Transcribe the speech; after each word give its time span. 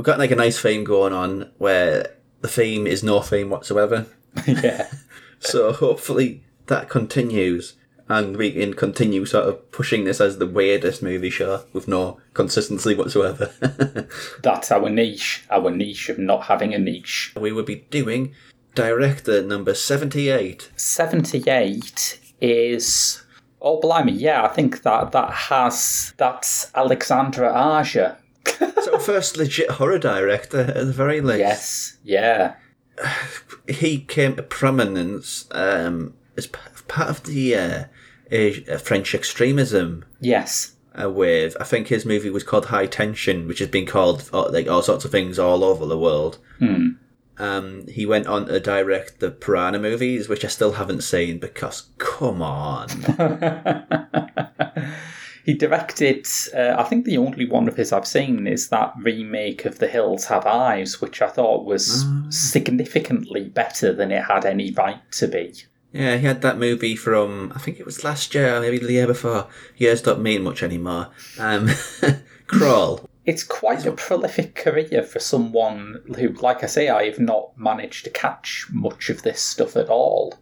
we've 0.00 0.06
got 0.06 0.18
like 0.18 0.30
a 0.30 0.36
nice 0.36 0.58
theme 0.58 0.82
going 0.82 1.12
on 1.12 1.50
where 1.58 2.16
the 2.40 2.48
theme 2.48 2.86
is 2.86 3.02
no 3.02 3.20
theme 3.20 3.50
whatsoever. 3.50 4.06
yeah. 4.46 4.88
So 5.42 5.72
hopefully 5.72 6.42
that 6.66 6.90
continues 6.90 7.72
and 8.10 8.36
we 8.36 8.52
can 8.52 8.74
continue 8.74 9.24
sort 9.24 9.48
of 9.48 9.72
pushing 9.72 10.04
this 10.04 10.20
as 10.20 10.36
the 10.36 10.46
weirdest 10.46 11.02
movie 11.02 11.30
show 11.30 11.64
with 11.72 11.88
no 11.88 12.20
consistency 12.34 12.94
whatsoever. 12.94 13.50
That's 14.42 14.70
our 14.70 14.90
niche. 14.90 15.46
Our 15.50 15.70
niche 15.70 16.10
of 16.10 16.18
not 16.18 16.42
having 16.42 16.74
a 16.74 16.78
niche. 16.78 17.32
we 17.40 17.52
will 17.52 17.62
be 17.62 17.86
doing 17.90 18.34
director 18.74 19.40
number 19.40 19.72
78. 19.72 20.70
78 20.76 22.20
is. 22.42 23.22
Oh, 23.62 23.80
blimey, 23.80 24.12
yeah, 24.12 24.44
I 24.44 24.48
think 24.48 24.82
that 24.82 25.12
that 25.12 25.30
has. 25.30 26.12
That's 26.18 26.70
Alexandre 26.74 27.48
Aja. 27.48 28.18
So 28.82 28.98
first 28.98 29.36
legit 29.36 29.70
horror 29.72 29.98
director 29.98 30.60
at 30.60 30.74
the 30.86 30.92
very 30.92 31.20
least. 31.20 31.38
Yes, 31.38 31.96
yeah. 32.04 32.54
He 33.68 34.00
came 34.00 34.36
to 34.36 34.42
prominence 34.42 35.46
um, 35.52 36.14
as 36.36 36.46
part 36.46 37.10
of 37.10 37.22
the 37.24 37.54
uh, 37.54 37.84
uh, 38.32 38.78
French 38.78 39.14
extremism 39.14 40.04
Yes. 40.20 40.74
uh, 41.00 41.08
with 41.10 41.56
I 41.60 41.64
think 41.64 41.88
his 41.88 42.04
movie 42.04 42.30
was 42.30 42.44
called 42.44 42.66
High 42.66 42.86
Tension, 42.86 43.46
which 43.48 43.58
has 43.60 43.68
been 43.68 43.86
called 43.86 44.28
uh, 44.32 44.50
like 44.50 44.68
all 44.68 44.82
sorts 44.82 45.04
of 45.04 45.10
things 45.10 45.38
all 45.38 45.64
over 45.64 45.86
the 45.86 45.98
world. 45.98 46.38
Um, 47.38 47.86
he 47.88 48.04
went 48.04 48.26
on 48.26 48.46
to 48.48 48.60
direct 48.60 49.20
the 49.20 49.30
Piranha 49.30 49.78
movies, 49.78 50.28
which 50.28 50.44
I 50.44 50.48
still 50.48 50.72
haven't 50.72 51.00
seen 51.02 51.38
because 51.38 51.88
come 51.96 52.42
on, 52.42 52.88
He 55.44 55.54
directed, 55.54 56.26
uh, 56.54 56.74
I 56.78 56.84
think 56.84 57.04
the 57.04 57.18
only 57.18 57.48
one 57.48 57.68
of 57.68 57.76
his 57.76 57.92
I've 57.92 58.06
seen 58.06 58.46
is 58.46 58.68
that 58.68 58.92
remake 58.98 59.64
of 59.64 59.78
The 59.78 59.88
Hills 59.88 60.26
Have 60.26 60.46
Eyes, 60.46 61.00
which 61.00 61.22
I 61.22 61.28
thought 61.28 61.64
was 61.64 62.04
significantly 62.30 63.48
better 63.48 63.92
than 63.92 64.10
it 64.12 64.24
had 64.24 64.44
any 64.44 64.70
right 64.72 65.00
to 65.12 65.28
be. 65.28 65.54
yeah, 65.92 66.16
he 66.16 66.26
had 66.26 66.42
that 66.42 66.58
movie 66.58 66.96
from 66.96 67.52
I 67.54 67.58
think 67.58 67.80
it 67.80 67.86
was 67.86 68.04
last 68.04 68.34
year, 68.34 68.60
maybe 68.60 68.78
the 68.78 68.92
year 68.92 69.06
before. 69.06 69.48
Years 69.76 70.02
don't 70.02 70.22
mean 70.22 70.42
much 70.42 70.62
anymore. 70.62 71.08
Um, 71.38 71.70
Crawl. 72.46 73.08
It's 73.26 73.44
quite 73.44 73.86
a 73.86 73.92
prolific 73.92 74.54
career 74.54 75.02
for 75.02 75.20
someone 75.20 76.00
who, 76.18 76.28
like 76.34 76.64
I 76.64 76.66
say, 76.66 76.88
I 76.88 77.04
have 77.04 77.18
not 77.20 77.56
managed 77.56 78.04
to 78.04 78.10
catch 78.10 78.66
much 78.72 79.08
of 79.10 79.22
this 79.22 79.40
stuff 79.40 79.76
at 79.76 79.88
all. 79.88 80.34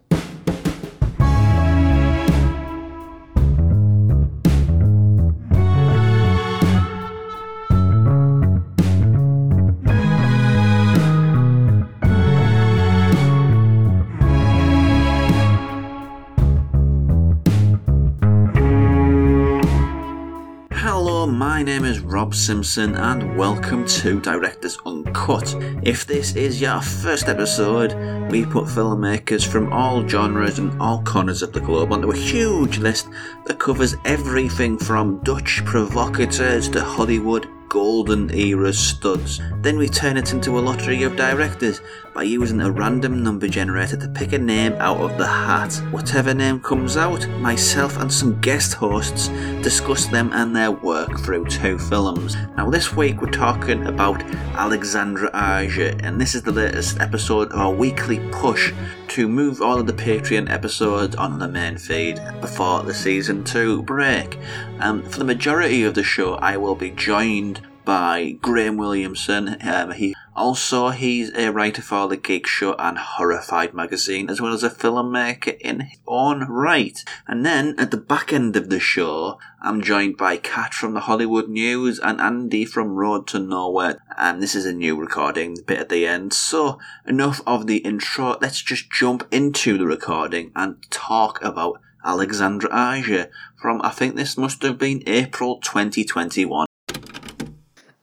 Rob 22.19 22.35
Simpson, 22.35 22.95
and 22.95 23.37
welcome 23.37 23.87
to 23.87 24.19
Directors 24.19 24.77
Uncut. 24.85 25.55
If 25.83 26.05
this 26.05 26.35
is 26.35 26.59
your 26.59 26.81
first 26.81 27.29
episode, 27.29 27.93
we 28.29 28.43
put 28.43 28.65
filmmakers 28.65 29.47
from 29.47 29.71
all 29.71 30.05
genres 30.05 30.59
and 30.59 30.81
all 30.81 31.01
corners 31.03 31.41
of 31.41 31.53
the 31.53 31.61
globe 31.61 31.93
onto 31.93 32.11
a 32.11 32.17
huge 32.17 32.77
list 32.79 33.07
that 33.45 33.57
covers 33.57 33.95
everything 34.03 34.77
from 34.77 35.23
Dutch 35.23 35.63
provocateurs 35.63 36.67
to 36.71 36.83
Hollywood 36.83 37.47
golden 37.69 38.33
era 38.35 38.73
studs. 38.73 39.39
Then 39.61 39.77
we 39.77 39.87
turn 39.87 40.17
it 40.17 40.33
into 40.33 40.59
a 40.59 40.59
lottery 40.59 41.03
of 41.03 41.15
directors 41.15 41.79
by 42.13 42.23
using 42.23 42.61
a 42.61 42.71
random 42.71 43.23
number 43.23 43.47
generator 43.47 43.97
to 43.97 44.07
pick 44.09 44.33
a 44.33 44.37
name 44.37 44.73
out 44.73 44.97
of 44.97 45.17
the 45.17 45.27
hat. 45.27 45.73
Whatever 45.91 46.33
name 46.33 46.59
comes 46.59 46.97
out, 46.97 47.27
myself 47.39 47.97
and 47.97 48.11
some 48.11 48.39
guest 48.41 48.73
hosts 48.73 49.27
discuss 49.61 50.05
them 50.07 50.31
and 50.33 50.55
their 50.55 50.71
work 50.71 51.19
through 51.19 51.45
two 51.45 51.77
films. 51.77 52.35
Now, 52.57 52.69
this 52.69 52.95
week 52.95 53.21
we're 53.21 53.31
talking 53.31 53.87
about 53.87 54.21
Alexandre 54.55 55.29
Aja, 55.33 55.95
and 56.03 56.19
this 56.19 56.35
is 56.35 56.43
the 56.43 56.51
latest 56.51 56.99
episode 56.99 57.51
of 57.51 57.59
our 57.59 57.73
weekly 57.73 58.19
push 58.31 58.73
to 59.09 59.27
move 59.27 59.61
all 59.61 59.79
of 59.79 59.87
the 59.87 59.93
Patreon 59.93 60.49
episodes 60.49 61.15
on 61.15 61.39
the 61.39 61.47
main 61.47 61.77
feed 61.77 62.21
before 62.41 62.83
the 62.83 62.93
season 62.93 63.43
2 63.43 63.83
break. 63.83 64.37
Um, 64.79 65.03
for 65.03 65.19
the 65.19 65.25
majority 65.25 65.83
of 65.83 65.95
the 65.95 66.03
show, 66.03 66.35
I 66.35 66.57
will 66.57 66.75
be 66.75 66.91
joined 66.91 67.61
by 67.85 68.37
Graham 68.41 68.77
Williamson. 68.77 69.57
Um, 69.61 69.91
he 69.91 70.13
also 70.39 70.89
he's 70.89 71.31
a 71.35 71.51
writer 71.51 71.81
for 71.81 72.07
the 72.07 72.15
Geek 72.15 72.47
Show 72.47 72.73
and 72.79 72.97
Horrified 72.97 73.73
magazine, 73.73 74.29
as 74.29 74.39
well 74.39 74.53
as 74.53 74.63
a 74.63 74.69
filmmaker 74.69 75.59
in 75.59 75.81
his 75.81 75.99
own 76.07 76.45
right. 76.45 77.03
And 77.27 77.45
then 77.45 77.75
at 77.77 77.91
the 77.91 77.97
back 77.97 78.31
end 78.31 78.55
of 78.55 78.69
the 78.69 78.79
show, 78.79 79.37
I'm 79.61 79.81
joined 79.81 80.15
by 80.15 80.37
Kat 80.37 80.73
from 80.73 80.93
the 80.93 81.01
Hollywood 81.01 81.49
News 81.49 81.99
and 81.99 82.21
Andy 82.21 82.63
from 82.63 82.95
Road 82.95 83.27
to 83.27 83.39
Nowhere. 83.39 84.01
And 84.17 84.41
this 84.41 84.55
is 84.55 84.65
a 84.65 84.71
new 84.71 84.95
recording 84.95 85.57
bit 85.67 85.79
at 85.79 85.89
the 85.89 86.07
end. 86.07 86.31
So 86.33 86.79
enough 87.05 87.41
of 87.45 87.67
the 87.67 87.77
intro. 87.79 88.37
Let's 88.39 88.61
just 88.61 88.89
jump 88.89 89.27
into 89.31 89.77
the 89.77 89.85
recording 89.85 90.53
and 90.55 90.77
talk 90.89 91.43
about 91.43 91.81
Alexandre 92.03 92.71
Aja 92.71 93.27
from 93.61 93.81
I 93.83 93.89
think 93.89 94.15
this 94.15 94.37
must 94.37 94.61
have 94.63 94.77
been 94.77 95.03
April 95.05 95.59
2021. 95.59 96.68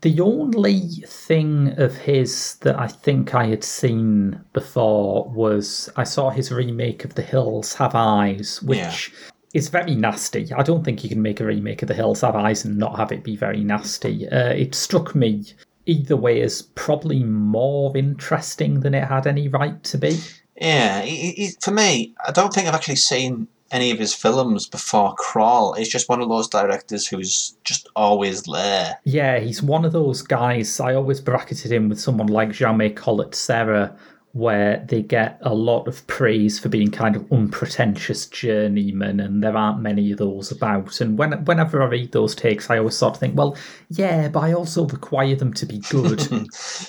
The 0.06 0.21
only 0.21 1.03
thing 1.05 1.75
of 1.78 1.97
his 1.97 2.59
that 2.61 2.78
I 2.78 2.87
think 2.87 3.34
I 3.34 3.47
had 3.47 3.65
seen 3.65 4.41
before 4.53 5.28
was 5.34 5.91
I 5.97 6.05
saw 6.05 6.31
his 6.31 6.53
remake 6.53 7.05
of 7.05 7.17
The 7.17 7.22
Hills 7.22 7.75
Have 7.75 7.97
Eyes, 7.97 8.62
which 8.62 8.78
Yeah. 8.78 9.31
is 9.53 9.69
very 9.69 9.97
nasty. 9.97 10.53
I 10.53 10.62
don't 10.62 10.84
think 10.84 11.03
you 11.03 11.11
can 11.11 11.22
make 11.22 11.41
a 11.41 11.44
remake 11.44 11.83
of 11.83 11.89
The 11.89 11.94
Hills 11.94 12.21
Have 12.21 12.37
Eyes 12.37 12.65
and 12.65 12.78
not 12.78 12.97
have 12.97 13.11
it 13.11 13.25
be 13.25 13.34
very 13.34 13.65
nasty. 13.65 14.28
Uh, 14.28 14.50
it 14.50 14.77
struck 14.77 15.17
me 15.17 15.44
either 15.87 16.17
way 16.17 16.41
as 16.41 16.62
probably 16.62 17.25
more 17.25 17.97
interesting 17.97 18.78
than 18.83 18.94
it 18.94 19.09
had 19.09 19.27
any 19.27 19.49
right 19.49 19.83
to 19.83 19.99
be. 19.99 20.21
Yeah, 20.56 21.03
he, 21.03 21.33
he, 21.33 21.50
for 21.61 21.73
me, 21.73 22.15
I 22.25 22.31
don't 22.31 22.55
think 22.55 22.69
I've 22.69 22.75
actually 22.77 22.94
seen 22.94 23.49
any 23.71 23.91
of 23.91 23.99
his 23.99 24.15
films 24.15 24.66
before 24.66 25.15
Crawl. 25.15 25.72
He's 25.75 25.88
just 25.88 26.09
one 26.09 26.21
of 26.21 26.28
those 26.28 26.49
directors 26.49 27.06
who's 27.06 27.56
just 27.65 27.88
always 27.97 28.43
there. 28.43 28.99
Yeah, 29.04 29.38
he's 29.38 29.62
one 29.62 29.84
of 29.84 29.93
those 29.93 30.22
guys. 30.22 30.78
I 30.81 30.94
always 30.94 31.21
bracketed 31.21 31.72
him 31.72 31.88
with 31.88 32.00
someone 32.00 32.28
like 32.28 32.50
Jaume 32.50 32.94
Collet 32.94 33.34
Serra, 33.34 33.97
where 34.32 34.84
they 34.88 35.00
get 35.00 35.38
a 35.41 35.55
lot 35.55 35.88
of 35.88 36.06
praise 36.06 36.59
for 36.59 36.69
being 36.69 36.91
kind 36.91 37.16
of 37.16 37.32
unpretentious 37.32 38.26
journeymen, 38.26 39.19
and 39.19 39.43
there 39.43 39.56
aren't 39.56 39.81
many 39.81 40.12
of 40.12 40.19
those 40.19 40.53
about. 40.53 41.00
And 41.00 41.19
when, 41.19 41.32
whenever 41.47 41.82
I 41.82 41.87
read 41.87 42.12
those 42.12 42.34
takes, 42.34 42.69
I 42.69 42.78
always 42.78 42.97
sort 42.97 43.15
of 43.15 43.21
think, 43.21 43.37
well, 43.37 43.56
yeah, 43.88 44.28
but 44.28 44.41
I 44.41 44.53
also 44.53 44.87
require 44.87 45.34
them 45.34 45.55
to 45.55 45.66
be 45.66 45.78
good. 45.78 46.28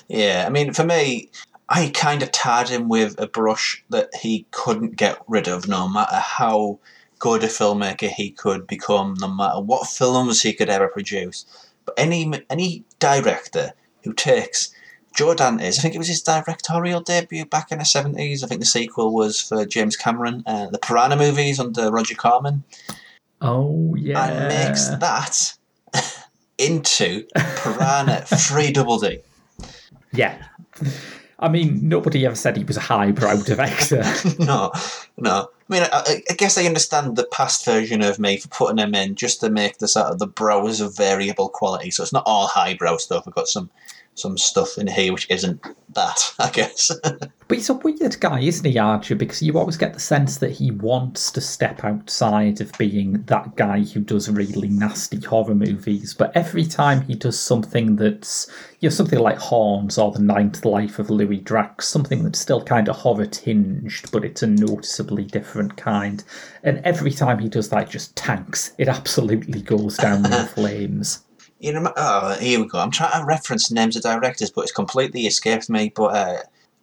Yeah, 0.09 0.45
I 0.45 0.49
mean, 0.49 0.73
for 0.73 0.83
me, 0.83 1.29
I 1.69 1.91
kind 1.93 2.23
of 2.23 2.31
tarred 2.31 2.69
him 2.69 2.87
with 2.87 3.19
a 3.19 3.27
brush 3.27 3.83
that 3.89 4.09
he 4.15 4.45
couldn't 4.51 4.95
get 4.95 5.21
rid 5.27 5.47
of, 5.47 5.67
no 5.67 5.87
matter 5.87 6.15
how 6.15 6.79
good 7.19 7.43
a 7.43 7.47
filmmaker 7.47 8.09
he 8.09 8.31
could 8.31 8.67
become, 8.67 9.15
no 9.19 9.27
matter 9.27 9.59
what 9.59 9.87
films 9.87 10.41
he 10.41 10.53
could 10.53 10.69
ever 10.69 10.87
produce. 10.87 11.45
But 11.85 11.95
any 11.97 12.31
any 12.49 12.83
director 12.99 13.73
who 14.03 14.13
takes 14.13 14.73
Joe 15.15 15.33
Dante's, 15.33 15.79
I 15.79 15.81
think 15.81 15.95
it 15.95 15.99
was 15.99 16.07
his 16.07 16.21
directorial 16.21 17.01
debut 17.01 17.45
back 17.45 17.71
in 17.71 17.79
the 17.79 17.85
seventies. 17.85 18.43
I 18.43 18.47
think 18.47 18.61
the 18.61 18.67
sequel 18.67 19.13
was 19.13 19.41
for 19.41 19.65
James 19.65 19.95
Cameron, 19.95 20.43
uh, 20.45 20.67
the 20.69 20.79
Piranha 20.79 21.17
movies 21.17 21.59
under 21.59 21.91
Roger 21.91 22.15
Corman, 22.15 22.63
oh, 23.41 23.95
yeah. 23.95 24.25
and 24.25 24.47
makes 24.47 24.87
that 24.87 25.53
into 26.57 27.25
Piranha 27.35 28.25
Free 28.47 28.71
Double 28.71 28.99
D. 28.99 29.19
Yeah. 30.13 30.41
I 31.39 31.49
mean, 31.49 31.87
nobody 31.87 32.25
ever 32.25 32.35
said 32.35 32.57
he 32.57 32.63
was 32.63 32.77
a 32.77 32.81
highbrow 32.81 33.37
director. 33.43 34.03
no, 34.39 34.71
no. 35.17 35.49
I 35.69 35.73
mean, 35.73 35.83
I, 35.83 36.23
I 36.29 36.33
guess 36.33 36.57
I 36.57 36.65
understand 36.65 37.15
the 37.15 37.25
past 37.25 37.63
version 37.63 38.01
of 38.01 38.17
me 38.17 38.37
for 38.37 38.47
putting 38.47 38.77
them 38.77 38.95
in 38.95 39.15
just 39.15 39.41
to 39.41 39.49
make 39.49 39.77
the 39.77 39.87
sort 39.87 40.07
of 40.07 40.19
the 40.19 40.27
brows 40.27 40.81
of 40.81 40.97
variable 40.97 41.49
quality. 41.49 41.91
So 41.91 42.01
it's 42.01 42.13
not 42.13 42.23
all 42.25 42.47
highbrow 42.47 42.97
stuff. 42.97 43.25
We've 43.25 43.35
got 43.35 43.47
some 43.47 43.69
some 44.19 44.37
stuff 44.37 44.77
in 44.77 44.87
here 44.87 45.13
which 45.13 45.29
isn't 45.29 45.61
that, 45.93 46.33
I 46.39 46.49
guess. 46.49 46.91
But 47.03 47.57
he's 47.57 47.69
a 47.69 47.75
weird 47.75 48.19
guy, 48.19 48.41
isn't 48.41 48.65
he, 48.65 48.77
Aja? 48.77 49.15
Because 49.15 49.41
you 49.41 49.57
always 49.57 49.77
get 49.77 49.93
the 49.93 49.99
sense 49.99 50.37
that 50.37 50.51
he 50.51 50.71
wants 50.71 51.31
to 51.31 51.41
step 51.41 51.83
outside 51.83 52.59
of 52.59 52.71
being 52.77 53.23
that 53.23 53.55
guy 53.55 53.81
who 53.81 54.01
does 54.01 54.29
really 54.29 54.67
nasty 54.67 55.19
horror 55.21 55.55
movies. 55.55 56.13
But 56.13 56.35
every 56.35 56.65
time 56.65 57.01
he 57.01 57.15
does 57.15 57.39
something 57.39 57.95
that's, 57.95 58.51
you 58.79 58.89
know, 58.89 58.93
something 58.93 59.19
like 59.19 59.37
Horns 59.37 59.97
or 59.97 60.11
The 60.11 60.19
Ninth 60.21 60.65
Life 60.65 60.99
of 60.99 61.09
Louis 61.09 61.39
Drax, 61.39 61.87
something 61.87 62.23
that's 62.23 62.39
still 62.39 62.63
kind 62.63 62.89
of 62.89 62.97
horror 62.97 63.25
tinged, 63.25 64.11
but 64.11 64.25
it's 64.25 64.43
a 64.43 64.47
noticeably 64.47 65.23
different 65.23 65.77
kind. 65.77 66.23
And 66.63 66.79
every 66.79 67.11
time 67.11 67.39
he 67.39 67.47
does 67.47 67.69
that, 67.69 67.83
it 67.83 67.89
just 67.89 68.15
tanks. 68.15 68.73
It 68.77 68.89
absolutely 68.89 69.61
goes 69.61 69.95
down 69.95 70.25
in 70.31 70.47
flames. 70.47 71.23
You 71.59 71.69
remember? 71.69 71.93
Oh, 71.97 72.35
here 72.39 72.59
we 72.59 72.67
go. 72.67 72.79
I'm 72.79 72.91
trying 72.91 73.19
to 73.19 73.25
reference 73.25 73.71
names 73.71 73.95
of 73.95 74.03
directors, 74.03 74.51
but 74.51 74.61
it's 74.61 74.71
completely 74.71 75.25
escaped 75.25 75.69
me. 75.69 75.91
But 75.95 76.15
uh, 76.15 76.37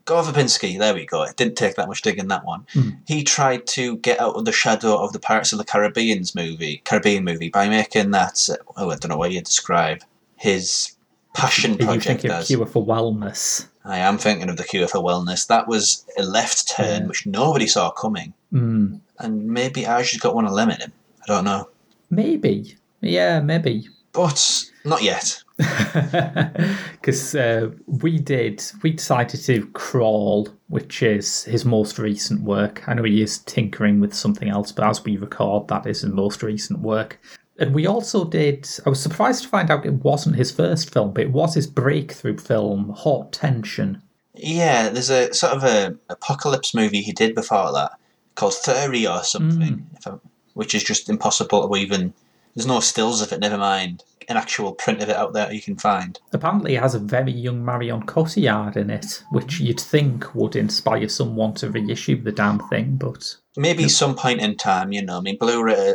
Gore 0.05 0.23
Verbinski, 0.25 0.79
there 0.79 0.95
we 0.95 1.07
go. 1.07 1.23
It 1.23 1.37
didn't 1.37 1.57
take 1.57 1.77
that 1.77 1.89
much 1.89 2.03
digging 2.03 2.29
that 2.29 2.45
one. 2.45 2.67
Mm. 2.75 2.99
He 3.07 3.23
tried 3.23 3.67
to 3.69 3.97
get 3.99 4.21
out 4.21 4.35
of 4.35 4.45
the 4.45 4.53
shadow 4.53 4.97
of 4.99 5.13
the 5.13 5.21
Pirates 5.21 5.53
of 5.53 5.59
the 5.59 5.65
Caribbean's 5.65 6.35
movie, 6.35 6.83
Caribbean 6.85 7.25
movie, 7.25 7.51
by 7.51 7.69
making 7.69 8.11
that. 8.11 8.49
Uh, 8.51 8.57
oh, 8.77 8.91
I 8.91 8.97
don't 8.97 9.11
know 9.11 9.17
what 9.17 9.33
you 9.33 9.41
describe 9.41 10.03
his 10.37 10.97
passion 11.35 11.77
project 11.79 12.05
thinking 12.07 12.31
of 12.31 12.37
as. 12.39 12.47
Cure 12.49 12.67
for 12.67 12.85
Wellness? 12.85 13.69
I 13.85 13.99
am 13.99 14.19
thinking 14.19 14.49
of 14.49 14.57
the 14.57 14.65
Cure 14.65 14.89
for 14.89 14.99
Wellness. 14.99 15.47
That 15.47 15.69
was 15.69 16.05
a 16.19 16.23
left 16.23 16.69
turn 16.69 17.03
Yeah. 17.03 17.07
which 17.09 17.27
nobody 17.27 17.67
saw 17.67 17.91
coming, 17.91 18.33
Mm. 18.53 19.01
and 19.21 19.47
maybe 19.47 19.87
Aja 19.87 20.11
has 20.11 20.21
got 20.21 20.35
one 20.35 20.47
of 20.47 20.55
them 20.57 20.71
in 20.71 20.81
him. 20.81 20.93
I 21.23 21.27
don't 21.27 21.45
know, 21.45 21.69
Maybe. 22.11 22.77
Yeah, 23.01 23.41
maybe. 23.41 23.89
But 24.15 24.65
not 24.85 25.03
yet. 25.03 25.43
Because 26.93 27.35
uh, 27.35 27.71
we 27.87 28.19
did, 28.19 28.65
we 28.83 28.93
decided 28.93 29.43
to 29.43 29.67
crawl, 29.69 30.49
which 30.69 31.03
is 31.03 31.45
his 31.45 31.67
most 31.67 31.99
recent 31.99 32.41
work. 32.43 32.89
I 32.89 32.95
know 32.95 33.03
he 33.03 33.23
is 33.23 33.39
tinkering 33.41 34.01
with 34.01 34.15
something 34.15 34.49
else, 34.49 34.73
but 34.73 34.87
as 34.87 35.05
we 35.05 35.19
record, 35.19 35.69
that 35.69 35.87
is 35.87 36.01
his 36.01 36.13
most 36.13 36.43
recent 36.43 36.81
work. 36.81 37.21
And 37.59 37.75
we 37.75 37.87
also 37.87 38.25
did. 38.25 38.69
I 38.87 38.89
was 38.89 39.01
surprised 39.03 39.43
to 39.43 39.49
find 39.49 39.71
out 39.71 39.85
it 39.85 40.03
wasn't 40.03 40.37
his 40.37 40.51
first 40.51 40.93
film, 40.93 41.13
but 41.13 41.25
it 41.25 41.33
was 41.33 41.55
his 41.55 41.67
breakthrough 41.67 42.39
film, 42.39 42.89
Haute 42.97 43.33
Tension. 43.33 44.03
Yeah, 44.35 44.89
there's 44.89 45.11
a 45.11 45.33
sort 45.35 45.53
of 45.53 45.63
a 45.63 45.97
apocalypse 46.09 46.75
movie 46.75 47.03
he 47.03 47.13
did 47.13 47.35
before 47.35 47.71
that 47.73 47.93
called 48.35 48.55
Furia 48.55 49.13
or 49.13 49.25
something, 49.25 49.87
if 49.95 50.07
I, 50.07 50.15
which 50.55 50.75
is 50.75 50.83
just 50.83 51.09
impossible 51.09 51.69
to 51.69 51.77
even. 51.77 52.15
There's 52.55 52.67
no 52.67 52.81
stills 52.81 53.21
of 53.21 53.33
it. 53.33 53.41
Never 53.41 53.59
mind 53.59 54.05
an 54.29 54.37
actual 54.37 54.73
print 54.73 55.03
of 55.03 55.09
it 55.09 55.17
out 55.17 55.35
there 55.35 55.53
you 55.53 55.61
can 55.61 55.77
find. 55.77 56.19
Apparently, 56.33 56.77
it 56.77 56.83
has 56.83 56.95
a 56.95 56.99
very 56.99 57.33
young 57.33 57.65
Marion 57.65 58.05
Cotillard 58.07 58.77
in 58.77 58.89
it, 58.89 59.23
which 59.31 59.61
you'd 59.61 59.81
think 59.81 60.35
would 60.35 60.57
inspire 60.57 61.09
someone 61.09 61.55
to 61.55 61.71
reissue 61.71 62.23
the 62.23 62.33
damn 62.33 62.59
thing, 62.59 62.97
but 62.97 63.37
Maybe 63.57 63.89
some 63.89 64.17
point 64.17 64.41
in 64.41 64.57
time, 64.57 64.93
you 64.93 65.03
know. 65.03 65.19
I 65.19 65.21
mean, 65.21 65.39
Blu-ray 65.39 65.95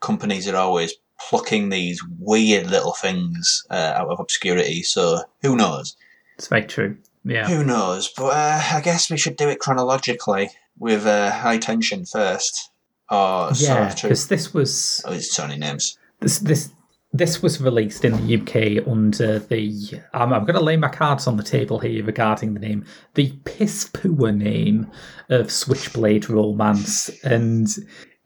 companies 0.00 0.48
are 0.48 0.56
always 0.56 0.94
plucking 1.28 1.68
these 1.68 2.00
weird 2.18 2.70
little 2.70 2.92
things 2.92 3.64
uh, 3.70 3.94
out 3.96 4.08
of 4.08 4.20
obscurity. 4.20 4.82
So 4.82 5.22
who 5.42 5.56
knows? 5.56 5.96
it's 6.36 6.48
very 6.48 6.64
true. 6.64 6.96
Yeah. 7.24 7.46
Who 7.48 7.64
knows? 7.64 8.08
But 8.16 8.28
uh, 8.28 8.62
I 8.76 8.80
guess 8.80 9.10
we 9.10 9.18
should 9.18 9.36
do 9.36 9.48
it 9.48 9.58
chronologically 9.58 10.50
with 10.78 11.06
uh, 11.06 11.30
High 11.30 11.58
Tension 11.58 12.06
first. 12.06 12.69
Sort 13.10 13.60
Yeah, 13.60 13.94
because 13.94 14.28
this 14.28 14.54
was 14.54 15.02
Oh, 15.04 15.12
it's 15.12 15.34
Tony 15.34 15.56
names. 15.56 15.98
this 16.20 16.38
this 16.38 16.70
this 17.12 17.42
was 17.42 17.60
released 17.60 18.04
in 18.04 18.12
the 18.12 18.36
UK 18.36 18.86
under 18.86 19.40
the. 19.40 20.00
Um, 20.14 20.32
I'm 20.32 20.44
going 20.44 20.54
to 20.54 20.64
lay 20.64 20.76
my 20.76 20.88
cards 20.88 21.26
on 21.26 21.36
the 21.36 21.42
table 21.42 21.80
here 21.80 22.04
regarding 22.04 22.54
the 22.54 22.60
name, 22.60 22.84
the 23.14 23.32
piss 23.44 23.90
poor 23.92 24.30
name 24.30 24.90
of 25.28 25.50
Switchblade 25.50 26.30
Romance, 26.30 27.10
and 27.24 27.68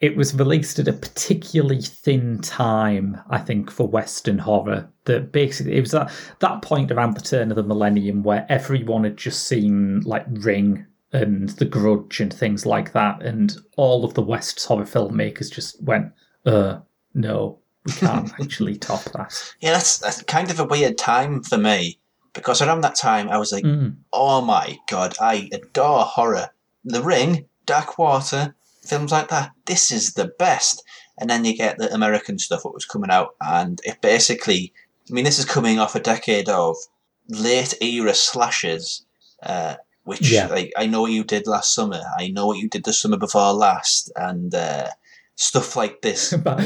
it 0.01 0.17
was 0.17 0.35
released 0.35 0.79
at 0.79 0.89
a 0.89 0.93
particularly 0.93 1.81
thin 1.81 2.41
time, 2.43 3.19
I 3.31 3.39
think, 3.39 3.71
for 3.71 3.89
Western 3.89 4.39
horror. 4.39 4.91
That 5.07 5.33
basically 5.33 5.77
it 5.77 5.81
was 5.81 5.95
at 5.95 6.13
that 6.41 6.61
point 6.61 6.91
around 6.91 7.15
the 7.17 7.23
turn 7.23 7.51
of 7.51 7.57
the 7.57 7.63
millennium 7.63 8.23
where 8.23 8.45
everyone 8.51 9.05
had 9.05 9.17
just 9.17 9.47
seen 9.47 10.01
like 10.01 10.27
Ring 10.29 10.87
and 11.15 11.49
The 11.51 11.65
Grudge 11.65 12.21
and 12.21 12.33
things 12.33 12.67
like 12.67 12.93
that, 12.93 13.23
and 13.23 13.57
all 13.77 14.05
of 14.05 14.15
the 14.15 14.23
West's 14.23 14.65
horror 14.67 14.85
filmmakers 14.85 15.51
just 15.51 15.83
went, 15.83 16.13
"Uh, 16.45 16.81
no, 17.15 17.59
we 17.87 17.93
can't 17.93 18.31
actually 18.41 18.77
top 18.77 19.05
that." 19.13 19.55
Yeah, 19.61 19.73
that's, 19.73 19.99
that's 19.99 20.23
kind 20.25 20.51
of 20.51 20.61
a 20.61 20.65
weird 20.65 20.99
time 20.99 21.43
for 21.43 21.57
me 21.57 21.99
because 22.33 22.61
around 22.61 22.81
that 22.83 22.97
time 22.97 23.29
I 23.31 23.39
was 23.39 23.53
like, 23.53 23.65
Mm. 23.65 23.97
oh 24.13 24.41
my 24.41 24.77
god, 24.91 25.15
I 25.21 25.49
adore 25.53 26.03
horror. 26.05 26.51
The 26.85 27.03
Ring, 27.03 27.47
Dark 27.65 27.97
Water, 27.97 28.55
films 28.83 29.13
like 29.13 29.29
that. 29.29 29.53
This 29.67 29.91
is 29.93 30.15
the 30.15 30.27
best. 30.39 30.83
And 31.17 31.31
then 31.31 31.45
you 31.45 31.57
get 31.57 31.79
the 31.79 31.95
American 31.95 32.39
stuff 32.41 32.65
that 32.65 32.75
was 32.75 32.85
coming 32.85 33.11
out, 33.11 33.37
and 33.41 33.81
it 33.85 34.01
basically, 34.03 34.73
I 35.09 35.13
mean, 35.13 35.25
this 35.25 35.39
is 35.39 35.45
coming 35.45 35.79
off 35.79 35.95
a 35.95 36.01
decade 36.01 36.49
of 36.49 36.77
late 37.29 37.73
era 37.81 38.15
slashes, 38.15 39.07
uh, 39.45 39.77
which 40.05 40.31
Yeah. 40.31 40.47
like 40.47 40.73
I 40.77 40.87
know 40.87 41.03
what 41.03 41.13
you 41.13 41.25
did 41.25 41.47
last 41.47 41.75
summer. 41.75 42.03
I 42.19 42.29
know 42.29 42.47
what 42.47 42.59
you 42.59 42.69
did 42.69 42.85
the 42.85 42.93
summer 42.93 43.17
before 43.17 43.53
last, 43.53 44.11
and 44.17 44.55
uh, 44.55 44.89
stuff 45.37 45.77
like 45.77 46.03
this. 46.03 46.33
But 46.45 46.65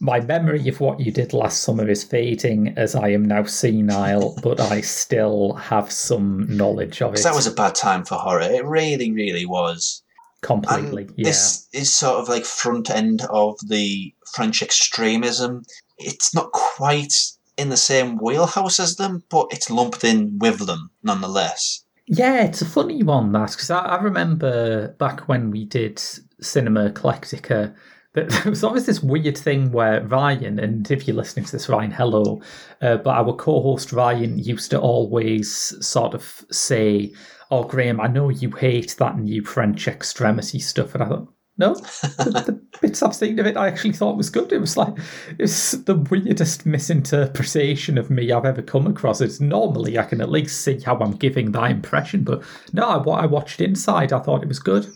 my 0.00 0.20
memory 0.20 0.68
of 0.68 0.80
what 0.80 1.00
you 1.00 1.10
did 1.12 1.32
last 1.32 1.62
summer 1.62 1.88
is 1.88 2.04
fading 2.04 2.74
as 2.76 2.94
I 2.94 3.08
am 3.08 3.24
now 3.24 3.44
senile, 3.44 4.36
but 4.42 4.60
I 4.60 4.80
still 4.80 5.54
have 5.54 5.90
some 5.90 6.46
knowledge 6.56 7.02
of 7.02 7.14
it. 7.14 7.22
that 7.22 7.34
was 7.34 7.46
a 7.46 7.52
bad 7.52 7.74
time 7.74 8.04
for 8.04 8.16
horror. 8.16 8.42
It 8.42 8.64
really, 8.64 9.12
really 9.12 9.46
was. 9.46 10.02
completely. 10.42 11.04
And 11.04 11.14
yeah. 11.16 11.24
this 11.28 11.68
is 11.72 11.94
sort 11.94 12.18
of 12.20 12.28
like 12.28 12.44
front 12.44 12.90
end 12.90 13.22
of 13.30 13.58
the 13.66 14.12
French 14.34 14.62
extremism. 14.62 15.64
It's 15.98 16.34
not 16.34 16.50
quite 16.52 17.14
in 17.56 17.68
the 17.68 17.76
same 17.76 18.16
wheelhouse 18.18 18.80
as 18.80 18.96
them, 18.96 19.22
but 19.28 19.46
it's 19.50 19.70
lumped 19.70 20.04
in 20.04 20.38
with 20.38 20.66
them 20.66 20.90
nonetheless. 21.02 21.81
Yeah, 22.14 22.44
it's 22.44 22.60
a 22.60 22.66
funny 22.66 23.02
one 23.02 23.32
that 23.32 23.52
because 23.52 23.70
I, 23.70 23.78
I 23.78 24.02
remember 24.02 24.88
back 24.98 25.28
when 25.28 25.50
we 25.50 25.64
did 25.64 25.98
Cinema 25.98 26.90
Eclectica, 26.90 27.74
that 28.12 28.28
there 28.44 28.50
was 28.50 28.62
always 28.62 28.84
this 28.84 29.02
weird 29.02 29.38
thing 29.38 29.72
where 29.72 30.04
Ryan, 30.06 30.58
and 30.58 30.90
if 30.90 31.08
you're 31.08 31.16
listening 31.16 31.46
to 31.46 31.52
this, 31.52 31.70
Ryan, 31.70 31.90
hello, 31.90 32.42
uh, 32.82 32.98
but 32.98 33.16
our 33.16 33.34
co-host 33.34 33.92
Ryan 33.94 34.38
used 34.38 34.70
to 34.72 34.78
always 34.78 35.50
sort 35.86 36.12
of 36.12 36.44
say, 36.50 37.14
"Oh, 37.50 37.64
Graham, 37.64 37.98
I 37.98 38.08
know 38.08 38.28
you 38.28 38.50
hate 38.50 38.94
that 38.98 39.18
new 39.18 39.42
French 39.42 39.88
extremity 39.88 40.58
stuff," 40.58 40.94
and 40.94 41.04
I 41.04 41.08
thought. 41.08 41.32
No, 41.62 41.74
the, 42.18 42.42
the 42.44 42.78
bits 42.80 43.04
I've 43.04 43.14
seen 43.14 43.38
of 43.38 43.46
it, 43.46 43.56
I 43.56 43.68
actually 43.68 43.92
thought 43.92 44.16
was 44.16 44.30
good. 44.30 44.52
It 44.52 44.58
was 44.60 44.76
like 44.76 44.94
it's 45.38 45.70
the 45.72 45.94
weirdest 45.94 46.66
misinterpretation 46.66 47.98
of 47.98 48.10
me 48.10 48.32
I've 48.32 48.44
ever 48.44 48.62
come 48.62 48.88
across. 48.88 49.20
It's 49.20 49.40
normally 49.40 49.96
I 49.96 50.02
can 50.02 50.20
at 50.20 50.28
least 50.28 50.62
see 50.62 50.80
how 50.80 50.98
I'm 50.98 51.12
giving 51.12 51.52
that 51.52 51.70
impression, 51.70 52.24
but 52.24 52.42
no, 52.72 52.84
I, 52.88 53.22
I 53.22 53.26
watched 53.26 53.60
Inside. 53.60 54.12
I 54.12 54.18
thought 54.18 54.42
it 54.42 54.48
was 54.48 54.58
good. 54.58 54.86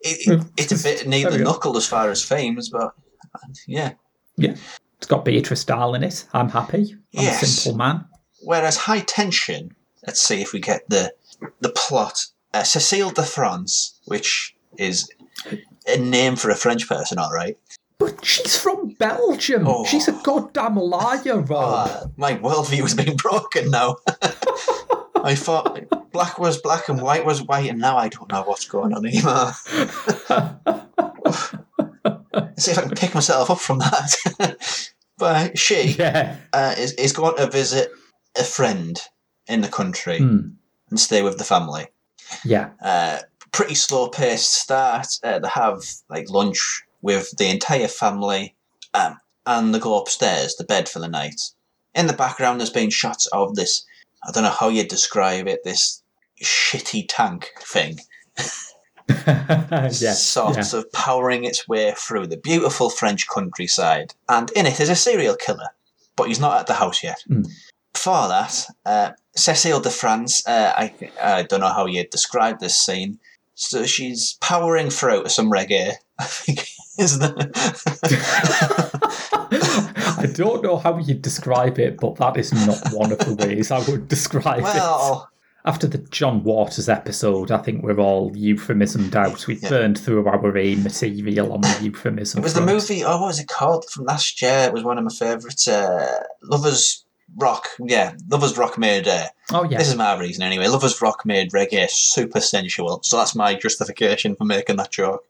It, 0.00 0.26
it, 0.26 0.44
it's 0.56 0.72
a 0.80 0.82
bit 0.82 1.06
near 1.06 1.30
the 1.30 1.38
knuckle 1.38 1.76
as 1.76 1.86
far 1.86 2.10
as 2.10 2.24
fames, 2.24 2.68
but 2.68 2.92
yeah. 3.68 3.92
Yeah, 4.36 4.56
it's 4.98 5.06
got 5.06 5.24
Beatrice 5.24 5.64
Dalle 5.64 5.94
in 5.94 6.02
it. 6.02 6.26
I'm 6.34 6.48
happy. 6.48 6.96
I'm 7.16 7.22
Yes. 7.22 7.42
a 7.42 7.46
simple 7.46 7.78
man. 7.78 8.04
Whereas 8.42 8.76
High 8.76 9.00
Tension, 9.00 9.70
let's 10.04 10.20
see 10.20 10.42
if 10.42 10.52
we 10.52 10.58
get 10.58 10.88
the 10.88 11.12
the 11.60 11.70
plot. 11.70 12.26
Uh, 12.52 12.62
Cécile 12.62 13.14
de 13.14 13.22
France, 13.22 14.00
which 14.06 14.56
is 14.78 15.08
a 15.86 15.96
name 15.98 16.36
for 16.36 16.50
a 16.50 16.56
French 16.56 16.88
person, 16.88 17.18
all 17.18 17.32
right. 17.32 17.56
But 17.98 18.24
she's 18.24 18.58
from 18.58 18.90
Belgium. 18.98 19.66
Oh. 19.66 19.84
She's 19.86 20.06
a 20.08 20.12
goddamn 20.22 20.76
liar, 20.76 21.40
Rob. 21.40 21.50
Ah, 21.50 22.04
my 22.16 22.34
worldview 22.34 22.80
has 22.82 22.94
been 22.94 23.16
broken 23.22 23.70
now. 23.70 23.96
I 25.24 25.34
thought 25.34 26.12
black 26.12 26.38
was 26.38 26.58
black 26.60 26.88
and 26.88 27.00
white 27.00 27.24
was 27.24 27.42
white, 27.42 27.70
and 27.70 27.80
now 27.80 27.96
I 27.96 28.08
don't 28.08 28.30
know 28.30 28.42
what's 28.42 28.66
going 28.68 28.92
on 28.92 29.06
anymore. 29.06 29.52
Let's 32.32 32.64
see 32.64 32.70
if 32.72 32.78
I 32.78 32.82
can 32.82 32.90
pick 32.90 33.14
myself 33.14 33.50
up 33.50 33.58
from 33.60 33.78
that. 33.78 34.90
but 35.18 35.58
she 35.58 35.92
yeah. 35.98 36.36
uh, 36.52 36.74
is, 36.76 36.92
is 36.94 37.12
going 37.12 37.36
to 37.36 37.50
visit 37.50 37.90
a 38.38 38.44
friend 38.44 39.00
in 39.48 39.62
the 39.62 39.68
country 39.68 40.18
Hmm. 40.18 40.48
and 40.90 41.00
stay 41.00 41.22
with 41.22 41.38
the 41.38 41.44
family. 41.44 41.86
Yeah. 42.44 42.70
Uh, 42.82 43.20
pretty 43.52 43.74
slow 43.74 44.08
paced 44.08 44.54
start. 44.54 45.06
Uh, 45.22 45.38
they 45.38 45.48
have 45.48 45.82
like 46.08 46.30
lunch 46.30 46.84
with 47.02 47.36
the 47.36 47.48
entire 47.48 47.88
family, 47.88 48.54
um, 48.94 49.18
and 49.44 49.74
they 49.74 49.78
go 49.78 49.98
upstairs 50.00 50.54
to 50.54 50.64
bed 50.64 50.88
for 50.88 50.98
the 50.98 51.08
night. 51.08 51.40
In 51.94 52.06
the 52.06 52.12
background, 52.12 52.60
there's 52.60 52.70
been 52.70 52.90
shots 52.90 53.26
of 53.28 53.54
this. 53.54 53.84
I 54.26 54.32
don't 54.32 54.42
know 54.42 54.50
how 54.50 54.68
you 54.68 54.84
describe 54.84 55.46
it. 55.46 55.64
This 55.64 56.02
shitty 56.42 57.06
tank 57.08 57.52
thing, 57.60 57.98
yes. 59.26 60.22
sort 60.22 60.56
yeah. 60.56 60.78
of 60.78 60.90
powering 60.92 61.44
its 61.44 61.68
way 61.68 61.92
through 61.96 62.26
the 62.26 62.36
beautiful 62.36 62.90
French 62.90 63.28
countryside. 63.28 64.14
And 64.28 64.50
in 64.52 64.66
it 64.66 64.80
is 64.80 64.88
a 64.88 64.96
serial 64.96 65.36
killer, 65.36 65.68
but 66.16 66.28
he's 66.28 66.40
not 66.40 66.58
at 66.58 66.66
the 66.66 66.74
house 66.74 67.02
yet. 67.02 67.22
Mm. 67.30 67.48
Before 67.92 68.28
that, 68.28 68.66
uh, 68.84 69.10
Cécile 69.36 69.82
de 69.82 69.90
France, 69.90 70.46
uh, 70.46 70.72
I, 70.76 71.10
I 71.22 71.42
don't 71.44 71.60
know 71.60 71.72
how 71.72 71.86
you 71.86 72.06
describe 72.06 72.58
this 72.58 72.76
scene. 72.76 73.18
So 73.58 73.84
she's 73.86 74.34
powering 74.42 74.90
through 74.90 75.24
to 75.24 75.30
some 75.30 75.50
reggae, 75.50 75.92
I 76.18 76.24
think, 76.24 76.68
is 76.98 77.18
the. 77.18 77.32
I 80.18 80.26
don't 80.26 80.62
know 80.62 80.76
how 80.76 80.98
you'd 80.98 81.22
describe 81.22 81.78
it, 81.78 81.98
but 81.98 82.16
that 82.16 82.36
is 82.36 82.52
not 82.66 82.78
one 82.92 83.12
of 83.12 83.18
the 83.18 83.34
ways 83.34 83.70
I 83.70 83.78
would 83.90 84.08
describe 84.08 84.60
it. 84.64 85.22
after 85.64 85.86
the 85.86 85.98
John 85.98 86.44
Waters 86.44 86.88
episode, 86.88 87.50
I 87.50 87.58
think 87.58 87.82
we're 87.82 87.98
all 87.98 88.30
euphemismed 88.36 89.16
out. 89.16 89.46
We've 89.46 89.62
Yeah. 89.62 89.68
burned 89.70 89.98
through 89.98 90.26
our 90.26 90.34
own 90.46 90.82
material 90.82 91.52
on 91.52 91.62
the 91.62 91.78
euphemism. 91.82 92.40
It 92.40 92.44
was 92.44 92.54
the 92.54 92.60
movie. 92.60 93.02
Oh, 93.04 93.18
what 93.20 93.28
was 93.28 93.40
it 93.40 93.48
called 93.48 93.84
from 93.90 94.04
last 94.04 94.40
year? 94.42 94.64
It 94.66 94.72
was 94.74 94.84
one 94.84 94.98
of 94.98 95.04
my 95.04 95.10
favourites. 95.10 95.66
Uh, 95.66 96.22
Lovers 96.42 97.05
Rock. 97.36 97.68
Yeah, 97.78 98.14
Lovers 98.30 98.56
Rock 98.56 98.78
made. 98.78 99.06
Uh, 99.08 99.26
Oh 99.52 99.62
yeah, 99.62 99.78
This 99.78 99.88
is 99.88 99.96
my 99.96 100.18
reason 100.18 100.42
anyway. 100.42 100.66
Lovers 100.66 101.00
Rock 101.00 101.24
made 101.24 101.52
reggae 101.52 101.88
super 101.88 102.40
sensual, 102.40 103.00
so 103.04 103.16
that's 103.16 103.34
my 103.34 103.54
justification 103.54 104.34
for 104.34 104.44
making 104.44 104.76
that 104.76 104.90
joke. 104.90 105.24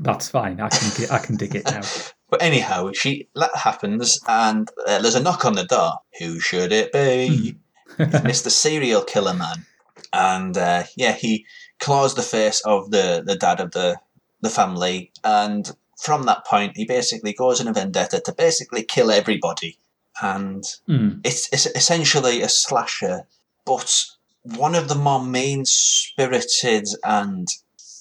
that's 0.00 0.28
fine. 0.28 0.60
I 0.60 0.68
can 0.68 1.10
I 1.10 1.18
can 1.18 1.36
dig 1.36 1.54
it 1.54 1.64
now. 1.64 1.82
But 2.30 2.42
anyhow, 2.42 2.90
she 2.92 3.28
that 3.36 3.54
happens, 3.54 4.18
and 4.26 4.68
uh, 4.88 5.00
there's 5.00 5.14
a 5.14 5.22
knock 5.22 5.44
on 5.44 5.54
the 5.54 5.64
door. 5.64 5.98
Who 6.18 6.40
should 6.40 6.72
it 6.72 6.90
be? 6.92 7.54
It's 7.98 8.16
Mr. 8.48 8.50
Serial 8.50 9.02
Killer 9.02 9.34
Man, 9.34 9.64
and 10.12 10.56
uh, 10.58 10.82
yeah, 10.96 11.12
he 11.12 11.46
claws 11.78 12.14
the 12.14 12.22
face 12.22 12.60
of 12.62 12.90
the 12.90 13.22
the 13.24 13.36
dad 13.36 13.60
of 13.60 13.70
the 13.70 14.00
the 14.40 14.50
family, 14.50 15.12
and 15.22 15.70
from 16.02 16.24
that 16.24 16.44
point, 16.44 16.76
he 16.76 16.84
basically 16.84 17.32
goes 17.34 17.60
in 17.60 17.68
a 17.68 17.72
vendetta 17.72 18.20
to 18.20 18.32
basically 18.32 18.82
kill 18.82 19.12
everybody, 19.12 19.78
and 20.22 20.64
Hmm. 20.86 21.18
it's, 21.24 21.48
it's 21.52 21.66
essentially 21.66 22.42
a 22.42 22.48
slasher, 22.48 23.26
but 23.64 24.04
one 24.42 24.74
of 24.74 24.88
the 24.88 24.94
more 24.94 25.24
mean 25.24 25.64
spirited 25.64 26.88
and 27.02 27.48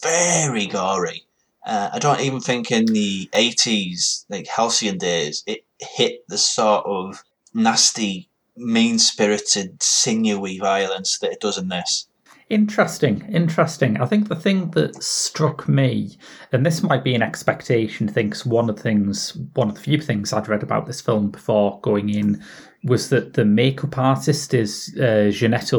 very 0.02 0.68
gory. 0.68 1.24
Uh, 1.66 1.90
I 1.94 2.00
don't 2.00 2.20
even 2.20 2.42
think 2.42 2.72
in 2.72 2.86
the 2.88 3.30
80s, 3.32 4.26
like 4.30 4.48
halcyon 4.48 4.98
days, 4.98 5.44
it 5.48 5.64
hit 5.80 6.28
the 6.28 6.38
sort 6.38 6.86
of 6.86 7.24
nasty, 7.54 8.28
mean 8.58 9.00
spirited, 9.00 9.82
sinewy 9.82 10.60
violence 10.60 11.18
that 11.20 11.32
it 11.32 11.40
does 11.40 11.58
in 11.58 11.70
this. 11.70 12.08
Interesting, 12.54 13.26
interesting. 13.34 14.00
I 14.00 14.06
think 14.06 14.30
the 14.30 14.36
thing 14.36 14.70
that 14.72 15.02
struck 15.02 15.68
me, 15.68 16.18
and 16.52 16.64
this 16.64 16.84
might 16.84 17.04
be 17.04 17.16
an 17.16 17.24
expectation 17.24 18.08
thing, 18.08 18.30
'cause 18.30 18.46
one 18.46 18.70
of 18.70 18.76
the 18.76 18.82
things, 18.84 19.36
one 19.56 19.70
of 19.70 19.74
the 19.76 19.82
few 19.82 20.00
things 20.00 20.32
I'd 20.32 20.48
read 20.48 20.62
about 20.62 20.86
this 20.86 21.02
film 21.02 21.32
before 21.32 21.80
going 21.82 22.10
in, 22.10 22.44
was 22.84 23.10
that 23.10 23.34
the 23.34 23.44
makeup 23.44 23.98
artist 23.98 24.54
is 24.54 24.96
uh, 25.00 25.32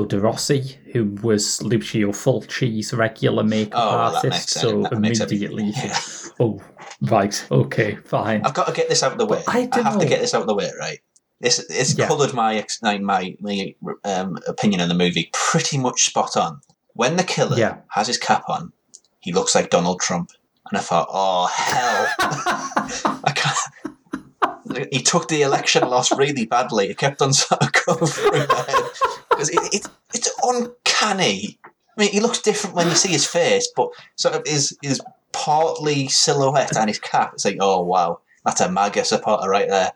De 0.04 0.18
Rossi, 0.18 0.78
who 0.92 1.14
was 1.22 1.62
Lucio 1.62 2.10
Fulci's 2.10 2.92
regular 2.92 3.44
makeup 3.44 3.80
Oh, 3.80 3.90
well, 3.96 4.16
artist. 4.16 4.48
so 4.48 4.84
immediately, 4.86 5.70
think, 5.70 5.92
oh, 6.40 6.60
right, 7.02 7.46
okay, 7.52 7.98
fine. 8.04 8.42
I've 8.44 8.54
got 8.54 8.66
to 8.66 8.72
get 8.72 8.88
this 8.88 9.04
out 9.04 9.12
of 9.12 9.18
the 9.18 9.26
way. 9.26 9.42
But 9.46 9.54
I 9.54 9.68
I, 9.80 9.82
have 9.82 10.00
to 10.00 10.06
get 10.06 10.20
this 10.20 10.34
out 10.34 10.40
of 10.40 10.48
the 10.48 10.56
way, 10.56 10.72
right? 10.80 10.98
This 11.44 11.58
it's 11.68 11.96
Yeah. 11.96 12.06
coloured 12.08 12.32
my 12.32 12.64
my 12.82 12.96
my, 12.98 13.36
my 13.40 13.74
um, 14.04 14.38
opinion 14.48 14.80
on 14.80 14.88
the 14.88 14.94
movie 14.94 15.30
pretty 15.32 15.76
much 15.78 16.04
spot 16.06 16.36
on. 16.38 16.60
When 16.94 17.16
the 17.16 17.24
killer 17.24 17.58
Yeah. 17.58 17.76
has 17.90 18.06
his 18.06 18.18
cap 18.18 18.44
on, 18.48 18.72
he 19.20 19.30
looks 19.32 19.54
like 19.54 19.68
Donald 19.70 20.00
Trump, 20.00 20.30
and 20.70 20.78
I 20.78 20.80
thought, 20.82 21.08
oh 21.12 21.46
hell, 21.46 22.06
I 23.24 23.32
can't. 23.34 24.88
He 24.90 25.02
took 25.02 25.28
the 25.28 25.42
election 25.42 25.86
loss 25.88 26.10
really 26.16 26.46
badly. 26.46 26.88
It 26.88 26.96
kept 26.98 27.20
on 27.22 27.32
sort 27.32 27.62
of 27.62 27.72
going 27.84 28.06
through 28.06 28.46
my 28.48 28.64
head 28.66 28.84
because 29.30 29.50
it, 29.50 29.60
it, 29.74 29.86
it's 30.14 30.30
uncanny. 30.42 31.58
I 31.66 32.00
mean, 32.00 32.10
he 32.10 32.20
looks 32.20 32.40
different 32.40 32.74
when 32.74 32.88
you 32.88 32.94
see 32.94 33.10
his 33.10 33.26
face, 33.26 33.68
but 33.76 33.90
sort 34.16 34.34
of 34.34 34.42
his 34.46 34.76
his 34.82 35.00
partly 35.32 36.08
silhouette 36.08 36.76
and 36.76 36.88
his 36.88 36.98
cap. 36.98 37.32
It's 37.34 37.44
like, 37.44 37.58
oh 37.60 37.82
wow, 37.82 38.20
that's 38.46 38.60
a 38.62 38.70
MAGA 38.70 39.04
supporter 39.04 39.48
right 39.48 39.68
there. 39.68 39.92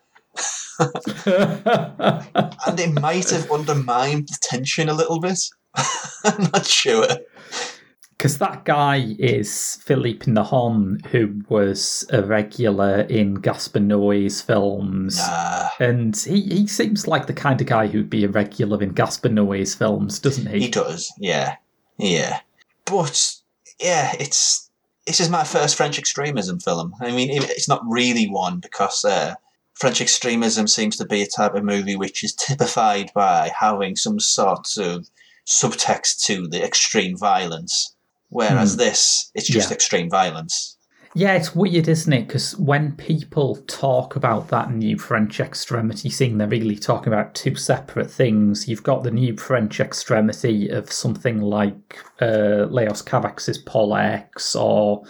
And 2.66 2.78
it 2.78 3.00
might 3.00 3.30
have 3.30 3.50
undermined 3.50 4.28
the 4.28 4.38
tension 4.40 4.88
a 4.88 4.94
little 4.94 5.20
bit. 5.20 5.40
I'm 6.24 6.50
not 6.52 6.66
sure. 6.66 7.06
Because 8.10 8.38
that 8.38 8.64
guy 8.64 9.14
is 9.18 9.76
Philippe 9.84 10.26
Nahon, 10.26 11.04
who 11.06 11.40
was 11.48 12.04
a 12.10 12.20
regular 12.22 13.02
in 13.02 13.34
Gaspar 13.34 13.78
Noé's 13.78 14.40
films. 14.40 15.18
Nah, 15.18 15.68
And 15.78 16.16
he, 16.16 16.42
he 16.42 16.66
seems 16.66 17.06
like 17.06 17.28
the 17.28 17.32
kind 17.32 17.60
of 17.60 17.68
guy 17.68 17.86
who'd 17.86 18.10
be 18.10 18.24
a 18.24 18.28
regular 18.28 18.82
in 18.82 18.90
Gaspar 18.92 19.28
Noé's 19.28 19.76
films, 19.76 20.18
doesn't 20.18 20.46
he? 20.46 20.62
he 20.62 20.68
does. 20.68 21.12
Yeah, 21.18 21.56
yeah. 21.96 22.40
But 22.86 23.34
yeah, 23.80 24.12
it's 24.18 24.68
this 25.06 25.20
is 25.20 25.30
my 25.30 25.44
first 25.44 25.76
French 25.76 25.96
extremism 25.96 26.58
film. 26.58 26.94
I 27.00 27.12
mean, 27.12 27.28
it's 27.30 27.68
not 27.68 27.82
really 27.88 28.26
one 28.28 28.58
because 28.58 29.04
uh, 29.04 29.34
French 29.78 30.00
extremism 30.00 30.66
seems 30.66 30.96
to 30.96 31.06
be 31.06 31.22
a 31.22 31.26
type 31.26 31.54
of 31.54 31.64
movie 31.64 31.96
which 31.96 32.24
is 32.24 32.34
typified 32.34 33.10
by 33.14 33.50
having 33.58 33.94
some 33.96 34.18
sort 34.18 34.76
of 34.78 35.08
subtext 35.46 36.24
to 36.26 36.46
the 36.48 36.64
extreme 36.64 37.16
violence. 37.16 37.94
Whereas 38.30 38.76
this, 38.76 39.30
it's 39.34 39.48
just 39.48 39.70
Yeah. 39.70 39.74
extreme 39.74 40.10
violence. 40.10 40.76
Yeah, 41.14 41.32
it's 41.32 41.54
weird, 41.54 41.88
isn't 41.88 42.12
it? 42.12 42.26
Because 42.28 42.54
when 42.58 42.92
people 42.92 43.56
talk 43.66 44.14
about 44.14 44.48
that 44.48 44.70
new 44.70 44.98
French 44.98 45.40
extremity 45.40 46.10
scene, 46.10 46.36
they're 46.36 46.46
really 46.46 46.76
talking 46.76 47.10
about 47.10 47.34
two 47.34 47.56
separate 47.56 48.10
things. 48.10 48.68
You've 48.68 48.82
got 48.82 49.02
the 49.04 49.10
new 49.10 49.34
French 49.36 49.80
extremity 49.80 50.68
of 50.68 50.92
something 50.92 51.40
like 51.40 51.98
uh, 52.20 52.66
Leos 52.68 53.00
Carax's 53.00 53.56
Pola 53.56 54.02
X, 54.02 54.54
or 54.54 55.02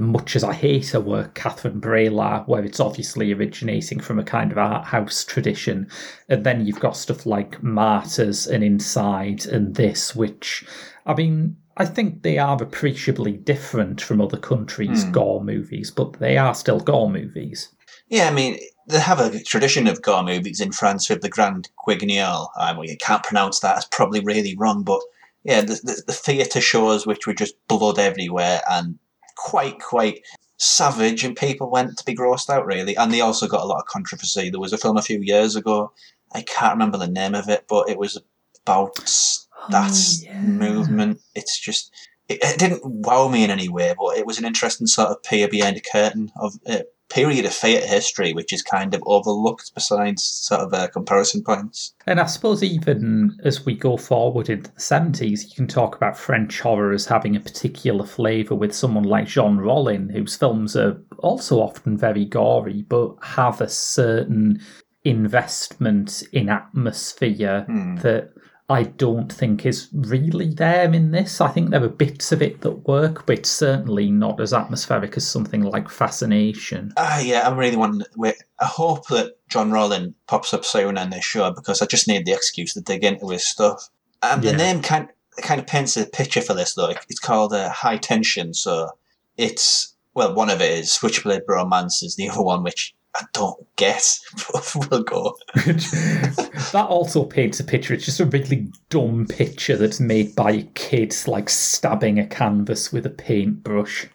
Much 0.00 0.36
as 0.36 0.44
I 0.44 0.52
Hate 0.52 0.90
Her 0.90 1.00
work, 1.00 1.34
Catherine 1.34 1.80
Breillat, 1.80 2.48
where 2.48 2.64
it's 2.64 2.80
obviously 2.80 3.32
originating 3.32 4.00
from 4.00 4.18
a 4.18 4.24
kind 4.24 4.52
of 4.52 4.58
art 4.58 4.86
house 4.86 5.24
tradition. 5.24 5.88
And 6.28 6.44
then 6.44 6.66
you've 6.66 6.80
got 6.80 6.96
stuff 6.96 7.26
like 7.26 7.62
Martyrs 7.62 8.46
and 8.46 8.62
Inside 8.64 9.46
and 9.46 9.74
this, 9.74 10.14
which, 10.14 10.64
I 11.06 11.14
mean, 11.14 11.56
I 11.76 11.84
think 11.84 12.22
they 12.22 12.38
are 12.38 12.62
appreciably 12.62 13.32
different 13.32 14.00
from 14.00 14.20
other 14.20 14.38
countries' 14.38 15.04
Hmm. 15.04 15.12
gore 15.12 15.44
movies, 15.44 15.90
but 15.90 16.14
they 16.14 16.36
are 16.36 16.54
still 16.54 16.80
gore 16.80 17.10
movies. 17.10 17.68
Yeah, 18.08 18.28
I 18.28 18.32
mean, 18.32 18.58
they 18.86 19.00
have 19.00 19.18
a 19.18 19.42
tradition 19.42 19.86
of 19.86 20.02
gore 20.02 20.22
movies 20.22 20.60
in 20.60 20.72
France 20.72 21.08
with 21.08 21.22
the 21.22 21.28
Grand 21.28 21.68
Guignol. 21.86 22.48
I 22.56 22.74
mean, 22.74 22.84
you 22.84 22.96
can't 22.96 23.22
pronounce 23.22 23.60
that. 23.60 23.76
It's 23.76 23.86
probably 23.86 24.20
really 24.20 24.54
wrong, 24.56 24.84
but 24.84 25.00
yeah, 25.42 25.62
the, 25.62 25.80
the, 25.82 26.02
the 26.06 26.12
theatre 26.12 26.60
shows 26.60 27.06
which 27.06 27.26
were 27.26 27.34
just 27.34 27.54
blood 27.68 27.98
everywhere 27.98 28.60
and 28.70 28.98
quite, 29.36 29.80
quite 29.80 30.22
savage, 30.56 31.24
and 31.24 31.36
people 31.36 31.70
went 31.70 31.98
to 31.98 32.04
be 32.04 32.14
grossed 32.14 32.50
out, 32.50 32.66
really. 32.66 32.96
And 32.96 33.12
they 33.12 33.20
also 33.20 33.46
got 33.46 33.62
a 33.62 33.66
lot 33.66 33.80
of 33.80 33.86
controversy. 33.86 34.50
There 34.50 34.60
was 34.60 34.72
a 34.72 34.78
film 34.78 34.96
a 34.96 35.02
few 35.02 35.20
years 35.20 35.56
ago, 35.56 35.92
I 36.34 36.42
can't 36.42 36.74
remember 36.74 36.98
the 36.98 37.06
name 37.06 37.34
of 37.34 37.48
it, 37.48 37.66
but 37.68 37.88
it 37.88 37.98
was 37.98 38.20
about 38.66 38.92
oh, 38.98 39.66
that 39.70 39.92
Oh, 39.92 40.22
yeah. 40.22 40.42
movement. 40.42 41.20
It's 41.34 41.58
just. 41.58 41.92
It, 42.28 42.38
it 42.42 42.58
didn't 42.58 42.84
wow 42.84 43.28
me 43.28 43.44
in 43.44 43.50
any 43.50 43.68
way, 43.68 43.94
but 43.98 44.16
it 44.16 44.26
was 44.26 44.38
an 44.38 44.46
interesting 44.46 44.86
sort 44.86 45.10
of 45.10 45.22
peer 45.22 45.46
behind 45.46 45.76
the 45.76 45.82
curtain 45.82 46.32
of 46.40 46.54
a 46.66 46.84
period 47.14 47.44
of 47.44 47.52
theatre 47.54 47.86
history, 47.86 48.32
which 48.32 48.52
is 48.52 48.60
kind 48.60 48.92
of 48.92 49.02
overlooked 49.06 49.72
besides 49.74 50.24
sort 50.24 50.60
of 50.62 50.74
uh, 50.74 50.88
comparison 50.88 51.42
points. 51.44 51.94
And 52.06 52.20
I 52.20 52.26
suppose 52.26 52.62
even 52.62 53.38
as 53.44 53.64
we 53.64 53.74
go 53.76 53.96
forward 53.96 54.50
into 54.50 54.70
the 54.72 54.80
70s, 54.80 55.44
you 55.44 55.54
can 55.54 55.68
talk 55.68 55.94
about 55.94 56.18
French 56.18 56.60
horror 56.60 56.92
as 56.92 57.06
having 57.06 57.36
a 57.36 57.40
particular 57.40 58.04
flavour 58.04 58.56
with 58.56 58.74
someone 58.74 59.04
like 59.04 59.28
Jean 59.28 59.58
Rollin, 59.58 60.10
whose 60.10 60.36
films 60.36 60.76
are 60.76 61.00
also 61.20 61.60
often 61.60 61.96
very 61.96 62.24
gory, 62.24 62.82
but 62.88 63.14
have 63.22 63.60
a 63.60 63.68
certain 63.68 64.60
investment 65.04 66.22
in 66.32 66.48
atmosphere 66.48 67.64
Hmm. 67.68 67.96
that 67.96 68.30
I 68.68 68.84
don't 68.84 69.30
think 69.30 69.66
is 69.66 69.88
really 69.92 70.48
there 70.54 70.90
in 70.92 71.10
this. 71.10 71.40
I 71.42 71.48
think 71.48 71.68
there 71.70 71.84
are 71.84 71.88
bits 71.88 72.32
of 72.32 72.40
it 72.40 72.62
that 72.62 72.88
work, 72.88 73.26
but 73.26 73.38
it's 73.40 73.50
certainly 73.50 74.10
not 74.10 74.40
as 74.40 74.54
atmospheric 74.54 75.16
as 75.18 75.26
something 75.26 75.62
like 75.62 75.90
Fascination. 75.90 76.92
Ah, 76.96 77.20
yeah, 77.20 77.46
I'm 77.46 77.58
really 77.58 77.76
wanting. 77.76 78.06
Wait, 78.16 78.36
I 78.58 78.64
hope 78.64 79.06
that 79.08 79.34
John 79.50 79.70
Rollin 79.70 80.14
pops 80.26 80.54
up 80.54 80.64
soon 80.64 80.96
on 80.96 81.10
this 81.10 81.24
show 81.24 81.50
because 81.52 81.82
I 81.82 81.86
just 81.86 82.08
need 82.08 82.24
the 82.24 82.32
excuse 82.32 82.72
to 82.74 82.80
dig 82.80 83.04
into 83.04 83.28
his 83.28 83.46
stuff. 83.46 83.90
And 84.22 84.42
Yeah. 84.42 84.52
the 84.52 84.56
name 84.56 84.80
kind 84.80 85.08
kind 85.42 85.60
of 85.60 85.66
paints 85.66 85.96
a 85.96 86.06
picture 86.06 86.40
for 86.40 86.54
this 86.54 86.74
though. 86.74 86.94
It's 87.08 87.20
called 87.20 87.52
uh, 87.52 87.68
High 87.68 87.98
Tension, 87.98 88.54
so 88.54 88.88
it's 89.36 89.94
well, 90.14 90.32
one 90.34 90.48
of 90.48 90.62
it 90.62 90.70
is 90.70 90.92
Switchblade 90.92 91.42
Romances, 91.46 92.16
the 92.16 92.28
other 92.30 92.42
one 92.42 92.62
which 92.62 92.94
I 93.16 93.24
don't 93.32 93.64
guess, 93.76 94.20
but 94.52 94.72
we'll 94.90 95.02
go. 95.04 95.36
that 95.54 96.86
also 96.88 97.24
paints 97.24 97.60
a 97.60 97.64
picture. 97.64 97.94
It's 97.94 98.04
just 98.04 98.20
a 98.20 98.26
really 98.26 98.68
dumb 98.88 99.26
picture 99.26 99.76
that's 99.76 100.00
made 100.00 100.34
by 100.34 100.50
a 100.50 100.62
kid, 100.74 101.14
like 101.26 101.48
stabbing 101.48 102.18
a 102.18 102.26
canvas 102.26 102.92
with 102.92 103.06
a 103.06 103.10
paintbrush. 103.10 104.06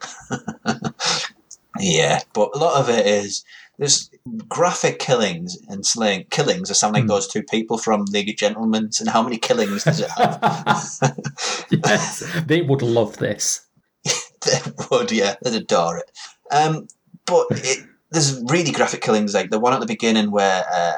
Yeah, 1.79 2.19
but 2.33 2.49
a 2.53 2.57
lot 2.57 2.79
of 2.81 2.89
it 2.89 3.05
is 3.07 3.43
there's 3.77 4.09
graphic 4.49 4.99
killings 4.99 5.57
and 5.69 5.85
slaying 5.85 6.25
killings 6.29 6.67
that 6.67 6.75
sound 6.75 6.93
like 6.93 7.03
Hmm. 7.03 7.07
those 7.09 7.27
two 7.27 7.43
people 7.43 7.77
from 7.77 8.03
League 8.05 8.29
of 8.29 8.35
Gentlemen. 8.35 8.89
And 8.99 9.07
how 9.09 9.23
many 9.23 9.37
killings 9.37 9.85
does 9.85 10.01
it 10.01 10.09
have? 10.11 10.39
yes, 11.71 12.23
they 12.45 12.61
would 12.61 12.81
love 12.81 13.17
this. 13.17 13.61
they 14.03 14.59
would, 14.91 15.11
yeah, 15.11 15.35
they'd 15.41 15.53
adore 15.61 15.99
it. 15.99 16.11
Um, 16.51 16.87
but 17.25 17.47
it, 17.51 17.85
there's 18.11 18.41
really 18.49 18.71
graphic 18.71 19.01
killings, 19.01 19.33
like 19.33 19.49
the 19.51 19.59
one 19.59 19.73
at 19.73 19.79
the 19.79 19.85
beginning 19.85 20.31
where 20.31 20.65
uh, 20.73 20.93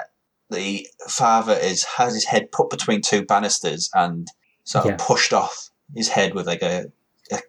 the 0.49 0.87
father 1.07 1.53
is 1.53 1.83
has 1.83 2.13
his 2.13 2.25
head 2.25 2.51
put 2.51 2.69
between 2.69 3.01
two 3.01 3.25
banisters 3.25 3.89
and 3.93 4.27
sort 4.63 4.85
of 4.85 4.91
Yeah. 4.91 4.97
pushed 4.99 5.33
off 5.33 5.69
his 5.95 6.07
head 6.09 6.33
with 6.33 6.47
like 6.47 6.61
a, 6.61 6.85
a, 7.31 7.39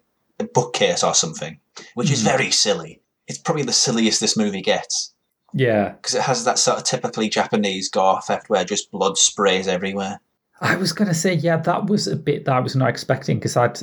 a 0.40 0.44
bookcase 0.44 1.02
or 1.04 1.14
something, 1.14 1.58
which 1.94 2.10
is 2.10 2.20
Hmm. 2.22 2.28
very 2.28 2.50
silly. 2.50 3.00
It's 3.28 3.38
probably 3.38 3.62
the 3.62 3.72
silliest 3.72 4.20
this 4.20 4.36
movie 4.36 4.62
gets 4.62 5.14
Yeah. 5.52 5.90
because 5.90 6.14
it 6.14 6.22
has 6.22 6.44
that 6.44 6.58
sort 6.58 6.78
of 6.78 6.84
typically 6.84 7.28
Japanese 7.28 7.88
gore 7.88 8.18
effect 8.18 8.50
where 8.50 8.64
just 8.64 8.90
blood 8.90 9.16
sprays 9.16 9.68
everywhere. 9.68 10.20
I 10.62 10.76
was 10.76 10.92
going 10.92 11.08
to 11.08 11.14
say, 11.14 11.34
yeah, 11.34 11.56
that 11.56 11.86
was 11.86 12.06
a 12.06 12.14
bit 12.14 12.44
that 12.44 12.54
I 12.54 12.60
was 12.60 12.76
not 12.76 12.88
expecting 12.88 13.38
because 13.38 13.56
I'd 13.56 13.80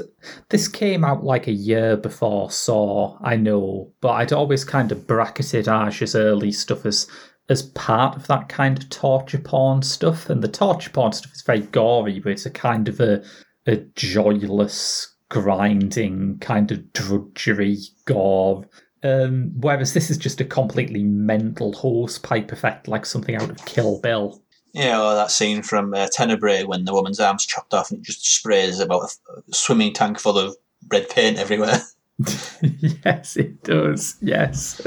this 0.48 0.69
came 0.69 1.03
out 1.03 1.25
like 1.25 1.48
a 1.48 1.51
year 1.51 1.98
before 1.98 2.50
Saw, 2.50 3.17
I 3.21 3.36
know, 3.36 3.91
but 4.00 4.12
I'd 4.12 4.31
always 4.31 4.63
kind 4.63 4.93
of 4.93 5.05
bracketed 5.05 5.67
Aja's 5.67 6.15
early 6.15 6.53
stuff 6.53 6.86
as 6.86 7.07
as 7.50 7.63
part 7.63 8.15
of 8.15 8.27
that 8.27 8.48
kind 8.48 8.77
of 8.77 8.89
torture 8.89 9.39
porn 9.39 9.81
stuff, 9.81 10.29
and 10.29 10.41
the 10.41 10.48
torture 10.48 10.89
porn 10.89 11.12
stuff 11.12 11.33
is 11.33 11.41
very 11.41 11.62
gory, 11.62 12.19
but 12.19 12.31
it's 12.31 12.45
a 12.45 12.51
kind 12.51 12.88
of 12.88 13.01
a 13.01 13.24
a 13.67 13.75
joyless, 13.95 15.15
grinding 15.27 16.39
kind 16.39 16.71
of 16.71 16.93
drudgery 16.93 17.77
gore. 18.05 18.65
Um, 19.03 19.51
whereas 19.59 19.93
this 19.93 20.09
is 20.09 20.17
just 20.17 20.39
a 20.39 20.45
completely 20.45 21.03
mental 21.03 21.74
hosepipe 21.74 22.53
effect, 22.53 22.88
like 22.88 23.05
something 23.05 23.36
out 23.36 23.50
of 23.50 23.65
Kill 23.65 24.00
Bill. 24.00 24.41
Yeah, 24.79 25.01
or 25.01 25.15
that 25.15 25.31
scene 25.31 25.62
from 25.62 25.93
uh, 25.93 26.07
Tenebrae 26.12 26.63
when 26.63 26.86
the 26.86 26.93
woman's 26.93 27.19
arm's 27.19 27.45
chopped 27.45 27.74
off 27.74 27.91
and 27.91 28.00
it 28.00 28.05
just 28.05 28.25
sprays 28.25 28.79
about 28.79 29.03
a 29.03 29.53
swimming 29.53 29.93
tank 29.93 30.19
full 30.19 30.38
of 30.38 30.55
red 30.89 31.09
paint 31.09 31.38
everywhere. 31.38 31.81
yes, 33.05 33.38
it 33.38 33.63
does. 33.63 34.17
Yes. 34.21 34.81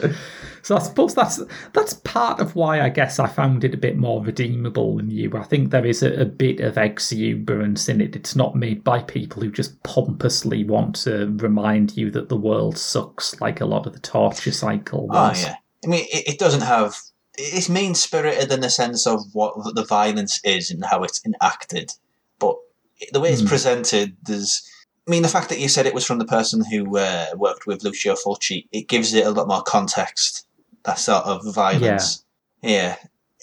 So 0.62 0.76
I 0.76 0.78
suppose 0.78 1.14
that's 1.14 1.40
that's 1.72 1.94
part 1.94 2.40
of 2.40 2.54
why 2.54 2.80
I 2.80 2.88
guess 2.88 3.18
I 3.18 3.26
found 3.26 3.64
it 3.64 3.75
a 3.75 3.78
bit 3.78 3.96
more 3.96 4.22
redeemable 4.22 4.96
than 4.96 5.11
you. 5.11 5.30
I 5.37 5.42
think 5.42 5.70
there 5.70 5.84
is 5.84 6.02
a, 6.02 6.12
a 6.20 6.25
bit 6.25 6.61
of 6.61 6.78
exuberance 6.78 7.88
in 7.88 8.00
it. 8.00 8.14
It's 8.14 8.37
not 8.37 8.54
made 8.54 8.84
by 8.84 9.02
people 9.02 9.42
who 9.42 9.50
just 9.50 9.82
pompously 9.82 10.62
want 10.64 10.94
to 11.04 11.34
remind 11.38 11.96
you 11.96 12.11
that 12.12 12.28
the 12.28 12.37
world 12.37 12.78
sucks, 12.78 13.40
like 13.40 13.61
a 13.61 13.66
lot 13.66 13.87
of 13.87 13.92
the 13.92 13.99
torture 13.99 14.52
cycle 14.52 15.08
Oh 15.11 15.32
yeah, 15.34 15.56
I 15.84 15.88
mean 15.88 16.06
it, 16.12 16.34
it 16.34 16.38
doesn't 16.38 16.62
have. 16.62 16.96
It's 17.38 17.68
mean 17.68 17.94
spirited 17.94 18.52
in 18.52 18.60
the 18.60 18.70
sense 18.70 19.06
of 19.06 19.22
what 19.34 19.74
the 19.74 19.84
violence 19.84 20.40
is 20.44 20.70
and 20.70 20.84
how 20.84 21.02
it's 21.02 21.24
enacted, 21.24 21.90
but 22.38 22.56
the 23.12 23.20
way 23.20 23.32
it's 23.32 23.40
Hmm. 23.40 23.48
presented, 23.48 24.16
there's. 24.22 24.62
I 25.08 25.10
mean, 25.10 25.22
the 25.22 25.28
fact 25.28 25.48
that 25.48 25.58
you 25.58 25.68
said 25.68 25.86
it 25.86 25.94
was 25.94 26.04
from 26.06 26.18
the 26.18 26.24
person 26.24 26.64
who 26.64 26.96
uh, 26.96 27.26
worked 27.36 27.66
with 27.66 27.82
Lucio 27.82 28.14
Fulci, 28.14 28.68
it 28.70 28.86
gives 28.86 29.12
it 29.14 29.26
a 29.26 29.30
lot 29.30 29.48
more 29.48 29.62
context. 29.62 30.46
That 30.84 30.98
sort 30.98 31.24
of 31.24 31.44
violence. 31.54 32.24
Yeah. 32.62 32.96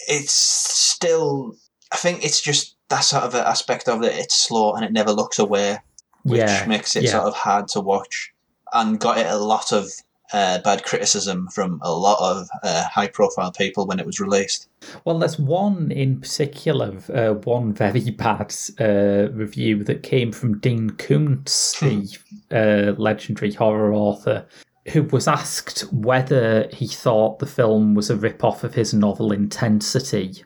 It's 0.08 0.32
still. 0.34 1.56
I 1.92 1.98
think 1.98 2.24
it's 2.24 2.42
just 2.42 2.76
that 2.90 3.02
sort 3.02 3.24
of 3.24 3.36
aspect 3.36 3.90
of 3.90 4.04
it. 4.04 4.14
It's 4.16 4.36
slow 4.48 4.74
and 4.74 4.86
it 4.86 4.94
never 4.94 5.12
looks 5.12 5.40
away, 5.40 5.80
which 6.24 6.40
Yeah, 6.40 6.66
makes 6.66 6.96
it 6.96 7.04
yeah. 7.04 7.12
sort 7.12 7.24
of 7.26 7.34
hard 7.36 7.68
to 7.70 7.82
watch. 7.82 8.32
And 8.72 9.00
got 9.00 9.18
it 9.18 9.26
a 9.28 9.36
lot 9.38 9.72
of 9.74 9.92
uh, 10.34 10.60
bad 10.60 10.84
criticism 10.84 11.48
from 11.48 11.80
a 11.84 11.92
lot 11.92 12.18
of 12.20 12.50
uh, 12.64 12.84
high 12.88 13.08
profile 13.08 13.52
people 13.52 13.88
when 13.88 14.00
it 14.00 14.06
was 14.06 14.20
released. 14.20 14.70
Well, 15.06 15.20
there's 15.20 15.40
one 15.40 15.92
in 15.92 16.20
particular, 16.22 16.98
uh, 17.14 17.34
one 17.34 17.74
very 17.74 18.12
bad 18.12 18.56
uh, 18.80 19.32
review 19.32 19.84
that 19.86 20.04
came 20.04 20.32
from 20.32 20.60
Dean 20.60 20.92
Koontz, 20.92 21.80
the 21.80 22.18
uh, 22.52 23.00
legendary 23.02 23.54
horror 23.54 23.94
author, 23.94 24.46
who 24.90 25.04
was 25.04 25.28
asked 25.28 25.82
whether 25.92 26.68
he 26.72 26.88
thought 26.88 27.40
the 27.40 27.46
film 27.46 27.94
was 27.96 28.10
a 28.10 28.16
rip-off 28.16 28.64
of 28.64 28.74
his 28.74 28.94
novel 28.94 29.32
Intensity. 29.32 30.44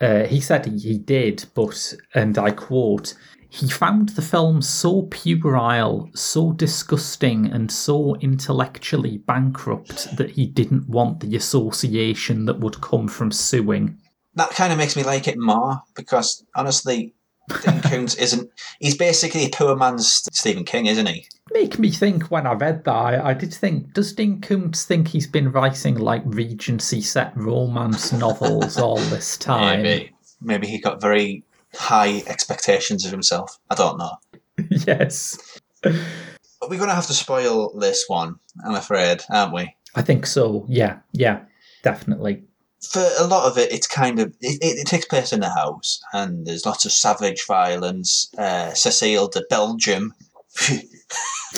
Uh, 0.00 0.24
he 0.24 0.40
said 0.40 0.64
he, 0.64 0.78
he 0.78 0.98
did, 0.98 1.44
but, 1.54 1.94
and 2.14 2.38
I 2.38 2.50
quote, 2.50 3.14
he 3.52 3.68
found 3.68 4.10
the 4.10 4.22
film 4.22 4.62
so 4.62 5.02
puerile, 5.10 6.08
so 6.14 6.52
disgusting, 6.52 7.46
and 7.46 7.70
so 7.70 8.14
intellectually 8.16 9.18
bankrupt 9.18 10.16
that 10.16 10.30
he 10.30 10.46
didn't 10.46 10.88
want 10.88 11.18
the 11.18 11.34
association 11.34 12.44
that 12.44 12.60
would 12.60 12.80
come 12.80 13.08
from 13.08 13.32
suing. 13.32 13.98
That 14.34 14.50
kind 14.50 14.72
of 14.72 14.78
makes 14.78 14.94
me 14.94 15.02
like 15.02 15.26
it 15.26 15.36
more 15.36 15.82
because 15.96 16.44
honestly, 16.54 17.12
Dean 17.64 17.80
Koontz 17.82 18.14
isn't. 18.14 18.48
He's 18.78 18.96
basically 18.96 19.46
a 19.46 19.50
poor 19.50 19.74
man's 19.74 20.22
Stephen 20.32 20.64
King, 20.64 20.86
isn't 20.86 21.06
he? 21.06 21.26
Make 21.52 21.80
me 21.80 21.90
think 21.90 22.30
when 22.30 22.46
I 22.46 22.52
read 22.52 22.84
that, 22.84 22.94
I, 22.94 23.30
I 23.30 23.34
did 23.34 23.52
think, 23.52 23.92
does 23.94 24.12
Dean 24.12 24.40
Koontz 24.40 24.84
think 24.84 25.08
he's 25.08 25.26
been 25.26 25.50
writing 25.50 25.96
like 25.96 26.22
Regency 26.24 27.00
set 27.00 27.36
romance 27.36 28.12
novels 28.12 28.78
all 28.78 28.98
this 28.98 29.36
time? 29.38 29.82
Maybe. 29.82 30.12
Maybe 30.40 30.68
he 30.68 30.78
got 30.78 31.00
very 31.00 31.44
high 31.74 32.22
expectations 32.26 33.04
of 33.04 33.12
himself. 33.12 33.58
I 33.70 33.74
don't 33.74 33.98
know. 33.98 34.16
yes. 34.70 35.60
We're 35.82 36.76
going 36.76 36.88
to 36.88 36.94
have 36.94 37.06
to 37.06 37.14
spoil 37.14 37.78
this 37.78 38.04
one, 38.08 38.36
I'm 38.64 38.74
afraid, 38.74 39.22
aren't 39.30 39.54
we? 39.54 39.74
I 39.94 40.02
think 40.02 40.26
so. 40.26 40.66
Yeah, 40.68 40.98
yeah, 41.12 41.40
definitely. 41.82 42.44
For 42.92 43.06
a 43.18 43.26
lot 43.26 43.50
of 43.50 43.58
it, 43.58 43.72
it's 43.72 43.86
kind 43.86 44.20
of. 44.20 44.28
It, 44.40 44.62
it, 44.62 44.78
it 44.80 44.86
takes 44.86 45.04
place 45.04 45.32
in 45.32 45.42
a 45.42 45.52
house, 45.52 46.00
and 46.12 46.46
there's 46.46 46.64
lots 46.64 46.84
of 46.84 46.92
savage 46.92 47.44
violence. 47.46 48.30
Uh, 48.38 48.72
Cecile 48.72 49.28
de 49.28 49.42
Belgium 49.50 50.14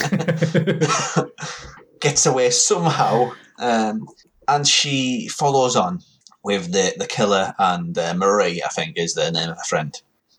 gets 2.00 2.26
away 2.26 2.50
somehow, 2.50 3.32
um, 3.58 4.08
and 4.48 4.66
she 4.66 5.28
follows 5.28 5.76
on 5.76 6.00
with 6.44 6.72
the, 6.72 6.92
the 6.98 7.06
killer 7.06 7.54
and 7.58 7.96
uh, 7.96 8.14
Marie, 8.14 8.62
I 8.64 8.68
think, 8.68 8.94
is 8.96 9.14
the 9.14 9.30
name 9.30 9.48
of 9.50 9.56
her 9.56 9.64
friend. 9.64 9.94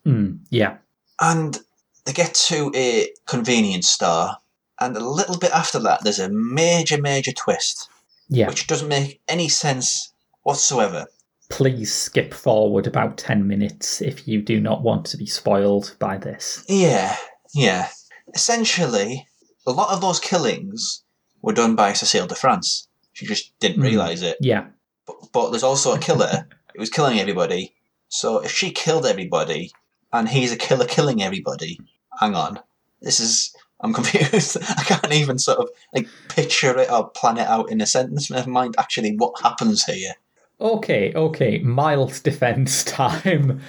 Mm, 0.06 0.40
yeah. 0.50 0.78
And 1.22 1.58
they 2.06 2.12
get 2.14 2.34
to 2.50 2.72
a 2.76 3.10
convenience 3.26 3.90
store, 3.90 4.32
and 4.80 4.98
a 4.98 5.00
little 5.06 5.38
bit 5.38 5.52
after 5.52 5.80
that, 5.80 6.04
there's 6.04 6.20
a 6.20 6.30
major, 6.30 7.00
major 7.02 7.32
twist, 7.32 7.90
Yeah. 8.28 8.48
which 8.50 8.68
doesn't 8.68 8.88
make 8.90 9.22
any 9.30 9.48
sense 9.48 10.12
whatsoever. 10.42 11.06
Please 11.50 11.94
skip 11.94 12.34
forward 12.34 12.88
about 12.88 13.18
10 13.18 13.48
minutes 13.48 14.02
if 14.02 14.28
you 14.28 14.42
do 14.42 14.60
not 14.60 14.82
want 14.82 15.06
to 15.06 15.18
be 15.18 15.26
spoiled 15.26 15.96
by 16.00 16.18
this. 16.18 16.66
Yeah, 16.68 17.16
yeah. 17.54 17.90
Essentially, 18.34 19.26
a 19.66 19.72
lot 19.72 19.94
of 19.94 20.02
those 20.02 20.20
killings 20.20 21.04
were 21.42 21.54
done 21.54 21.76
by 21.76 21.94
Cecile 21.94 22.28
de 22.28 22.36
France. 22.36 22.88
She 23.14 23.26
just 23.26 23.58
didn't 23.60 23.78
Hmm. 23.78 23.84
realise 23.84 24.22
it. 24.22 24.38
Yeah. 24.42 24.66
But, 25.06 25.16
but 25.32 25.50
there's 25.50 25.64
also 25.64 25.94
a 25.94 26.00
killer 26.00 26.48
who 26.74 26.80
was 26.80 26.90
killing 26.90 27.20
everybody. 27.20 27.74
So 28.10 28.40
if 28.40 28.52
she 28.52 28.72
killed 28.72 29.06
everybody 29.06 29.72
and 30.12 30.30
he's 30.30 30.52
a 30.52 30.58
killer 30.58 30.86
killing 30.86 31.22
everybody, 31.24 31.80
hang 32.20 32.36
on. 32.36 32.60
This 33.02 33.20
is. 33.20 33.56
I'm 33.82 33.94
confused. 33.94 34.58
I 34.62 34.84
can't 34.84 35.12
even 35.12 35.38
sort 35.38 35.58
of 35.58 35.70
like 35.94 36.08
picture 36.30 36.78
it 36.80 36.90
or 36.90 37.10
plan 37.10 37.38
it 37.38 37.48
out 37.48 37.70
in 37.70 37.82
a 37.82 37.86
sentence. 37.86 38.32
Never 38.32 38.50
mind 38.50 38.76
actually 38.78 39.16
what 39.18 39.42
happens 39.42 39.84
here. 39.84 40.14
Okay, 40.62 41.12
okay, 41.14 41.60
mild 41.60 42.22
defense 42.24 42.84
time. 42.86 43.60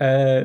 Uh, 0.00 0.42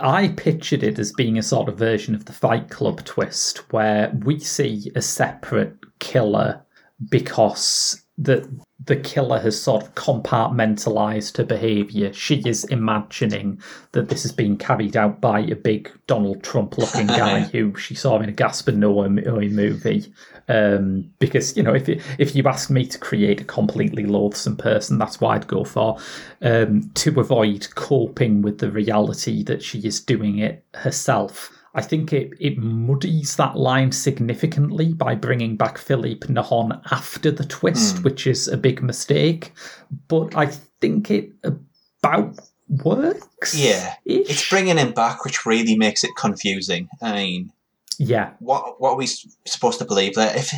I 0.00 0.28
pictured 0.28 0.82
it 0.82 0.98
as 0.98 1.12
being 1.12 1.36
a 1.36 1.42
sort 1.42 1.68
of 1.68 1.76
version 1.76 2.14
of 2.14 2.24
the 2.24 2.32
Fight 2.32 2.70
Club 2.70 3.04
twist 3.04 3.70
where 3.72 4.10
we 4.24 4.38
see 4.38 4.90
a 4.94 5.02
separate 5.02 5.76
killer 5.98 6.62
because 7.10 8.03
the 8.16 8.48
the 8.84 8.96
killer 8.96 9.38
has 9.38 9.60
sort 9.60 9.82
of 9.82 9.94
compartmentalized 9.94 11.36
her 11.38 11.44
behavior. 11.44 12.12
She 12.12 12.42
is 12.46 12.64
imagining 12.64 13.60
that 13.92 14.08
this 14.08 14.24
is 14.24 14.32
being 14.32 14.56
carried 14.56 14.96
out 14.96 15.20
by 15.20 15.40
a 15.40 15.54
big 15.54 15.90
Donald 16.06 16.42
Trump 16.42 16.76
looking 16.76 17.06
guy 17.08 17.40
who 17.40 17.74
she 17.76 17.94
saw 17.94 18.20
in 18.20 18.28
a 18.28 18.32
Gaspar 18.32 18.72
Noé 18.72 19.50
movie. 19.50 20.12
Um, 20.48 21.10
because 21.18 21.56
you 21.56 21.62
know, 21.62 21.74
if 21.74 21.88
you, 21.88 22.00
if 22.18 22.36
you 22.36 22.46
ask 22.46 22.68
me 22.68 22.86
to 22.86 22.98
create 22.98 23.40
a 23.40 23.44
completely 23.44 24.04
loathsome 24.04 24.56
person, 24.56 24.98
that's 24.98 25.20
what 25.20 25.30
I'd 25.30 25.48
go 25.48 25.64
for. 25.64 25.98
Um, 26.42 26.90
to 26.94 27.18
avoid 27.18 27.74
coping 27.74 28.42
with 28.42 28.58
the 28.58 28.70
reality 28.70 29.42
that 29.44 29.62
she 29.62 29.78
is 29.80 30.00
doing 30.00 30.38
it 30.38 30.64
herself. 30.74 31.50
I 31.74 31.82
think 31.82 32.12
it, 32.12 32.32
it 32.38 32.56
muddies 32.56 33.34
that 33.36 33.56
line 33.56 33.90
significantly 33.90 34.92
by 34.92 35.16
bringing 35.16 35.56
back 35.56 35.76
Philippe 35.76 36.28
Nahon 36.28 36.80
after 36.92 37.32
the 37.32 37.44
twist, 37.44 37.96
hmm. 37.96 38.02
which 38.04 38.26
is 38.26 38.46
a 38.46 38.56
big 38.56 38.82
mistake. 38.82 39.52
But 40.06 40.36
I 40.36 40.46
think 40.80 41.10
it 41.10 41.32
about 41.44 42.38
works. 42.68 43.54
Yeah, 43.56 43.94
It's 44.04 44.48
bringing 44.48 44.78
him 44.78 44.92
back, 44.92 45.24
which 45.24 45.44
really 45.44 45.76
makes 45.76 46.04
it 46.04 46.16
confusing. 46.16 46.88
I 47.02 47.12
mean, 47.12 47.52
yeah, 47.98 48.32
what 48.38 48.80
what 48.80 48.92
are 48.92 48.96
we 48.96 49.08
supposed 49.44 49.78
to 49.80 49.84
believe 49.84 50.14
that 50.14 50.36
if 50.36 50.54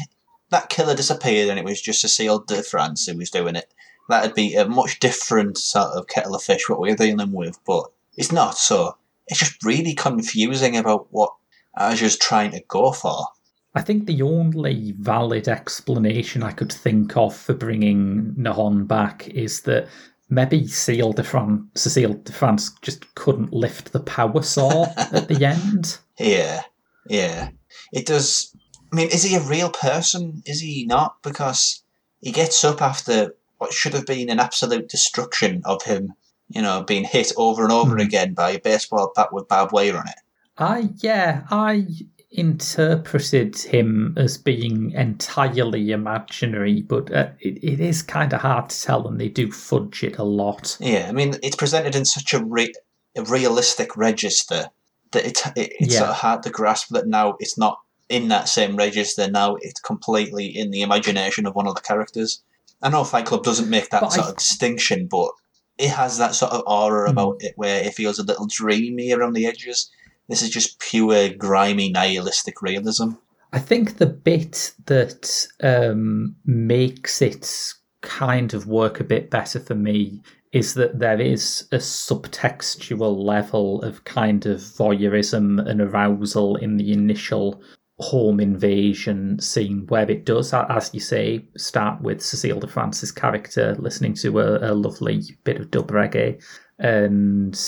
that 0.50 0.68
killer 0.68 0.94
disappeared 0.94 1.48
and 1.48 1.58
it 1.58 1.64
was 1.64 1.80
just 1.80 2.00
Cecile 2.00 2.40
de 2.40 2.62
France 2.62 3.06
who 3.06 3.16
was 3.16 3.30
doing 3.30 3.56
it, 3.56 3.72
that'd 4.08 4.34
be 4.34 4.54
a 4.54 4.68
much 4.68 5.00
different 5.00 5.58
sort 5.58 5.92
of 5.92 6.06
kettle 6.08 6.34
of 6.34 6.42
fish 6.42 6.68
what 6.68 6.78
we're 6.78 6.94
dealing 6.94 7.32
with. 7.32 7.58
But 7.66 7.90
it's 8.16 8.32
not. 8.32 8.56
So 8.56 8.96
it's 9.26 9.40
just 9.40 9.64
really 9.64 9.94
confusing 9.94 10.76
about 10.76 11.08
what 11.10 11.32
Aja's 11.78 12.18
trying 12.18 12.52
to 12.52 12.62
go 12.68 12.92
for. 12.92 13.26
I 13.74 13.82
think 13.82 14.06
the 14.06 14.22
only 14.22 14.94
valid 14.98 15.48
explanation 15.48 16.42
I 16.42 16.52
could 16.52 16.72
think 16.72 17.16
of 17.16 17.36
for 17.36 17.52
bringing 17.52 18.34
Nahon 18.38 18.86
back 18.88 19.28
is 19.28 19.62
that 19.62 19.88
maybe 20.30 20.66
Cecile 20.66 21.12
de 21.12 21.22
France, 21.22 21.62
Cecile 21.74 22.14
de 22.14 22.32
France 22.32 22.70
just 22.80 23.14
couldn't 23.14 23.52
lift 23.52 23.92
the 23.92 24.00
power 24.00 24.42
saw 24.42 24.86
at 24.96 25.28
the 25.28 25.44
end. 25.44 25.98
Yeah, 26.18 26.62
yeah. 27.08 27.50
It 27.92 28.06
does. 28.06 28.56
I 28.92 28.96
mean, 28.96 29.08
is 29.08 29.24
he 29.24 29.36
a 29.36 29.40
real 29.40 29.70
person? 29.70 30.42
Is 30.46 30.60
he 30.60 30.86
not? 30.86 31.22
Because 31.22 31.82
he 32.20 32.32
gets 32.32 32.64
up 32.64 32.80
after 32.80 33.34
what 33.58 33.72
should 33.72 33.92
have 33.94 34.06
been 34.06 34.30
an 34.30 34.40
absolute 34.40 34.88
destruction 34.88 35.62
of 35.64 35.82
him, 35.82 36.14
you 36.48 36.62
know, 36.62 36.82
being 36.82 37.04
hit 37.04 37.32
over 37.36 37.62
and 37.64 37.72
over 37.72 37.94
Hmm. 37.94 38.00
again 38.00 38.34
by 38.34 38.50
a 38.52 38.58
baseball 38.60 39.12
bat 39.14 39.32
with 39.32 39.48
barbed 39.48 39.72
wire 39.72 39.96
on 39.96 40.08
it. 40.08 40.14
I 40.58 40.90
yeah, 41.02 41.42
I 41.50 41.86
interpreted 42.30 43.56
him 43.58 44.14
as 44.16 44.38
being 44.38 44.90
entirely 44.92 45.90
imaginary, 45.90 46.82
but 46.82 47.12
uh, 47.12 47.28
it, 47.40 47.62
it 47.62 47.80
is 47.80 48.02
kind 48.02 48.32
of 48.32 48.40
hard 48.40 48.70
to 48.70 48.82
tell, 48.82 49.06
and 49.06 49.20
they 49.20 49.28
do 49.28 49.50
fudge 49.50 50.02
it 50.02 50.18
a 50.18 50.22
lot. 50.24 50.76
Yeah, 50.80 51.06
I 51.08 51.12
mean, 51.12 51.36
it's 51.42 51.56
presented 51.56 51.94
in 51.94 52.04
such 52.04 52.32
a, 52.34 52.44
re- 52.44 52.72
a 53.16 53.22
realistic 53.24 53.96
register 53.96 54.70
that 55.12 55.24
it, 55.26 55.42
it, 55.56 55.72
it's 55.80 55.92
Yeah. 55.94 56.00
sort 56.00 56.10
of 56.10 56.16
hard 56.16 56.42
to 56.44 56.50
grasp 56.50 56.88
that 56.90 57.06
now 57.06 57.36
it's 57.40 57.58
not 57.58 57.80
in 58.08 58.28
that 58.28 58.48
same 58.48 58.76
register. 58.76 59.30
Now 59.30 59.56
it's 59.60 59.80
completely 59.80 60.46
in 60.46 60.70
the 60.70 60.82
imagination 60.82 61.46
of 61.46 61.54
one 61.54 61.66
of 61.66 61.74
the 61.74 61.80
characters. 61.80 62.42
I 62.82 62.88
know 62.90 63.04
Fight 63.04 63.26
Club 63.26 63.42
doesn't 63.44 63.70
make 63.70 63.90
that 63.90 64.02
But 64.02 64.12
sort 64.12 64.26
I- 64.26 64.30
of 64.30 64.36
distinction, 64.36 65.06
but 65.10 65.30
it 65.78 65.90
has 65.90 66.18
that 66.18 66.34
sort 66.34 66.52
of 66.52 66.62
aura 66.66 67.10
Hmm. 67.10 67.18
about 67.18 67.36
it 67.40 67.52
where 67.56 67.82
it 67.82 67.94
feels 67.94 68.18
a 68.18 68.24
little 68.24 68.46
dreamy 68.46 69.12
around 69.12 69.34
the 69.34 69.46
edges. 69.46 69.90
This 70.28 70.42
is 70.42 70.50
just 70.50 70.80
pure, 70.80 71.28
grimy, 71.28 71.90
nihilistic 71.90 72.62
realism. 72.62 73.10
I 73.52 73.58
think 73.58 73.98
the 73.98 74.06
bit 74.06 74.72
that 74.86 75.46
um, 75.62 76.34
makes 76.44 77.22
it 77.22 77.74
kind 78.00 78.52
of 78.54 78.66
work 78.66 79.00
a 79.00 79.04
bit 79.04 79.30
better 79.30 79.60
for 79.60 79.74
me 79.74 80.20
is 80.52 80.74
that 80.74 80.98
there 80.98 81.20
is 81.20 81.68
a 81.72 81.76
subtextual 81.76 83.16
level 83.16 83.82
of 83.82 84.04
kind 84.04 84.46
of 84.46 84.60
voyeurism 84.60 85.64
and 85.68 85.80
arousal 85.80 86.56
in 86.56 86.76
the 86.76 86.92
initial 86.92 87.60
home 87.98 88.40
invasion 88.40 89.38
scene 89.40 89.86
where 89.88 90.10
it 90.10 90.26
does, 90.26 90.52
as 90.52 90.90
you 90.92 91.00
say, 91.00 91.46
start 91.56 92.00
with 92.02 92.20
Cecile 92.20 92.60
de 92.60 92.66
France's 92.66 93.10
character 93.10 93.74
listening 93.78 94.14
to 94.14 94.38
a, 94.38 94.72
a 94.72 94.74
lovely 94.74 95.22
bit 95.44 95.58
of 95.58 95.70
dub 95.70 95.90
reggae. 95.90 96.42
And 96.78 97.58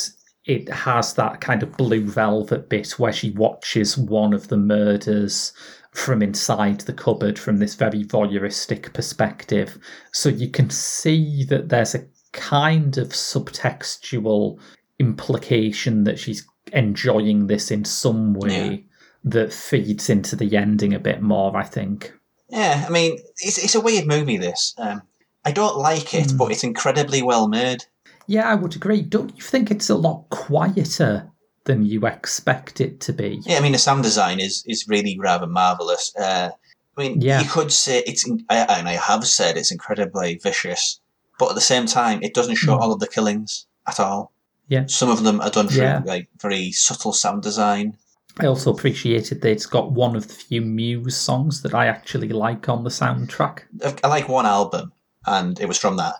it 0.44 0.68
has 0.68 1.14
that 1.14 1.40
kind 1.40 1.62
of 1.62 1.76
blue 1.76 2.06
velvet 2.06 2.68
bit 2.68 2.98
where 2.98 3.12
she 3.12 3.30
watches 3.30 3.96
one 3.96 4.34
of 4.34 4.48
the 4.48 4.56
murders 4.56 5.52
from 5.92 6.22
inside 6.22 6.80
the 6.80 6.92
cupboard 6.92 7.38
from 7.38 7.56
this 7.56 7.74
very 7.74 8.04
voyeuristic 8.04 8.92
perspective. 8.92 9.78
So 10.12 10.28
you 10.28 10.50
can 10.50 10.68
see 10.68 11.44
that 11.44 11.70
there's 11.70 11.94
a 11.94 12.06
kind 12.32 12.98
of 12.98 13.08
subtextual 13.08 14.60
implication 14.98 16.04
that 16.04 16.18
she's 16.18 16.46
enjoying 16.72 17.46
this 17.46 17.70
in 17.70 17.84
some 17.86 18.34
way 18.34 18.87
that 19.24 19.52
feeds 19.52 20.08
into 20.08 20.36
the 20.36 20.56
ending 20.56 20.94
a 20.94 20.98
bit 20.98 21.20
more, 21.22 21.56
I 21.56 21.64
think. 21.64 22.12
Yeah, 22.48 22.84
I 22.86 22.90
mean, 22.90 23.18
it's, 23.38 23.58
it's 23.58 23.74
a 23.74 23.80
weird 23.80 24.06
movie, 24.06 24.36
this. 24.38 24.74
Um, 24.78 25.02
I 25.44 25.52
don't 25.52 25.76
like 25.76 26.14
it, 26.14 26.30
Hmm. 26.30 26.36
but 26.36 26.50
it's 26.52 26.64
incredibly 26.64 27.22
well 27.22 27.48
made. 27.48 27.84
Yeah, 28.26 28.48
I 28.48 28.54
would 28.54 28.76
agree. 28.76 29.02
Don't 29.02 29.34
you 29.36 29.42
think 29.42 29.70
it's 29.70 29.88
a 29.90 29.94
lot 29.94 30.28
quieter 30.30 31.30
than 31.64 31.84
you 31.84 32.06
expect 32.06 32.80
it 32.80 33.00
to 33.00 33.12
be? 33.12 33.40
Yeah, 33.44 33.58
I 33.58 33.60
mean 33.60 33.72
the 33.72 33.78
sound 33.78 34.02
design 34.02 34.40
is 34.40 34.62
is 34.66 34.86
really 34.88 35.18
rather 35.18 35.46
marvelous. 35.46 36.14
Uh, 36.16 36.50
I 36.96 37.00
mean, 37.02 37.20
Yeah. 37.20 37.40
you 37.42 37.48
could 37.48 37.70
say 37.72 38.02
it's, 38.06 38.28
I- 38.48 38.66
and 38.78 38.88
I 38.88 38.94
have 38.94 39.26
said 39.26 39.56
it's 39.56 39.70
incredibly 39.70 40.36
vicious, 40.42 41.00
but 41.38 41.50
at 41.50 41.54
the 41.54 41.60
same 41.60 41.86
time, 41.86 42.20
it 42.22 42.34
doesn't 42.34 42.56
show 42.56 42.76
Mm. 42.76 42.80
all 42.80 42.92
of 42.92 43.00
the 43.00 43.06
killings 43.06 43.66
at 43.86 44.00
all. 44.00 44.32
Yeah. 44.70 44.84
some 44.86 45.08
of 45.08 45.22
them 45.22 45.40
are 45.40 45.48
done 45.50 45.68
through 45.68 45.82
Yeah. 45.84 46.02
like 46.04 46.28
very 46.42 46.72
subtle 46.72 47.14
sound 47.14 47.42
design. 47.42 47.96
I 48.40 48.46
also 48.46 48.72
appreciated 48.72 49.40
that 49.40 49.50
it's 49.50 49.66
got 49.66 49.92
one 49.92 50.14
of 50.14 50.28
the 50.28 50.34
few 50.34 50.60
Muse 50.60 51.16
songs 51.16 51.62
that 51.62 51.74
I 51.74 51.86
actually 51.86 52.28
like 52.28 52.68
on 52.68 52.84
the 52.84 52.90
soundtrack. 52.90 53.60
I- 53.84 54.08
like 54.08 54.28
one 54.28 54.46
album, 54.46 54.92
and 55.26 55.58
it 55.60 55.66
was 55.66 55.78
from 55.78 55.96
that. 55.96 56.14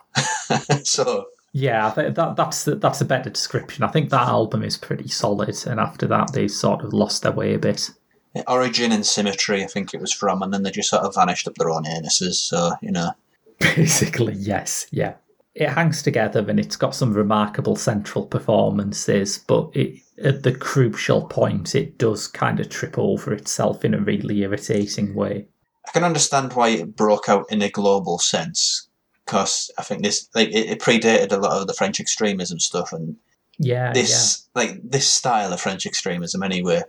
so 0.85 1.27
Yeah, 1.53 1.91
that 1.91 2.35
that's 2.35 2.63
that's 2.65 3.01
a 3.01 3.05
better 3.05 3.29
description. 3.29 3.83
I 3.83 3.87
think 3.89 4.09
that 4.09 4.27
album 4.27 4.63
is 4.63 4.77
pretty 4.77 5.07
solid, 5.07 5.55
and 5.65 5.79
after 5.79 6.07
that, 6.07 6.33
they 6.33 6.47
sort 6.47 6.83
of 6.83 6.93
lost 6.93 7.23
their 7.23 7.31
way 7.31 7.53
a 7.53 7.59
bit. 7.59 7.89
Origin 8.47 8.91
of 8.91 9.05
Symmetry, 9.05 9.63
I 9.63 9.67
think 9.67 9.93
it 9.93 9.99
was 9.99 10.13
from, 10.13 10.43
and 10.43 10.53
then 10.53 10.63
they 10.63 10.71
just 10.71 10.89
sort 10.89 11.03
of 11.03 11.15
vanished 11.15 11.47
up 11.47 11.55
their 11.55 11.71
own 11.71 11.85
anuses. 11.85 12.33
So 12.35 12.71
you 12.81 12.91
know, 12.91 13.11
Basically, 13.59 14.33
yes, 14.35 14.87
yeah. 14.91 15.13
It 15.55 15.69
hangs 15.69 16.01
together, 16.03 16.45
and 16.47 16.59
it's 16.59 16.75
got 16.75 16.95
some 16.95 17.13
remarkable 17.13 17.75
central 17.75 18.25
performances, 18.25 19.39
but 19.47 19.69
it, 19.73 19.99
at 20.23 20.43
the 20.43 20.53
crucial 20.53 21.27
point, 21.27 21.75
it 21.75 21.97
does 21.97 22.27
kind 22.27 22.59
of 22.59 22.69
trip 22.69 22.97
over 22.97 23.33
itself 23.33 23.85
in 23.85 23.93
a 23.93 23.99
really 23.99 24.41
irritating 24.41 25.13
way. 25.15 25.47
I 25.87 25.91
can 25.91 26.03
understand 26.03 26.53
why 26.53 26.69
it 26.69 26.95
broke 26.95 27.29
out 27.29 27.45
in 27.49 27.61
a 27.61 27.69
global 27.69 28.19
sense 28.19 28.87
because 29.25 29.69
I 29.77 29.83
think 29.83 30.03
this 30.03 30.27
like 30.33 30.49
it, 30.49 30.69
it 30.69 30.79
predated 30.79 31.31
a 31.31 31.37
lot 31.37 31.61
of 31.61 31.67
the 31.67 31.73
French 31.73 31.99
extremism 31.99 32.59
stuff 32.59 32.91
and 32.91 33.15
Yeah, 33.57 33.93
this 33.93 34.47
like 34.55 34.79
this 34.83 35.07
style 35.07 35.53
of 35.53 35.61
French 35.61 35.85
extremism 35.85 36.43
anyway. 36.43 36.81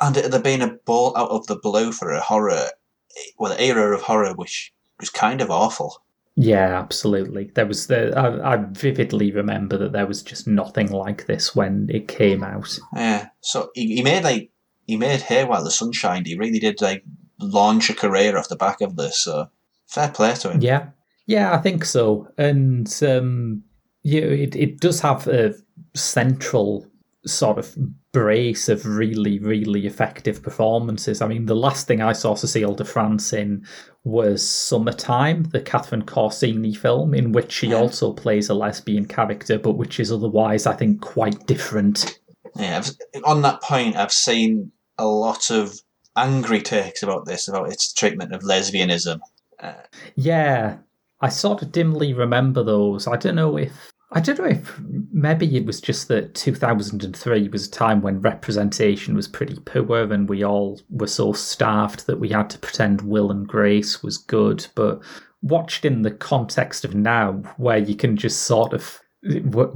And 0.00 0.16
it 0.16 0.30
had 0.30 0.42
been 0.42 0.62
a 0.62 0.74
ball 0.84 1.16
out 1.16 1.30
of 1.30 1.46
the 1.46 1.56
blue 1.56 1.90
for 1.90 2.12
a 2.12 2.20
horror, 2.20 2.68
eh, 3.16 3.30
well, 3.38 3.56
the 3.56 3.62
era 3.62 3.94
of 3.94 4.02
horror 4.02 4.34
which 4.34 4.74
was 5.00 5.08
kind 5.08 5.40
of 5.40 5.50
awful. 5.50 6.02
Yeah, 6.36 6.78
absolutely. 6.78 7.50
There 7.54 7.66
was 7.66 7.86
the 7.86 8.16
I, 8.16 8.54
I 8.54 8.56
vividly 8.70 9.32
remember 9.32 9.78
that 9.78 9.92
there 9.92 10.06
was 10.06 10.22
just 10.22 10.46
nothing 10.46 10.92
like 10.92 11.26
this 11.26 11.56
when 11.56 11.88
it 11.90 12.08
came 12.08 12.44
out. 12.44 12.78
Yeah, 12.94 13.28
so 13.40 13.70
he, 13.74 13.96
he 13.96 14.02
made 14.02 14.22
like 14.22 14.50
he 14.86 14.96
made 14.96 15.22
hay 15.22 15.44
while 15.44 15.64
the 15.64 15.70
sun 15.70 15.92
shined. 15.92 16.26
He 16.26 16.36
really 16.36 16.58
did 16.58 16.82
like 16.82 17.04
launch 17.40 17.88
a 17.88 17.94
career 17.94 18.36
off 18.36 18.50
the 18.50 18.56
back 18.56 18.82
of 18.82 18.96
this. 18.96 19.24
So 19.24 19.48
fair 19.86 20.10
play 20.10 20.34
to 20.34 20.50
him. 20.52 20.60
Yeah, 20.60 20.90
yeah, 21.26 21.54
I 21.54 21.58
think 21.58 21.86
so. 21.86 22.28
And 22.36 22.86
um, 23.02 23.64
yeah, 24.02 24.20
it 24.20 24.54
it 24.54 24.80
does 24.80 25.00
have 25.00 25.26
a 25.28 25.54
central 25.94 26.86
sort 27.24 27.58
of 27.58 27.76
brace 28.12 28.68
of 28.68 28.86
really, 28.86 29.38
really 29.38 29.86
effective 29.86 30.42
performances. 30.42 31.20
I 31.20 31.28
mean, 31.28 31.46
the 31.46 31.56
last 31.56 31.86
thing 31.86 32.00
I 32.00 32.12
saw 32.12 32.34
Cecile 32.34 32.74
de 32.74 32.84
France 32.84 33.32
in 33.32 33.66
was 34.06 34.48
Summertime, 34.48 35.42
the 35.50 35.60
Catherine 35.60 36.04
Corsini 36.04 36.76
film, 36.76 37.12
in 37.12 37.32
which 37.32 37.50
she 37.50 37.68
Yeah. 37.68 37.78
also 37.78 38.12
plays 38.12 38.48
a 38.48 38.54
lesbian 38.54 39.04
character, 39.06 39.58
but 39.58 39.72
which 39.72 39.98
is 39.98 40.12
otherwise, 40.12 40.64
I 40.64 40.74
think, 40.74 41.00
quite 41.00 41.44
different. 41.46 42.20
Yeah, 42.54 42.78
I've, 42.78 43.22
on 43.24 43.42
that 43.42 43.60
point, 43.62 43.96
I've 43.96 44.12
seen 44.12 44.70
a 44.96 45.06
lot 45.06 45.50
of 45.50 45.80
angry 46.16 46.62
takes 46.62 47.02
about 47.02 47.26
this, 47.26 47.48
about 47.48 47.72
its 47.72 47.92
treatment 47.92 48.32
of 48.32 48.42
lesbianism. 48.42 49.18
Uh, 49.60 49.72
Yeah, 50.14 50.76
I 51.20 51.28
sort 51.28 51.62
of 51.62 51.72
dimly 51.72 52.14
remember 52.14 52.62
those. 52.62 53.08
I 53.08 53.16
don't 53.16 53.34
know 53.34 53.58
if 53.58 53.92
I 54.12 54.20
don't 54.20 54.38
know 54.38 54.46
if 54.46 54.78
maybe 55.12 55.56
it 55.56 55.66
was 55.66 55.80
just 55.80 56.06
that 56.08 56.34
2003 56.34 57.48
was 57.48 57.66
a 57.66 57.70
time 57.70 58.02
when 58.02 58.20
representation 58.20 59.16
was 59.16 59.26
pretty 59.26 59.58
poor 59.64 60.12
and 60.12 60.28
we 60.28 60.44
all 60.44 60.80
were 60.88 61.08
so 61.08 61.32
starved 61.32 62.06
that 62.06 62.20
we 62.20 62.28
had 62.28 62.48
to 62.50 62.58
pretend 62.58 63.00
Will 63.02 63.32
and 63.32 63.48
Grace 63.48 64.02
was 64.04 64.16
good. 64.16 64.66
But 64.76 65.02
watched 65.42 65.84
in 65.84 66.02
the 66.02 66.12
context 66.12 66.84
of 66.84 66.94
now, 66.94 67.32
where 67.56 67.78
you 67.78 67.96
can 67.96 68.16
just 68.16 68.42
sort 68.42 68.72
of 68.72 69.00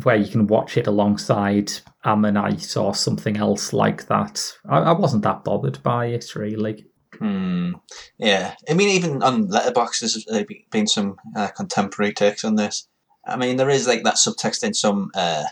where 0.04 0.16
you 0.16 0.30
can 0.30 0.46
watch 0.46 0.76
it 0.76 0.86
alongside 0.86 1.72
Ammonite 2.04 2.76
or 2.76 2.94
something 2.94 3.36
else 3.36 3.72
like 3.72 4.06
that, 4.06 4.40
I, 4.68 4.78
I 4.78 4.92
wasn't 4.92 5.24
that 5.24 5.42
bothered 5.42 5.82
by 5.82 6.06
it 6.06 6.36
really. 6.36 6.86
hmm. 7.18 7.72
Yeah, 8.16 8.54
I 8.68 8.74
mean, 8.74 8.90
even 8.90 9.24
on 9.24 9.48
Letterboxd, 9.48 10.24
there's 10.28 10.46
been 10.70 10.86
some 10.86 11.16
uh, 11.36 11.48
contemporary 11.48 12.12
takes 12.12 12.44
on 12.44 12.54
this. 12.54 12.86
I 13.24 13.36
mean, 13.36 13.56
there 13.56 13.70
is 13.70 13.86
like 13.86 14.02
that 14.04 14.14
subtext 14.14 14.64
in 14.64 14.74
some 14.74 15.10
uh, 15.14 15.44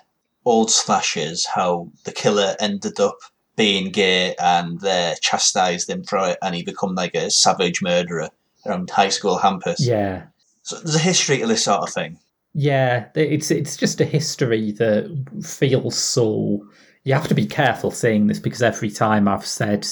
old 0.44 0.70
slashes 0.70 1.44
how 1.44 1.90
the 2.04 2.12
killer 2.12 2.56
ended 2.60 2.98
up 3.00 3.18
being 3.56 3.90
gay 3.90 4.34
and 4.38 4.80
they 4.80 5.14
chastised 5.20 5.90
him 5.90 6.04
for 6.04 6.30
it, 6.30 6.38
and 6.42 6.54
he 6.54 6.62
become 6.62 6.94
like 6.94 7.14
a 7.14 7.30
savage 7.30 7.82
murderer 7.82 8.30
around 8.64 8.90
high 8.90 9.08
school 9.08 9.38
campus. 9.38 9.84
Yeah. 9.84 10.24
So 10.62 10.76
there's 10.76 10.96
a 10.96 11.00
history 11.00 11.38
to 11.38 11.46
this 11.46 11.64
sort 11.64 11.82
of 11.82 11.92
thing. 11.92 12.18
Yeah, 12.54 13.06
it's 13.14 13.50
it's 13.50 13.76
just 13.76 14.00
a 14.00 14.04
history 14.04 14.72
that 14.72 15.26
feels 15.42 15.98
so. 15.98 16.66
You 17.04 17.14
have 17.14 17.28
to 17.28 17.34
be 17.34 17.46
careful 17.46 17.90
saying 17.90 18.26
this 18.26 18.38
because 18.38 18.62
every 18.62 18.90
time 18.90 19.28
I've 19.28 19.46
said, 19.46 19.86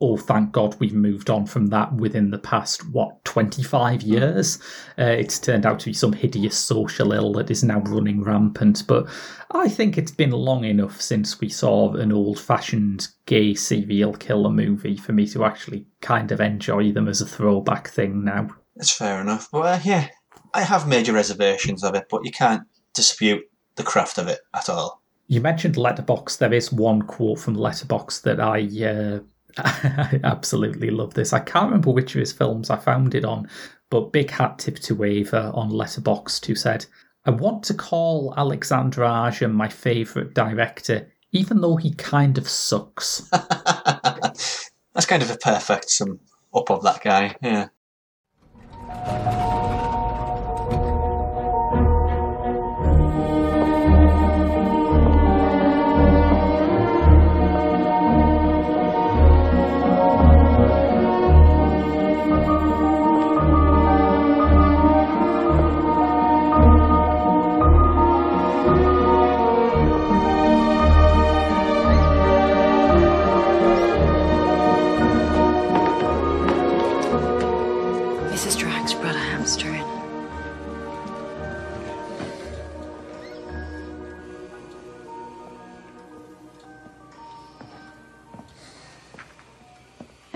"Oh, 0.00 0.16
thank 0.16 0.52
God 0.52 0.76
we've 0.78 0.94
moved 0.94 1.30
on 1.30 1.46
from 1.46 1.66
that," 1.68 1.92
within 1.94 2.30
the 2.30 2.38
past 2.38 2.88
what 2.90 3.24
twenty 3.24 3.62
five 3.62 4.02
years, 4.02 4.58
uh, 4.98 5.04
it's 5.04 5.38
turned 5.38 5.66
out 5.66 5.80
to 5.80 5.86
be 5.86 5.92
some 5.92 6.12
hideous 6.12 6.56
social 6.56 7.12
ill 7.12 7.32
that 7.34 7.50
is 7.50 7.62
now 7.62 7.80
running 7.80 8.22
rampant. 8.22 8.86
But 8.86 9.08
I 9.50 9.68
think 9.68 9.98
it's 9.98 10.12
been 10.12 10.30
long 10.30 10.64
enough 10.64 11.00
since 11.00 11.40
we 11.40 11.48
saw 11.48 11.94
an 11.94 12.12
old 12.12 12.38
fashioned 12.38 13.08
gay 13.26 13.54
serial 13.54 14.14
killer 14.14 14.50
movie 14.50 14.96
for 14.96 15.12
me 15.12 15.26
to 15.28 15.44
actually 15.44 15.86
kind 16.00 16.32
of 16.32 16.40
enjoy 16.40 16.92
them 16.92 17.08
as 17.08 17.20
a 17.20 17.26
throwback 17.26 17.88
thing 17.88 18.24
now. 18.24 18.48
That's 18.76 18.96
fair 18.96 19.20
enough. 19.20 19.48
But 19.50 19.60
uh, 19.66 19.80
yeah, 19.84 20.08
I 20.54 20.62
have 20.62 20.88
major 20.88 21.12
reservations 21.12 21.84
of 21.84 21.94
it, 21.94 22.06
but 22.10 22.24
you 22.24 22.30
can't 22.30 22.62
dispute 22.94 23.42
the 23.76 23.82
craft 23.82 24.18
of 24.18 24.28
it 24.28 24.40
at 24.54 24.68
all. 24.68 25.02
You 25.28 25.40
mentioned 25.40 25.76
Letterboxd. 25.76 26.38
There 26.38 26.52
is 26.52 26.72
one 26.72 27.02
quote 27.02 27.38
from 27.38 27.54
Letterboxd 27.56 28.22
that 28.22 28.40
I, 28.40 28.62
uh, 28.84 29.20
I 29.58 30.20
absolutely 30.24 30.90
love. 30.90 31.14
This 31.14 31.32
I 31.32 31.40
can't 31.40 31.66
remember 31.66 31.90
which 31.90 32.14
of 32.14 32.20
his 32.20 32.32
films 32.32 32.70
I 32.70 32.76
found 32.76 33.14
it 33.14 33.24
on, 33.24 33.48
but 33.90 34.12
big 34.12 34.30
hat 34.30 34.58
tip 34.58 34.78
to 34.80 34.94
Waver 34.94 35.50
on 35.54 35.70
Letterboxd 35.70 36.46
who 36.46 36.54
said, 36.54 36.86
"I 37.24 37.30
want 37.30 37.62
to 37.64 37.74
call 37.74 38.34
Alexandre 38.36 39.04
Aja 39.04 39.48
my 39.48 39.68
favourite 39.68 40.34
director, 40.34 41.10
even 41.32 41.60
though 41.60 41.76
he 41.76 41.94
kind 41.94 42.38
of 42.38 42.48
sucks." 42.48 43.20
That's 43.30 45.06
kind 45.06 45.22
of 45.22 45.30
a 45.30 45.36
perfect 45.36 45.90
sum 45.90 46.20
up 46.54 46.70
of 46.70 46.82
that 46.82 47.02
guy. 47.02 47.36
Yeah. 47.42 47.68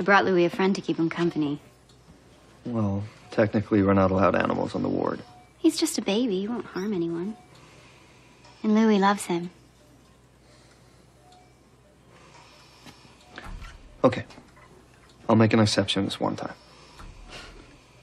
Brought 0.05 0.25
Louis 0.25 0.45
a 0.45 0.51
friend 0.51 0.75
to 0.75 0.81
keep 0.81 0.99
him 0.99 1.11
company. 1.11 1.61
Well, 2.65 3.05
technically, 3.31 3.83
we're 3.83 3.95
not 3.95 4.11
allowed 4.11 4.35
animals 4.35 4.75
on 4.75 4.83
the 4.83 4.89
ward. 4.89 5.21
He's 5.59 5.77
just 5.77 5.99
a 5.99 6.03
baby, 6.03 6.41
he 6.41 6.49
won't 6.49 6.67
harm 6.67 6.93
anyone. 6.93 7.37
And 8.63 8.75
Louis 8.75 8.99
loves 8.99 9.27
him. 9.27 9.51
Okay. 14.03 14.25
I'll 15.29 15.37
make 15.37 15.53
an 15.53 15.61
exception 15.61 16.05
this 16.05 16.21
one 16.21 16.37
time. 16.37 16.55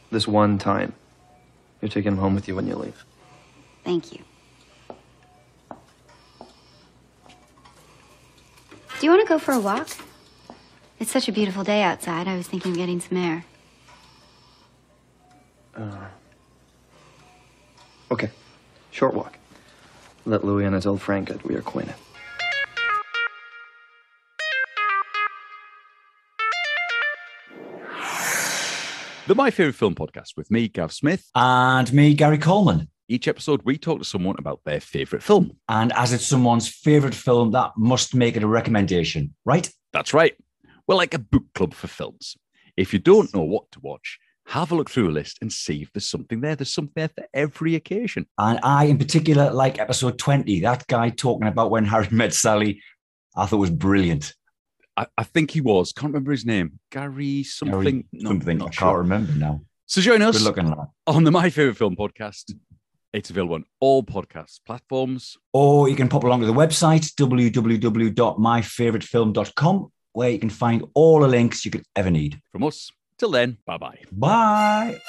This 0.09 0.27
one 0.27 0.57
time. 0.57 0.93
You're 1.81 1.89
taking 1.89 2.11
him 2.11 2.17
home 2.17 2.35
with 2.35 2.47
you 2.47 2.55
when 2.55 2.67
you 2.67 2.75
leave. 2.75 3.05
Thank 3.83 4.11
you. 4.11 4.19
Do 8.99 9.07
you 9.07 9.09
want 9.09 9.21
to 9.21 9.27
go 9.27 9.39
for 9.39 9.53
a 9.53 9.59
walk? 9.59 9.89
It's 11.01 11.09
such 11.09 11.27
a 11.27 11.31
beautiful 11.31 11.63
day 11.63 11.81
outside. 11.81 12.27
I 12.27 12.37
was 12.37 12.47
thinking 12.47 12.73
of 12.73 12.77
getting 12.77 12.99
some 12.99 13.17
air. 13.17 13.43
Uh, 15.75 16.05
okay. 18.11 18.29
Short 18.91 19.15
walk. 19.15 19.35
Let 20.27 20.45
Louis 20.45 20.63
and 20.63 20.75
his 20.75 20.85
old 20.85 21.01
friend 21.01 21.25
get 21.25 21.39
reacquainted. 21.39 21.95
The 29.25 29.33
My 29.33 29.49
Favorite 29.49 29.73
Film 29.73 29.95
podcast 29.95 30.37
with 30.37 30.51
me, 30.51 30.67
Gav 30.67 30.93
Smith. 30.93 31.27
And 31.33 31.91
me, 31.91 32.13
Gary 32.13 32.37
Coleman. 32.37 32.89
Each 33.07 33.27
episode, 33.27 33.61
we 33.63 33.79
talk 33.79 33.97
to 33.97 34.05
someone 34.05 34.35
about 34.37 34.59
their 34.65 34.79
favorite 34.79 35.23
film. 35.23 35.57
And 35.67 35.91
as 35.93 36.13
it's 36.13 36.27
someone's 36.27 36.67
favorite 36.67 37.15
film, 37.15 37.49
that 37.53 37.71
must 37.75 38.13
make 38.13 38.35
it 38.35 38.43
a 38.43 38.47
recommendation, 38.47 39.33
right? 39.45 39.67
That's 39.93 40.13
right. 40.13 40.35
We're 40.87 40.95
like 40.95 41.13
a 41.13 41.19
book 41.19 41.45
club 41.53 41.73
for 41.73 41.87
films. 41.87 42.37
If 42.77 42.93
you 42.93 42.99
don't 42.99 43.33
know 43.33 43.43
what 43.43 43.71
to 43.71 43.79
watch, 43.79 44.19
have 44.47 44.71
a 44.71 44.75
look 44.75 44.89
through 44.89 45.09
a 45.09 45.11
list 45.11 45.37
and 45.41 45.51
see 45.51 45.81
if 45.81 45.91
there's 45.93 46.09
something 46.09 46.41
there. 46.41 46.55
There's 46.55 46.73
something 46.73 46.93
there 46.95 47.09
for 47.09 47.25
every 47.33 47.75
occasion. 47.75 48.27
And 48.37 48.59
I, 48.63 48.85
in 48.85 48.97
particular, 48.97 49.51
like 49.51 49.79
episode 49.79 50.17
20, 50.17 50.61
that 50.61 50.87
guy 50.87 51.09
talking 51.09 51.47
about 51.47 51.71
when 51.71 51.85
Harry 51.85 52.07
met 52.11 52.33
Sally, 52.33 52.81
I 53.35 53.45
thought 53.45 53.57
was 53.57 53.69
brilliant. 53.69 54.33
I, 54.97 55.07
I 55.17 55.23
think 55.23 55.51
he 55.51 55.61
was, 55.61 55.93
can't 55.93 56.11
remember 56.11 56.31
his 56.31 56.45
name, 56.45 56.79
Gary 56.91 57.43
something. 57.43 58.05
No, 58.11 58.31
something. 58.31 58.57
not 58.57 58.69
I 58.69 58.71
can't 58.71 58.97
remember 58.97 59.31
now. 59.33 59.61
So 59.85 60.01
join 60.01 60.21
us 60.21 60.41
looking 60.41 60.73
on 61.07 61.23
the 61.23 61.31
My 61.31 61.49
Favorite 61.49 61.77
Film 61.77 61.95
podcast. 61.95 62.53
It's 63.13 63.29
available 63.29 63.55
on 63.55 63.65
all 63.81 64.03
podcast 64.03 64.61
platforms. 64.65 65.35
Or 65.51 65.89
you 65.89 65.95
can 65.95 66.07
pop 66.07 66.23
along 66.23 66.39
to 66.41 66.45
the 66.45 66.53
website, 66.53 67.13
www.myfavoritefilm.com, 67.15 69.91
where 70.13 70.29
you 70.29 70.39
can 70.39 70.49
find 70.49 70.83
all 70.93 71.19
the 71.19 71.27
links 71.27 71.65
you 71.65 71.71
could 71.71 71.85
ever 71.95 72.11
need. 72.11 72.41
From 72.51 72.63
us, 72.63 72.91
till 73.17 73.31
then, 73.31 73.57
bye 73.65 73.77
bye. 73.77 73.99
Bye. 74.11 75.01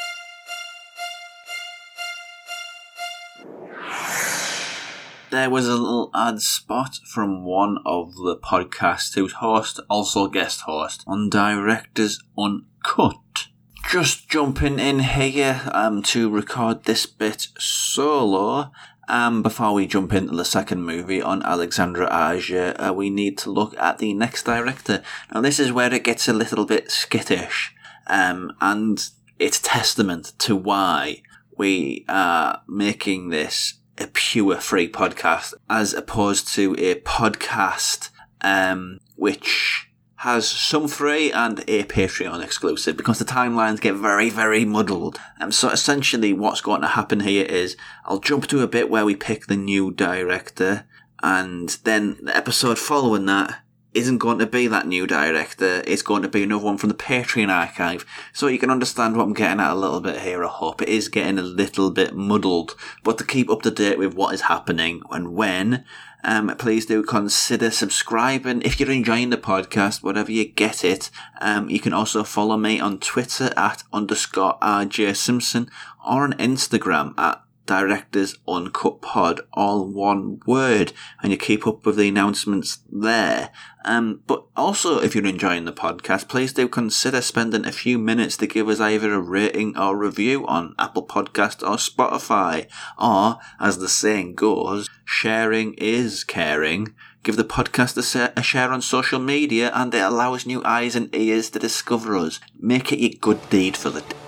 There 5.33 5.49
was 5.49 5.67
a 5.67 5.77
little 5.77 6.11
ad 6.15 6.43
spot 6.43 6.97
from 7.07 7.43
one 7.43 7.79
of 7.87 8.17
the 8.17 8.37
podcasts 8.37 9.15
whose 9.15 9.33
host, 9.33 9.81
also 9.89 10.29
guest 10.29 10.61
host, 10.67 11.05
on 11.07 11.31
Directors 11.31 12.23
Uncut. 12.39 13.49
Just 13.91 14.29
jumping 14.29 14.79
in 14.79 14.99
here 14.99 15.63
um, 15.73 16.03
to 16.03 16.29
record 16.29 16.85
this 16.85 17.07
bit 17.07 17.47
solo. 17.59 18.73
Um, 19.13 19.43
before 19.43 19.75
we 19.75 19.87
jump 19.87 20.15
into 20.15 20.35
the 20.35 20.43
second 20.43 20.85
movie 20.85 21.21
on 21.21 21.43
Alexandre 21.43 22.11
Aja, 22.11 22.75
uh, 22.79 22.95
we 22.95 23.11
need 23.11 23.37
to 23.39 23.51
look 23.51 23.77
at 23.77 23.99
the 23.99 24.15
next 24.15 24.45
director. 24.45 25.03
Now, 25.31 25.43
this 25.43 25.61
is 25.61 25.71
where 25.71 25.93
it 25.93 26.03
gets 26.03 26.29
a 26.29 26.33
little 26.33 26.65
bit 26.65 26.91
skittish, 26.91 27.75
um, 28.07 28.55
and 28.63 29.07
it's 29.39 29.61
testament 29.61 30.33
to 30.39 30.57
why 30.57 31.21
we 31.59 32.07
are 32.09 32.63
making 32.67 33.29
this 33.29 33.75
a 33.99 34.07
pure 34.07 34.57
free 34.57 34.91
podcast 34.91 35.53
as 35.69 35.93
opposed 35.93 36.49
to 36.55 36.75
a 36.79 36.95
podcast 37.03 38.09
um, 38.41 38.99
which 39.17 39.92
has 40.23 40.49
some 40.49 40.87
free 40.87 41.33
and 41.33 41.65
a 41.67 41.83
Patreon 41.83 42.45
exclusive 42.45 42.97
because 42.97 43.19
the 43.19 43.25
timelines 43.25 43.81
get 43.81 43.97
very, 43.97 44.31
very 44.31 44.65
muddled. 44.65 45.19
Um, 45.41 45.51
so 45.51 45.69
essentially, 45.69 46.33
what's 46.33 46.61
going 46.61 46.81
to 46.83 46.87
happen 46.87 47.19
here 47.19 47.45
is 47.45 47.77
I'll 48.05 48.21
jump 48.21 48.47
to 48.47 48.63
a 48.63 48.69
bit 48.69 48.89
where 48.89 49.05
we 49.05 49.17
pick 49.17 49.49
the 49.49 49.57
new 49.57 49.91
director, 49.91 50.87
and 51.25 51.71
then 51.83 52.19
the 52.23 52.37
episode 52.37 52.79
following 52.79 53.27
that 53.27 53.63
isn't 53.95 54.19
going 54.19 54.39
to 54.39 54.47
be 54.47 54.69
that 54.69 54.87
new 54.87 55.09
director. 55.09 55.83
It's 55.89 56.03
going 56.03 56.23
to 56.23 56.29
be 56.29 56.45
another 56.45 56.65
one 56.65 56.79
from 56.79 56.89
the 56.89 56.95
Patreon 56.95 57.49
archive. 57.49 58.07
So 58.33 58.47
you 58.47 58.61
can 58.61 58.71
understand 58.71 59.17
what 59.17 59.25
I'm 59.25 59.35
getting 59.35 59.59
at 59.61 59.73
a 59.73 59.75
little 59.75 60.01
bit 60.01 60.21
here. 60.21 60.45
I 60.45 60.49
hope 60.49 60.81
it 60.81 60.89
is 60.89 61.09
getting 61.09 61.39
a 61.39 61.43
little 61.43 61.91
bit 61.91 62.15
muddled, 62.15 62.77
but 63.03 63.19
to 63.19 63.25
keep 63.25 63.51
up 63.51 63.63
to 63.63 63.71
date 63.73 63.99
with 63.99 64.15
what 64.15 64.35
is 64.35 64.43
happening 64.43 65.03
and 65.11 65.35
when, 65.35 65.85
um, 66.25 66.55
please 66.59 66.87
do 66.87 67.03
consider 67.03 67.71
subscribing. 67.71 68.63
If 68.63 68.79
you're 68.79 68.91
enjoying 68.91 69.31
the 69.31 69.37
podcast, 69.37 70.03
whatever 70.03 70.31
you 70.31 70.45
get 70.45 70.85
it, 70.85 71.11
um, 71.41 71.69
you 71.69 71.81
can 71.81 71.93
also 71.93 72.25
follow 72.25 72.57
me 72.57 72.81
on 72.81 72.99
Twitter 72.99 73.53
at 73.57 73.83
underscore 73.93 74.59
RJ 74.61 75.17
Simpson 75.17 75.71
or 76.07 76.23
on 76.25 76.33
Instagram 76.35 77.19
at 77.19 77.43
Directors 77.67 78.37
Uncut 78.49 79.01
Pod, 79.01 79.41
all 79.53 79.87
one 79.87 80.41
word, 80.47 80.93
and 81.23 81.31
you 81.31 81.39
keep 81.39 81.67
up 81.67 81.87
with 81.87 81.97
the 81.97 82.09
announcements 82.09 82.81
there. 82.91 83.51
Um, 83.85 84.21
but 84.27 84.45
also, 84.57 85.01
if 85.01 85.15
you're 85.15 85.27
enjoying 85.27 85.65
the 85.65 85.73
podcast, 85.73 86.29
please 86.29 86.53
do 86.53 86.69
consider 86.69 87.21
spending 87.21 87.65
a 87.65 87.73
few 87.73 87.99
minutes 87.99 88.37
to 88.39 88.47
give 88.47 88.69
us 88.69 88.81
either 88.81 89.13
a 89.13 89.21
rating 89.21 89.77
or 89.77 89.97
review 89.97 90.47
on 90.47 90.75
Apple 90.79 91.07
Podcast 91.07 91.63
or 91.63 91.77
Spotify, 91.77 92.69
or, 92.99 93.39
as 93.61 93.79
the 93.79 93.89
saying 93.89 94.35
goes, 94.35 94.89
sharing 95.05 95.75
is 95.75 96.25
caring. 96.25 96.95
Give 97.23 97.37
the 97.37 97.45
podcast 97.45 97.97
a, 98.37 98.43
share 98.43 98.73
on 98.73 98.83
social 98.83 99.21
media, 99.21 99.71
and 99.75 99.95
it 99.95 100.03
allows 100.03 100.47
new 100.47 100.63
eyes 100.65 100.97
and 100.97 101.15
ears 101.15 101.51
to 101.51 101.59
discover 101.61 102.17
us. 102.17 102.41
Make 102.59 102.93
it 102.93 102.99
your 102.99 103.13
good 103.21 103.49
deed 103.49 103.77
for 103.77 103.91
the 103.91 104.01
day. 104.01 104.22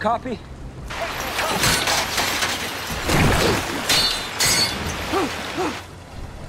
Copy? 0.00 0.38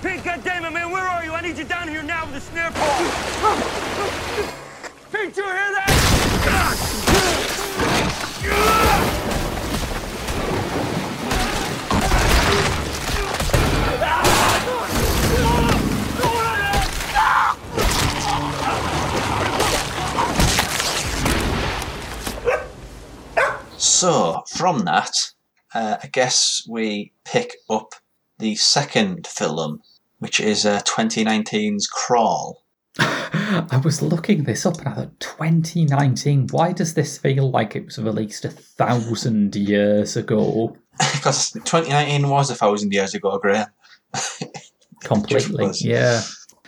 Pete, 0.02 0.24
goddammit, 0.24 0.72
man, 0.72 0.90
where 0.90 1.04
are 1.04 1.24
you? 1.26 1.34
I 1.34 1.42
need 1.42 1.58
you 1.58 1.66
down 1.66 1.90
here 1.90 2.02
now 2.02 2.26
with 2.26 2.36
a 2.38 2.42
snare 2.42 2.72
pole. 2.72 3.06
Pete, 5.12 5.36
you 5.36 5.44
hear 5.44 5.74
that? 5.76 5.92
So, 24.02 24.42
from 24.48 24.80
that, 24.86 25.16
uh, 25.76 25.98
I 26.02 26.08
guess 26.08 26.66
we 26.68 27.12
pick 27.24 27.58
up 27.70 27.94
the 28.40 28.56
second 28.56 29.28
film, 29.28 29.84
which 30.18 30.40
is 30.40 30.66
uh, 30.66 30.80
2019's 30.80 31.86
Crawl. 31.86 32.64
I 32.98 33.80
was 33.84 34.02
looking 34.02 34.46
this 34.46 34.66
up 34.66 34.80
and 34.80 34.88
I 34.88 34.94
thought 34.96 35.20
2019. 35.20 36.48
Why 36.50 36.72
does 36.72 36.96
this 36.96 37.20
feel 37.20 37.52
like 37.52 37.76
it 37.76 37.86
was 37.86 38.00
released 38.00 38.44
a 38.44 38.50
thousand 38.50 39.56
years 39.56 40.18
ago? 40.18 40.76
because 40.98 41.52
2019 41.52 42.28
was 42.28 42.50
a 42.50 42.56
thousand 42.56 42.92
years 42.94 43.14
ago, 43.14 43.38
Graham. 43.38 43.68
Completely, 45.04 45.70
yeah. 45.82 46.22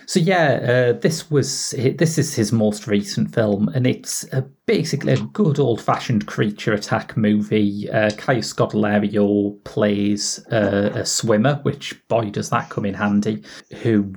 So 0.05 0.19
yeah, 0.19 0.93
uh, 0.93 0.99
this 0.99 1.31
was 1.31 1.71
this 1.71 2.17
is 2.17 2.35
his 2.35 2.51
most 2.51 2.87
recent 2.87 3.33
film, 3.33 3.69
and 3.69 3.87
it's 3.87 4.25
basically 4.65 5.13
a 5.13 5.17
good 5.17 5.59
old-fashioned 5.59 6.25
creature 6.25 6.73
attack 6.73 7.17
movie. 7.17 7.89
Uh, 7.89 8.09
Kaya 8.17 8.41
Scodelario 8.41 9.63
plays 9.63 10.39
a 10.47 11.05
swimmer, 11.05 11.59
which 11.63 12.05
boy 12.07 12.29
does 12.29 12.49
that 12.49 12.69
come 12.69 12.85
in 12.85 12.93
handy. 12.93 13.43
Who 13.81 14.13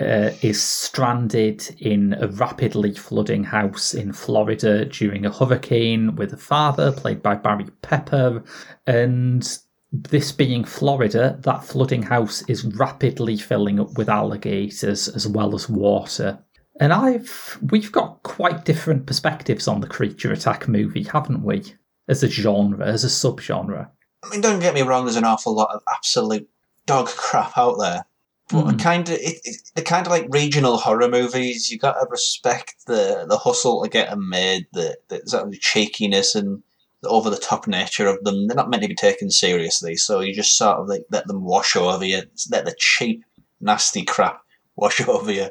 uh, 0.00 0.30
is 0.42 0.62
stranded 0.62 1.74
in 1.80 2.14
a 2.20 2.28
rapidly 2.28 2.94
flooding 2.94 3.44
house 3.44 3.94
in 3.94 4.12
Florida 4.12 4.84
during 4.84 5.26
a 5.26 5.32
hurricane 5.32 6.14
with 6.16 6.32
a 6.32 6.36
father 6.36 6.92
played 6.92 7.22
by 7.22 7.34
Barry 7.34 7.66
Pepper. 7.82 8.44
And 8.86 9.58
this 9.90 10.32
being 10.32 10.64
Florida, 10.64 11.38
that 11.42 11.64
flooding 11.64 12.02
house 12.02 12.42
is 12.48 12.64
rapidly 12.64 13.36
filling 13.38 13.80
up 13.80 13.96
with 13.96 14.08
alligators 14.08 15.08
as 15.08 15.26
well 15.26 15.54
as 15.54 15.68
water. 15.68 16.38
And 16.80 16.92
I've 16.92 17.58
we've 17.70 17.90
got 17.90 18.22
quite 18.22 18.64
different 18.64 19.06
perspectives 19.06 19.66
on 19.66 19.80
the 19.80 19.86
creature 19.88 20.32
attack 20.32 20.68
movie, 20.68 21.04
haven't 21.04 21.42
we? 21.42 21.64
As 22.06 22.22
a 22.22 22.28
genre, 22.28 22.86
as 22.86 23.04
a 23.04 23.08
subgenre. 23.08 23.88
I 24.22 24.28
mean, 24.30 24.40
don't 24.40 24.60
get 24.60 24.74
me 24.74 24.82
wrong. 24.82 25.04
There's 25.04 25.16
an 25.16 25.24
awful 25.24 25.54
lot 25.54 25.74
of 25.74 25.82
absolute 25.92 26.48
dog 26.86 27.06
crap 27.16 27.56
out 27.58 27.78
there, 27.78 28.04
but 28.50 28.64
Mm. 28.66 28.78
kind 28.80 29.08
of 29.08 29.14
it, 29.16 29.40
it, 29.44 29.56
the 29.74 29.82
kind 29.82 30.06
of 30.06 30.10
like 30.10 30.26
regional 30.30 30.76
horror 30.76 31.08
movies. 31.08 31.70
You 31.70 31.78
got 31.78 31.94
to 31.94 32.06
respect 32.10 32.86
the 32.86 33.24
the 33.28 33.38
hustle 33.38 33.82
to 33.82 33.88
get 33.88 34.10
them 34.10 34.28
made, 34.28 34.66
the 34.72 34.96
the 35.08 35.22
sort 35.26 35.48
of 35.48 35.60
cheekiness 35.60 36.34
and 36.34 36.62
the 37.02 37.08
over 37.08 37.30
the 37.30 37.36
top 37.36 37.66
nature 37.66 38.06
of 38.06 38.22
them. 38.24 38.46
They're 38.46 38.56
not 38.56 38.70
meant 38.70 38.82
to 38.82 38.88
be 38.88 38.94
taken 38.94 39.30
seriously, 39.30 39.96
so 39.96 40.20
you 40.20 40.34
just 40.34 40.56
sort 40.56 40.78
of 40.78 40.88
like 40.88 41.04
let 41.10 41.26
them 41.26 41.44
wash 41.44 41.76
over 41.76 42.04
you. 42.04 42.22
Let 42.50 42.64
the 42.64 42.74
cheap, 42.78 43.24
nasty 43.60 44.04
crap 44.04 44.42
wash 44.76 45.00
over 45.08 45.32
you. 45.32 45.48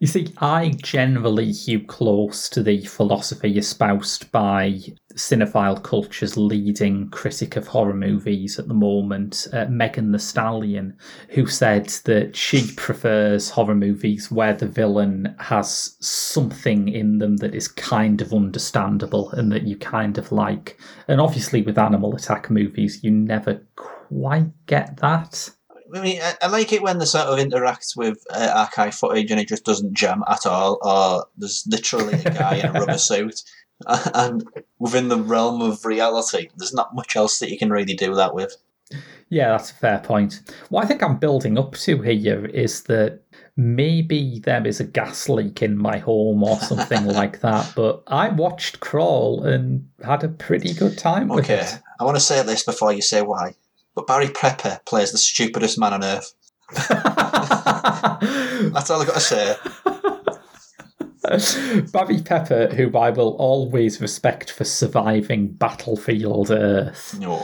You 0.00 0.06
see, 0.06 0.32
I 0.38 0.74
generally 0.80 1.50
hew 1.50 1.80
close 1.80 2.48
to 2.50 2.62
the 2.62 2.84
philosophy 2.84 3.58
espoused 3.58 4.30
by 4.30 4.78
cinephile 5.14 5.82
culture's 5.82 6.36
leading 6.36 7.10
critic 7.10 7.56
of 7.56 7.66
horror 7.66 7.94
movies 7.94 8.60
at 8.60 8.68
the 8.68 8.74
moment, 8.74 9.48
uh, 9.52 9.64
Megan 9.64 10.12
Thee 10.12 10.18
Stallion, 10.18 10.96
who 11.30 11.46
said 11.46 11.88
that 12.04 12.36
she 12.36 12.70
prefers 12.76 13.50
horror 13.50 13.74
movies 13.74 14.30
where 14.30 14.54
the 14.54 14.68
villain 14.68 15.34
has 15.40 15.96
something 15.98 16.86
in 16.88 17.18
them 17.18 17.38
that 17.38 17.56
is 17.56 17.66
kind 17.66 18.20
of 18.20 18.32
understandable 18.32 19.30
and 19.32 19.50
that 19.50 19.64
you 19.64 19.76
kind 19.76 20.16
of 20.16 20.30
like. 20.30 20.78
And 21.08 21.20
obviously, 21.20 21.62
with 21.62 21.76
animal 21.76 22.14
attack 22.14 22.50
movies, 22.50 23.02
you 23.02 23.10
never 23.10 23.66
quite 23.74 24.52
get 24.66 24.98
that. 24.98 25.50
I 25.94 26.00
mean, 26.00 26.20
I, 26.20 26.34
I 26.42 26.46
like 26.48 26.72
it 26.72 26.82
when 26.82 26.98
they 26.98 27.04
sort 27.04 27.26
of 27.26 27.38
interact 27.38 27.94
with 27.96 28.24
uh, 28.30 28.52
archive 28.54 28.94
footage 28.94 29.30
and 29.30 29.40
it 29.40 29.48
just 29.48 29.64
doesn't 29.64 29.94
jam 29.94 30.22
at 30.28 30.46
all, 30.46 30.78
or 30.82 31.26
there's 31.36 31.64
literally 31.68 32.14
a 32.14 32.30
guy 32.30 32.56
in 32.56 32.66
a 32.66 32.72
rubber 32.72 32.98
suit. 32.98 33.42
And 33.86 34.44
within 34.78 35.08
the 35.08 35.18
realm 35.18 35.62
of 35.62 35.84
reality, 35.84 36.48
there's 36.56 36.74
not 36.74 36.94
much 36.94 37.14
else 37.16 37.38
that 37.38 37.50
you 37.50 37.58
can 37.58 37.70
really 37.70 37.94
do 37.94 38.14
that 38.16 38.34
with. 38.34 38.56
Yeah, 39.30 39.50
that's 39.50 39.70
a 39.70 39.74
fair 39.74 39.98
point. 39.98 40.40
What 40.70 40.84
I 40.84 40.88
think 40.88 41.02
I'm 41.02 41.18
building 41.18 41.58
up 41.58 41.74
to 41.76 42.00
here 42.00 42.46
is 42.46 42.84
that 42.84 43.20
maybe 43.56 44.40
there 44.44 44.66
is 44.66 44.80
a 44.80 44.84
gas 44.84 45.28
leak 45.28 45.62
in 45.62 45.76
my 45.76 45.98
home 45.98 46.42
or 46.42 46.58
something 46.60 47.04
like 47.20 47.40
that, 47.40 47.72
but 47.76 48.02
I 48.06 48.30
watched 48.30 48.80
Crawl 48.80 49.44
and 49.44 49.88
had 50.02 50.24
a 50.24 50.28
pretty 50.28 50.72
good 50.72 50.96
time 50.96 51.28
with 51.28 51.44
Okay, 51.44 51.60
it. 51.60 51.78
I 52.00 52.04
want 52.04 52.16
to 52.16 52.22
say 52.22 52.42
this 52.42 52.64
before 52.64 52.92
you 52.92 53.02
say 53.02 53.20
why, 53.20 53.54
but 53.98 54.06
Barry 54.06 54.30
Pepper 54.30 54.80
plays 54.86 55.10
the 55.10 55.18
stupidest 55.18 55.76
man 55.76 55.92
on 55.92 56.04
earth. 56.04 56.32
That's 56.72 56.90
all 58.90 59.00
I've 59.00 59.08
got 59.08 59.14
to 59.14 59.20
say. 59.20 59.56
Barry 61.92 62.22
Pepper, 62.22 62.68
who 62.68 62.96
I 62.96 63.10
will 63.10 63.34
always 63.38 64.00
respect 64.00 64.52
for 64.52 64.62
surviving 64.62 65.48
Battlefield 65.48 66.52
Earth, 66.52 67.18
No. 67.18 67.38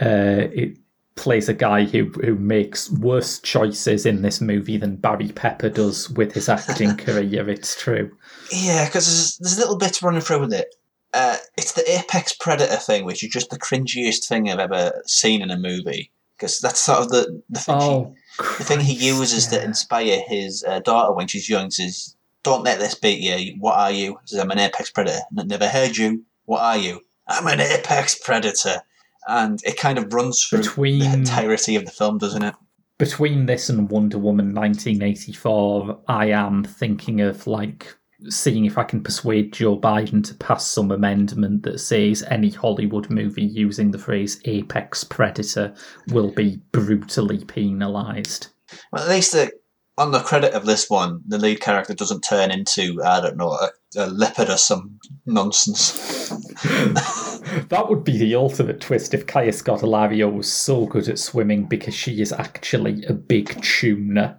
uh, 0.00 0.46
it 0.52 0.78
plays 1.16 1.48
a 1.48 1.54
guy 1.54 1.82
who, 1.84 2.04
who 2.24 2.36
makes 2.36 2.92
worse 2.92 3.40
choices 3.40 4.06
in 4.06 4.22
this 4.22 4.40
movie 4.40 4.76
than 4.76 4.94
Barry 4.96 5.32
Pepper 5.32 5.68
does 5.68 6.08
with 6.10 6.32
his 6.32 6.48
acting 6.48 6.96
career, 6.96 7.48
it's 7.50 7.76
true. 7.80 8.16
Yeah, 8.52 8.84
because 8.86 9.06
there's, 9.06 9.36
there's 9.38 9.58
little 9.58 9.78
bits 9.78 10.00
running 10.00 10.20
through 10.20 10.38
with 10.40 10.52
it. 10.52 10.72
Uh, 11.14 11.36
it's 11.56 11.72
the 11.72 11.90
apex 11.90 12.32
predator 12.32 12.76
thing, 12.76 13.04
which 13.04 13.24
is 13.24 13.30
just 13.30 13.50
the 13.50 13.58
cringiest 13.58 14.26
thing 14.26 14.50
I've 14.50 14.58
ever 14.58 15.02
seen 15.06 15.42
in 15.42 15.50
a 15.50 15.58
movie. 15.58 16.12
Because 16.36 16.60
that's 16.60 16.78
sort 16.80 17.00
of 17.00 17.08
the 17.08 17.42
the 17.48 17.60
thing, 17.60 17.74
Oh, 17.78 18.14
he, 18.36 18.44
the 18.58 18.64
thing 18.64 18.80
he 18.80 18.92
uses 18.94 19.46
to 19.48 19.62
inspire 19.62 20.20
his 20.26 20.64
uh, 20.68 20.80
daughter 20.80 21.12
when 21.12 21.26
she's 21.26 21.48
young. 21.48 21.70
Says, 21.70 22.14
"Don't 22.44 22.62
let 22.64 22.78
this 22.78 22.94
beat 22.94 23.20
you. 23.20 23.56
What 23.58 23.74
are 23.76 23.90
you?" 23.90 24.18
Says, 24.24 24.38
"I'm 24.38 24.50
an 24.50 24.58
apex 24.58 24.90
predator." 24.90 25.20
"N- 25.36 25.48
Never 25.48 25.66
heard 25.68 25.96
you. 25.96 26.24
What 26.44 26.60
are 26.60 26.76
you? 26.76 27.00
I'm 27.26 27.46
an 27.46 27.60
apex 27.60 28.14
predator. 28.14 28.82
And 29.26 29.60
it 29.64 29.76
kind 29.76 29.98
of 29.98 30.12
runs 30.14 30.42
through 30.44 30.62
the 30.62 31.10
entirety 31.12 31.76
of 31.76 31.84
the 31.84 31.90
film, 31.90 32.18
doesn't 32.18 32.42
it? 32.42 32.54
between 32.98 33.46
this 33.46 33.68
and 33.68 33.88
Wonder 33.90 34.18
Woman 34.18 34.52
1984, 34.54 36.00
I 36.08 36.26
am 36.30 36.64
thinking 36.64 37.20
of 37.20 37.46
like 37.46 37.94
seeing 38.28 38.64
if 38.64 38.78
I 38.78 38.84
can 38.84 39.02
persuade 39.02 39.52
Joe 39.52 39.78
Biden 39.78 40.24
to 40.24 40.34
pass 40.34 40.66
some 40.66 40.90
amendment 40.90 41.62
that 41.62 41.78
says 41.78 42.24
any 42.24 42.50
Hollywood 42.50 43.10
movie 43.10 43.44
using 43.44 43.90
the 43.90 43.98
phrase 43.98 44.40
apex 44.44 45.04
predator 45.04 45.74
will 46.08 46.32
be 46.32 46.60
brutally 46.72 47.44
penalised. 47.44 48.48
Well, 48.92 49.04
at 49.04 49.08
least 49.08 49.32
the, 49.32 49.52
on 49.96 50.12
the 50.12 50.20
credit 50.20 50.52
of 50.54 50.66
this 50.66 50.90
one, 50.90 51.20
the 51.26 51.38
lead 51.38 51.60
character 51.60 51.94
doesn't 51.94 52.22
turn 52.22 52.50
into 52.50 53.00
I 53.04 53.20
don't 53.20 53.36
know 53.36 53.52
a, 53.52 53.70
a 53.96 54.06
leopard 54.06 54.50
or 54.50 54.58
some 54.58 54.98
nonsense. 55.26 56.32
That 57.68 57.88
would 57.88 58.04
be 58.04 58.16
the 58.16 58.34
ultimate 58.34 58.80
twist 58.80 59.14
if 59.14 59.26
Kaya 59.26 59.52
Scodelario 59.52 60.32
was 60.32 60.52
so 60.52 60.86
good 60.86 61.08
at 61.08 61.18
swimming 61.18 61.64
because 61.64 61.94
she 61.94 62.20
is 62.20 62.32
actually 62.32 63.04
a 63.06 63.14
big 63.14 63.60
tuna. 63.62 64.38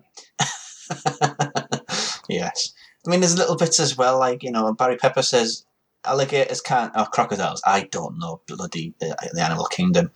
yes, 2.29 2.73
I 3.09 3.11
mean 3.11 3.21
there's 3.21 3.39
little 3.39 3.57
bits 3.57 3.79
as 3.79 3.97
well, 3.97 4.19
like 4.19 4.43
you 4.43 4.51
know 4.51 4.71
Barry 4.71 4.95
Pepper 4.95 5.23
says 5.23 5.65
alligators 6.05 6.61
can't 6.61 6.95
or 6.95 7.07
crocodiles. 7.07 7.59
I 7.65 7.89
don't 7.91 8.19
know 8.19 8.39
bloody 8.47 8.93
uh, 9.01 9.15
the 9.33 9.41
animal 9.41 9.65
kingdom. 9.65 10.11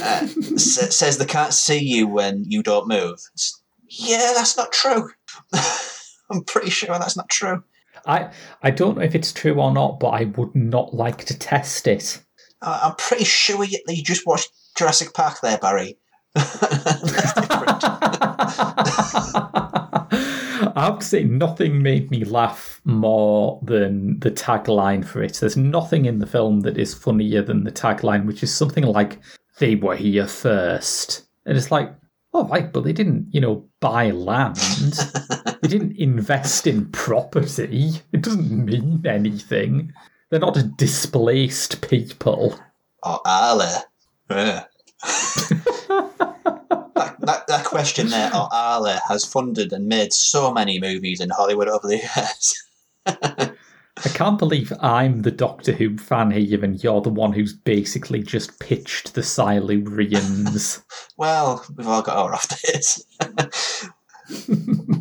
Uh, 0.00 0.26
sa- 0.56 0.90
says 0.90 1.18
they 1.18 1.24
can't 1.24 1.52
see 1.52 1.82
you 1.82 2.06
when 2.06 2.44
you 2.46 2.62
don't 2.62 2.86
move. 2.86 3.14
It's- 3.34 3.60
yeah, 3.88 4.30
that's 4.36 4.56
not 4.56 4.70
true. 4.70 5.10
I'm 6.30 6.44
pretty 6.44 6.70
sure 6.70 6.96
that's 7.00 7.16
not 7.16 7.28
true. 7.30 7.64
I 8.06 8.30
I 8.62 8.70
don't 8.70 8.98
know 8.98 9.02
if 9.02 9.16
it's 9.16 9.32
true 9.32 9.60
or 9.60 9.72
not, 9.72 9.98
but 9.98 10.10
I 10.10 10.26
would 10.36 10.54
not 10.54 10.94
like 10.94 11.24
to 11.24 11.36
test 11.36 11.88
it. 11.88 12.22
I- 12.62 12.82
I'm 12.84 12.94
pretty 12.94 13.24
sure 13.24 13.64
you, 13.64 13.80
you 13.88 14.04
just 14.04 14.24
watched 14.24 14.52
Jurassic 14.76 15.14
Park 15.14 15.40
there, 15.42 15.58
Barry. 15.58 15.98
I 20.76 20.84
have 20.84 20.98
to 20.98 21.06
say, 21.06 21.24
nothing 21.24 21.82
made 21.82 22.10
me 22.10 22.24
laugh 22.24 22.82
more 22.84 23.58
than 23.62 24.20
the 24.20 24.30
tagline 24.30 25.06
for 25.06 25.22
it. 25.22 25.32
There's 25.34 25.56
nothing 25.56 26.04
in 26.04 26.18
the 26.18 26.26
film 26.26 26.60
that 26.60 26.76
is 26.76 26.92
funnier 26.92 27.40
than 27.40 27.64
the 27.64 27.72
tagline, 27.72 28.26
which 28.26 28.42
is 28.42 28.54
something 28.54 28.84
like, 28.84 29.18
they 29.58 29.76
were 29.76 29.96
here 29.96 30.26
first. 30.26 31.26
And 31.46 31.56
it's 31.56 31.70
like, 31.70 31.94
all 32.34 32.44
right, 32.48 32.70
but 32.70 32.84
they 32.84 32.92
didn't, 32.92 33.28
you 33.30 33.40
know, 33.40 33.66
buy 33.80 34.10
land. 34.10 34.56
they 35.62 35.68
didn't 35.68 35.96
invest 35.96 36.66
in 36.66 36.90
property. 36.90 37.92
It 38.12 38.20
doesn't 38.20 38.66
mean 38.66 39.02
anything. 39.06 39.94
They're 40.28 40.40
not 40.40 40.58
a 40.58 40.62
displaced 40.64 41.88
people. 41.88 42.60
Oh, 43.02 43.14
or 43.14 43.20
are 43.24 43.58
they? 43.58 43.76
Yeah. 44.30 44.64
question 47.76 48.08
there, 48.08 48.34
or 48.34 48.48
are 48.50 48.82
they, 48.82 48.98
has 49.06 49.22
funded 49.22 49.70
and 49.70 49.86
made 49.86 50.10
so 50.10 50.50
many 50.50 50.80
movies 50.80 51.20
in 51.20 51.28
Hollywood 51.28 51.68
over 51.68 51.86
the 51.86 51.98
years. 51.98 52.64
I 53.06 54.08
can't 54.08 54.38
believe 54.38 54.72
I'm 54.80 55.20
the 55.22 55.30
Doctor 55.30 55.72
Who 55.72 55.98
fan 55.98 56.30
here 56.30 56.64
and 56.64 56.82
you're 56.82 57.02
the 57.02 57.10
one 57.10 57.34
who's 57.34 57.52
basically 57.52 58.22
just 58.22 58.58
pitched 58.60 59.12
the 59.14 59.20
Silurians. 59.20 60.82
well, 61.18 61.66
we've 61.76 61.86
all 61.86 62.00
got 62.00 62.16
our 62.16 62.32
off 62.32 62.48
days. 62.48 63.04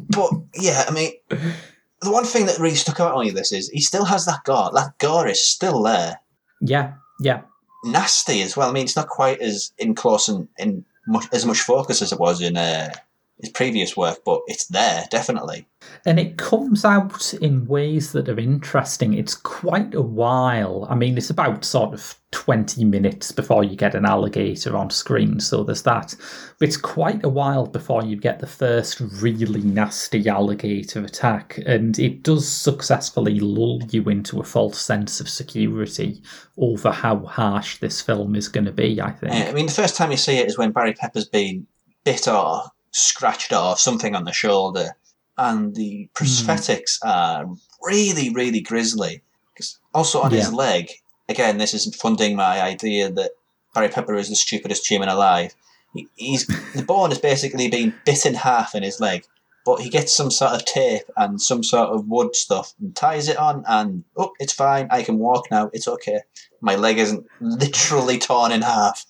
but 0.09 0.31
yeah, 0.55 0.83
I 0.85 0.91
mean, 0.91 1.11
the 1.29 2.11
one 2.11 2.25
thing 2.25 2.45
that 2.45 2.59
really 2.59 2.75
stuck 2.75 2.99
out 2.99 3.15
on 3.15 3.25
you 3.25 3.31
this 3.31 3.53
is 3.53 3.69
he 3.69 3.79
still 3.79 4.05
has 4.05 4.25
that 4.25 4.43
gore. 4.43 4.71
That 4.73 4.97
gore 4.97 5.27
is 5.27 5.41
still 5.41 5.81
there. 5.81 6.19
yeah, 6.59 6.95
yeah. 7.21 7.41
Nasty 7.85 8.41
as 8.41 8.57
well. 8.57 8.69
I 8.69 8.73
mean, 8.73 8.83
it's 8.83 8.95
not 8.97 9.07
quite 9.09 9.39
as 9.39 9.71
in 9.77 9.95
close 9.95 10.27
and 10.27 10.47
in 10.57 10.83
much, 11.07 11.25
as 11.31 11.45
much 11.45 11.61
focus 11.61 12.01
as 12.01 12.11
it 12.11 12.19
was 12.19 12.41
in 12.41 12.57
uh, 12.57 12.91
his 13.39 13.49
previous 13.49 13.97
work, 13.97 14.19
but 14.25 14.41
it's 14.47 14.67
there 14.67 15.05
definitely. 15.11 15.67
And 16.05 16.19
it 16.19 16.37
comes 16.37 16.85
out 16.85 17.33
in 17.35 17.67
ways 17.67 18.11
that 18.13 18.29
are 18.29 18.39
interesting. 18.39 19.13
It's 19.13 19.35
quite 19.35 19.93
a 19.93 20.01
while. 20.01 20.87
I 20.89 20.95
mean, 20.95 21.17
it's 21.17 21.29
about 21.29 21.65
sort 21.65 21.93
of 21.93 22.15
20 22.31 22.85
minutes 22.85 23.31
before 23.31 23.63
you 23.63 23.75
get 23.75 23.93
an 23.93 24.05
alligator 24.05 24.75
on 24.75 24.89
screen, 24.89 25.39
so 25.39 25.63
there's 25.63 25.83
that. 25.83 26.15
But 26.59 26.67
it's 26.67 26.77
quite 26.77 27.23
a 27.23 27.29
while 27.29 27.65
before 27.65 28.03
you 28.03 28.15
get 28.15 28.39
the 28.39 28.47
first 28.47 28.99
really 28.99 29.61
nasty 29.61 30.27
alligator 30.27 31.03
attack, 31.03 31.59
and 31.65 31.97
it 31.99 32.23
does 32.23 32.47
successfully 32.47 33.39
lull 33.39 33.81
you 33.89 34.03
into 34.09 34.39
a 34.39 34.43
false 34.43 34.79
sense 34.81 35.19
of 35.19 35.29
security 35.29 36.21
over 36.57 36.91
how 36.91 37.25
harsh 37.25 37.77
this 37.79 38.01
film 38.01 38.35
is 38.35 38.47
going 38.47 38.65
to 38.65 38.71
be, 38.71 39.01
I 39.01 39.11
think. 39.11 39.33
Yeah, 39.33 39.49
I 39.49 39.53
mean, 39.53 39.67
the 39.67 39.71
first 39.71 39.97
time 39.97 40.11
you 40.11 40.17
see 40.17 40.37
it 40.37 40.47
is 40.47 40.57
when 40.57 40.71
Barry 40.71 40.93
Pepper's 40.93 41.27
been 41.27 41.67
bit 42.03 42.27
or 42.27 42.63
scratched 42.95 43.51
off 43.51 43.77
something 43.77 44.15
on 44.15 44.23
the 44.23 44.31
shoulder, 44.31 44.95
and 45.37 45.75
the 45.75 46.09
hmm. 46.17 46.23
prosthetics 46.23 46.97
are 47.03 47.45
really, 47.83 48.29
really 48.29 48.61
grisly. 48.61 49.21
Also 49.93 50.21
on 50.21 50.31
his 50.31 50.51
leg, 50.51 50.91
again, 51.29 51.57
this 51.57 51.73
isn't 51.73 51.95
funding 51.95 52.35
my 52.35 52.61
idea 52.61 53.09
that 53.09 53.31
Barry 53.73 53.87
Pepper 53.87 54.15
is 54.15 54.27
the 54.29 54.35
stupidest 54.35 54.89
human 54.89 55.07
alive. 55.07 55.55
He, 55.93 56.07
he's 56.15 56.45
the 56.73 56.83
bone 56.83 57.13
is 57.13 57.19
basically 57.19 57.69
being 57.69 57.93
bit 58.05 58.25
in 58.25 58.33
half 58.33 58.75
in 58.75 58.83
his 58.83 58.99
leg, 58.99 59.25
but 59.65 59.81
he 59.81 59.89
gets 59.89 60.13
some 60.13 60.31
sort 60.31 60.51
of 60.53 60.65
tape 60.65 61.09
and 61.15 61.41
some 61.41 61.63
sort 61.63 61.89
of 61.89 62.07
wood 62.07 62.35
stuff 62.35 62.73
and 62.81 62.95
ties 62.95 63.29
it 63.29 63.37
on, 63.37 63.63
and 63.67 64.03
oh, 64.17 64.33
it's 64.39 64.53
fine. 64.53 64.87
I 64.91 65.03
can 65.03 65.17
walk 65.19 65.49
now. 65.51 65.69
It's 65.73 65.87
okay. 65.87 66.21
My 66.59 66.75
leg 66.75 66.97
isn't 66.97 67.25
literally 67.39 68.19
torn 68.19 68.51
in 68.51 68.61
half. 68.61 69.05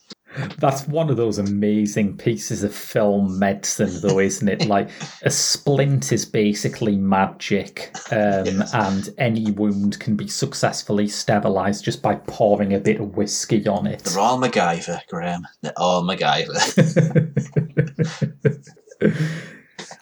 That's 0.58 0.88
one 0.88 1.10
of 1.10 1.18
those 1.18 1.38
amazing 1.38 2.18
pieces 2.18 2.64
of 2.64 2.74
film 2.74 3.40
medicine, 3.40 4.02
though, 4.02 4.20
isn't 4.20 4.48
it? 4.48 4.66
Like 4.68 4.90
a 5.24 5.32
splint 5.32 6.12
is 6.12 6.26
basically 6.26 6.96
magic, 6.98 7.96
um, 8.12 8.64
and 8.74 9.10
any 9.18 9.52
wound 9.52 10.00
can 10.00 10.16
be 10.16 10.28
successfully 10.28 11.08
sterilized 11.08 11.84
just 11.84 12.02
by 12.02 12.16
pouring 12.16 12.74
a 12.74 12.80
bit 12.80 13.00
of 13.00 13.16
whiskey 13.16 13.68
on 13.68 13.88
it. 13.88 14.04
They're 14.04 14.20
all 14.20 14.40
MacGyver, 14.40 15.02
Graham. 15.08 15.48
They're 15.62 15.74
all 15.78 16.04
MacGyver. 16.04 16.56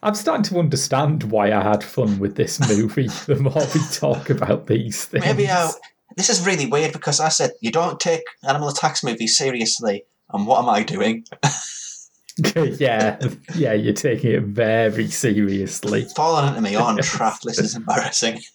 I'm 0.04 0.16
starting 0.16 0.44
to 0.44 0.60
understand 0.60 1.24
why 1.24 1.52
I 1.52 1.64
had 1.64 1.84
fun 1.84 2.20
with 2.20 2.36
this 2.36 2.60
movie. 2.68 3.08
the 3.26 3.36
more 3.36 3.66
we 3.74 3.82
talk 3.92 4.30
about 4.30 4.68
these 4.68 5.06
things, 5.06 5.26
Maybe 5.26 5.50
I. 5.50 5.72
This 6.16 6.30
is 6.30 6.46
really 6.46 6.68
weird 6.68 6.94
because 6.94 7.20
I 7.20 7.30
said 7.30 7.52
you 7.60 7.72
don't 7.72 8.00
take 8.00 8.22
animal 8.48 8.70
attacks 8.70 9.04
movies 9.04 9.36
seriously, 9.36 10.06
and 10.34 10.48
what 10.48 10.60
am 10.60 10.70
I 10.70 10.84
doing? 10.84 11.26
yeah, 12.56 13.20
yeah, 13.56 13.74
you're 13.74 13.94
taking 13.94 14.32
it 14.32 14.44
very 14.44 15.08
seriously. 15.08 16.06
Falling 16.16 16.48
into 16.50 16.62
my 16.62 16.76
own 16.76 16.98
trap. 17.02 17.42
This 17.42 17.60
is 17.60 17.76
embarrassing. 17.76 18.42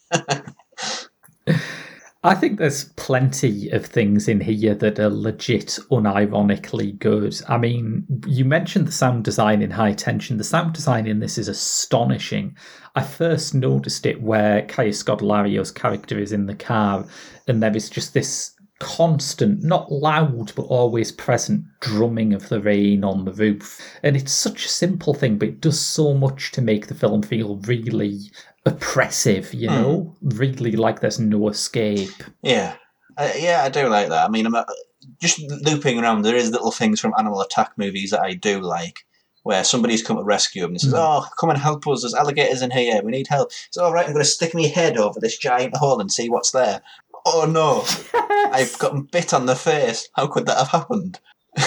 I 2.24 2.34
think 2.34 2.58
there's 2.58 2.84
plenty 2.96 3.70
of 3.70 3.86
things 3.86 4.26
in 4.26 4.40
here 4.40 4.74
that 4.74 4.98
are 4.98 5.08
legit 5.08 5.78
unironically 5.92 6.98
good. 6.98 7.40
I 7.48 7.58
mean, 7.58 8.04
you 8.26 8.44
mentioned 8.44 8.88
the 8.88 8.92
sound 8.92 9.22
design 9.22 9.62
in 9.62 9.70
High 9.70 9.92
Tension. 9.92 10.36
The 10.36 10.42
sound 10.42 10.74
design 10.74 11.06
in 11.06 11.20
this 11.20 11.38
is 11.38 11.46
astonishing. 11.46 12.56
I 12.96 13.02
first 13.04 13.54
noticed 13.54 14.04
it 14.04 14.20
where 14.20 14.66
Kaya 14.66 14.90
Scodelario's 14.90 15.70
character 15.70 16.18
is 16.18 16.32
in 16.32 16.46
the 16.46 16.56
car, 16.56 17.06
and 17.46 17.62
there 17.62 17.76
is 17.76 17.88
just 17.88 18.14
this 18.14 18.57
constant, 18.78 19.62
not 19.62 19.90
loud, 19.90 20.52
but 20.54 20.62
always 20.62 21.12
present 21.12 21.64
drumming 21.80 22.32
of 22.32 22.48
the 22.48 22.60
rain 22.60 23.04
on 23.04 23.24
the 23.24 23.32
roof. 23.32 23.80
And 24.02 24.16
it's 24.16 24.32
such 24.32 24.64
a 24.64 24.68
simple 24.68 25.14
thing, 25.14 25.38
but 25.38 25.48
it 25.48 25.60
does 25.60 25.80
so 25.80 26.14
much 26.14 26.52
to 26.52 26.62
make 26.62 26.86
the 26.86 26.94
film 26.94 27.22
feel 27.22 27.56
really 27.66 28.20
oppressive, 28.64 29.52
you 29.54 29.68
know? 29.68 30.16
Really 30.22 30.72
like 30.72 31.00
there's 31.00 31.18
no 31.18 31.48
escape. 31.48 32.22
Yeah, 32.42 32.76
uh, 33.18 33.32
yeah, 33.36 33.62
I 33.64 33.68
do 33.68 33.88
like 33.88 34.08
that. 34.10 34.24
I 34.24 34.28
mean, 34.28 34.46
I'm 34.46 34.54
uh, 34.54 34.64
just 35.20 35.40
looping 35.40 35.98
around. 35.98 36.22
There 36.22 36.36
is 36.36 36.50
little 36.50 36.70
things 36.70 37.00
from 37.00 37.14
animal 37.18 37.40
attack 37.40 37.72
movies 37.76 38.10
that 38.10 38.20
I 38.20 38.34
do 38.34 38.60
like, 38.60 39.04
where 39.42 39.64
somebody's 39.64 40.04
come 40.04 40.18
to 40.18 40.22
rescue 40.22 40.64
him 40.64 40.70
and 40.70 40.80
says, 40.80 40.94
"Oh, 40.94 41.26
come 41.38 41.50
and 41.50 41.58
help 41.58 41.86
us! 41.88 42.02
There's 42.02 42.14
alligators 42.14 42.62
in 42.62 42.70
here. 42.70 43.02
We 43.02 43.10
need 43.10 43.26
help." 43.26 43.50
It's 43.66 43.76
all 43.76 43.92
right. 43.92 44.06
I'm 44.06 44.12
going 44.12 44.24
to 44.24 44.30
stick 44.30 44.54
my 44.54 44.62
head 44.62 44.96
over 44.96 45.18
this 45.18 45.36
giant 45.36 45.74
hole 45.76 46.00
and 46.00 46.12
see 46.12 46.28
what's 46.28 46.52
there. 46.52 46.80
Oh 47.26 47.46
no! 47.48 47.84
I've 48.52 48.78
gotten 48.78 49.08
bit 49.10 49.34
on 49.34 49.46
the 49.46 49.56
face. 49.56 50.08
How 50.14 50.26
could 50.26 50.46
that 50.46 50.58
have 50.58 50.68
happened? 50.68 51.20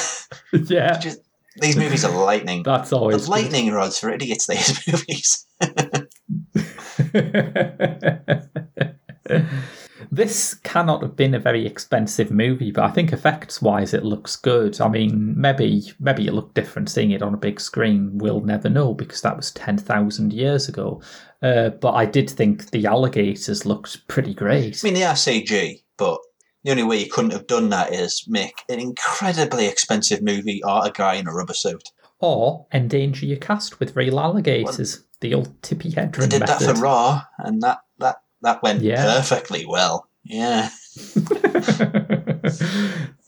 yeah. 0.53 0.99
Just, 0.99 1.19
these 1.57 1.77
movies 1.77 2.05
are 2.05 2.11
lightning. 2.11 2.63
That's 2.63 2.93
always 2.93 3.25
The 3.25 3.31
lightning 3.31 3.71
rods 3.71 3.99
for 3.99 4.09
idiots. 4.09 4.47
These 4.47 4.87
movies. 4.91 5.45
this 10.11 10.53
cannot 10.55 11.01
have 11.01 11.15
been 11.15 11.33
a 11.33 11.39
very 11.39 11.65
expensive 11.65 12.31
movie, 12.31 12.71
but 12.71 12.85
I 12.85 12.91
think 12.91 13.11
effects 13.11 13.61
wise 13.61 13.93
it 13.93 14.05
looks 14.05 14.35
good. 14.35 14.79
I 14.79 14.87
mean, 14.87 15.39
maybe 15.39 15.91
maybe 15.99 16.27
it 16.27 16.33
looked 16.33 16.55
different 16.55 16.89
seeing 16.89 17.11
it 17.11 17.21
on 17.21 17.33
a 17.33 17.37
big 17.37 17.59
screen. 17.59 18.17
We'll 18.17 18.41
never 18.41 18.69
know 18.69 18.93
because 18.93 19.21
that 19.21 19.37
was 19.37 19.51
ten 19.51 19.77
thousand 19.77 20.33
years 20.33 20.69
ago. 20.69 21.01
Uh, 21.41 21.69
but 21.69 21.93
I 21.93 22.05
did 22.05 22.29
think 22.29 22.69
the 22.71 22.85
alligators 22.85 23.65
looked 23.65 24.07
pretty 24.07 24.33
great. 24.33 24.79
I 24.83 24.87
mean, 24.87 24.93
they 24.93 25.03
are 25.03 25.15
CG, 25.15 25.81
but 25.97 26.19
the 26.63 26.71
only 26.71 26.83
way 26.83 26.99
you 27.03 27.09
couldn't 27.09 27.31
have 27.31 27.47
done 27.47 27.69
that 27.69 27.93
is 27.93 28.23
make 28.27 28.61
an 28.69 28.79
incredibly 28.79 29.65
expensive 29.67 30.21
movie 30.21 30.61
or 30.63 30.85
a 30.85 30.91
guy 30.91 31.15
in 31.15 31.27
a 31.27 31.33
rubber 31.33 31.53
suit. 31.55 31.81
Or 32.19 32.67
endanger 32.71 33.25
your 33.25 33.37
cast 33.37 33.79
with 33.79 33.95
real 33.95 34.19
alligators. 34.19 35.03
the 35.21 35.33
old 35.33 35.59
Tippi 35.63 35.93
They 35.95 36.01
Hedren 36.03 36.29
did 36.29 36.41
method. 36.41 36.59
that 36.67 36.75
for 36.75 36.81
Roar, 36.81 37.23
and 37.39 37.61
that 37.63 37.79
that 37.97 38.17
that 38.43 38.61
went 38.61 38.81
Yeah. 38.83 39.03
perfectly 39.15 39.65
well. 39.65 40.07
Yeah, 40.23 40.69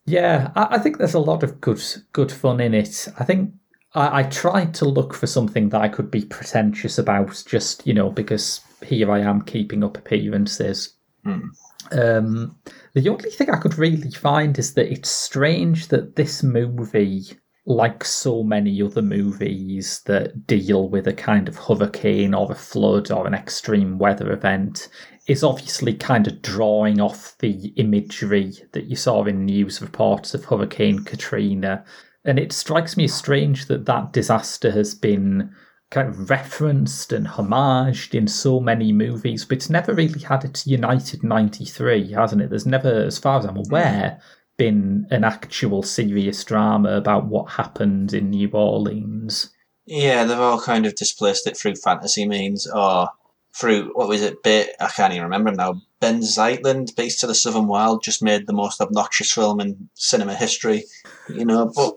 yeah, 0.06 0.52
I, 0.56 0.68
I 0.76 0.80
think 0.80 0.98
there's 0.98 1.14
a 1.14 1.20
lot 1.20 1.44
of 1.44 1.62
good 1.62 1.82
good 2.12 2.32
fun 2.32 2.60
in 2.60 2.74
it. 2.74 3.08
I 3.20 3.24
think 3.24 3.52
I, 3.94 4.20
I 4.20 4.24
tried 4.24 4.74
to 4.76 4.86
look 4.86 5.14
for 5.14 5.28
something 5.28 5.70
that 5.70 5.82
I 5.82 5.90
could 5.90 6.12
be 6.12 6.26
pretentious 6.26 6.98
about, 6.98 7.44
just 7.48 7.86
you 7.86 7.94
know, 7.94 8.10
because 8.10 8.62
here 8.84 9.12
I 9.12 9.20
am 9.20 9.42
keeping 9.42 9.84
up 9.84 9.98
appearances. 9.98 10.96
Hmm. 11.24 11.50
Um, 11.92 12.58
the 12.94 13.10
only 13.10 13.30
thing 13.30 13.50
I 13.50 13.58
could 13.60 13.78
really 13.78 14.12
find 14.12 14.58
is 14.58 14.74
that 14.74 14.92
it's 14.92 15.10
strange 15.10 15.90
that 15.90 16.16
this 16.16 16.42
movie, 16.42 17.24
like 17.66 18.04
so 18.04 18.44
many 18.44 18.82
other 18.82 19.02
movies 19.02 20.02
that 20.06 20.48
deal 20.48 20.90
with 20.90 21.08
a 21.08 21.14
kind 21.14 21.48
of 21.48 21.58
hurricane 21.58 22.34
or 22.34 22.52
a 22.52 22.56
flood 22.56 23.12
or 23.12 23.28
an 23.28 23.34
extreme 23.34 23.98
weather 24.00 24.32
event, 24.32 24.90
is 25.28 25.44
obviously 25.44 25.94
kind 25.94 26.28
of 26.28 26.42
drawing 26.42 27.00
off 27.00 27.36
the 27.40 27.68
imagery 27.78 28.54
that 28.74 28.86
you 28.86 28.96
saw 28.96 29.24
in 29.24 29.46
news 29.46 29.82
reports 29.82 30.34
of 30.34 30.46
Hurricane 30.46 31.04
Katrina. 31.04 31.86
And 32.26 32.40
it 32.40 32.52
strikes 32.52 32.96
me 32.96 33.06
as 33.06 33.14
strange 33.14 33.66
that 33.66 33.86
that 33.86 34.14
disaster 34.14 34.72
has 34.72 34.96
been 34.96 35.54
kind 35.92 36.10
of 36.10 36.30
referenced 36.30 37.14
and 37.14 37.28
homaged 37.28 38.16
in 38.16 38.28
so 38.28 38.60
many 38.60 38.92
movies, 38.92 39.46
but 39.46 39.58
it's 39.58 39.70
never 39.70 39.94
really 39.94 40.22
had 40.22 40.44
its 40.44 40.66
United 40.66 41.24
93, 41.24 42.12
hasn't 42.14 42.42
it? 42.42 42.50
There's 42.50 42.66
never, 42.66 42.92
as 42.92 43.20
far 43.20 43.40
as 43.40 43.46
I'm 43.46 43.56
mm. 43.56 43.68
aware, 43.68 44.20
been 44.58 45.06
an 45.12 45.24
actual 45.24 45.84
serious 45.84 46.44
drama 46.44 46.96
about 46.96 47.26
what 47.26 47.52
happened 47.52 48.14
in 48.14 48.32
New 48.32 48.50
Orleans. 48.50 49.52
yeah. 49.86 50.24
They've 50.24 50.38
all 50.38 50.60
kind 50.60 50.86
of 50.86 50.96
displaced 50.96 51.48
it 51.48 51.58
through 51.58 51.76
fantasy 51.76 52.28
means 52.28 52.68
or 52.68 53.10
through 53.56 53.92
what 53.94 54.08
was 54.08 54.22
it? 54.22 54.42
Bit 54.44 54.76
I 54.80 54.88
can't 54.88 55.14
even 55.14 55.26
remember 55.26 55.52
now. 55.52 55.82
Benh 56.02 56.22
Zeitlin, 56.22 56.94
Beasts 56.96 57.24
of 57.24 57.30
the 57.30 57.36
Southern 57.36 57.68
Wild, 57.68 58.04
just 58.04 58.24
made 58.24 58.46
the 58.46 58.54
most 58.54 58.82
obnoxious 58.82 59.32
film 59.32 59.60
in 59.60 59.90
cinema 59.94 60.36
history. 60.36 60.86
You 61.30 61.46
know, 61.46 61.72
but 61.74 61.96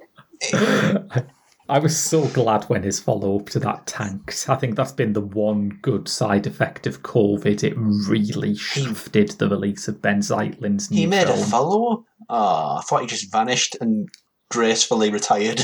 I 1.68 1.80
was 1.80 1.96
so 1.96 2.26
glad 2.28 2.64
when 2.64 2.84
his 2.84 3.00
follow 3.00 3.40
up 3.40 3.48
to 3.50 3.58
that 3.60 3.86
tanked. 3.86 4.46
I 4.48 4.54
think 4.54 4.76
that's 4.76 4.92
been 4.92 5.14
the 5.14 5.20
one 5.20 5.70
good 5.82 6.06
side 6.08 6.46
effect 6.46 6.86
of 6.86 7.02
COVID. 7.02 7.64
It 7.64 7.74
really 7.76 8.54
shifted 8.54 9.30
the 9.30 9.48
release 9.48 9.88
of 9.88 10.00
Benh 10.00 10.18
Zeitlin's 10.18 10.90
new 10.92 10.98
He 10.98 11.06
made 11.06 11.26
film. 11.26 11.40
a 11.40 11.44
follow 11.44 11.92
up. 11.92 12.04
Oh, 12.28 12.76
I 12.78 12.82
thought 12.82 13.00
he 13.00 13.08
just 13.08 13.32
vanished 13.32 13.76
and 13.80 14.08
gracefully 14.48 15.10
retired. 15.10 15.62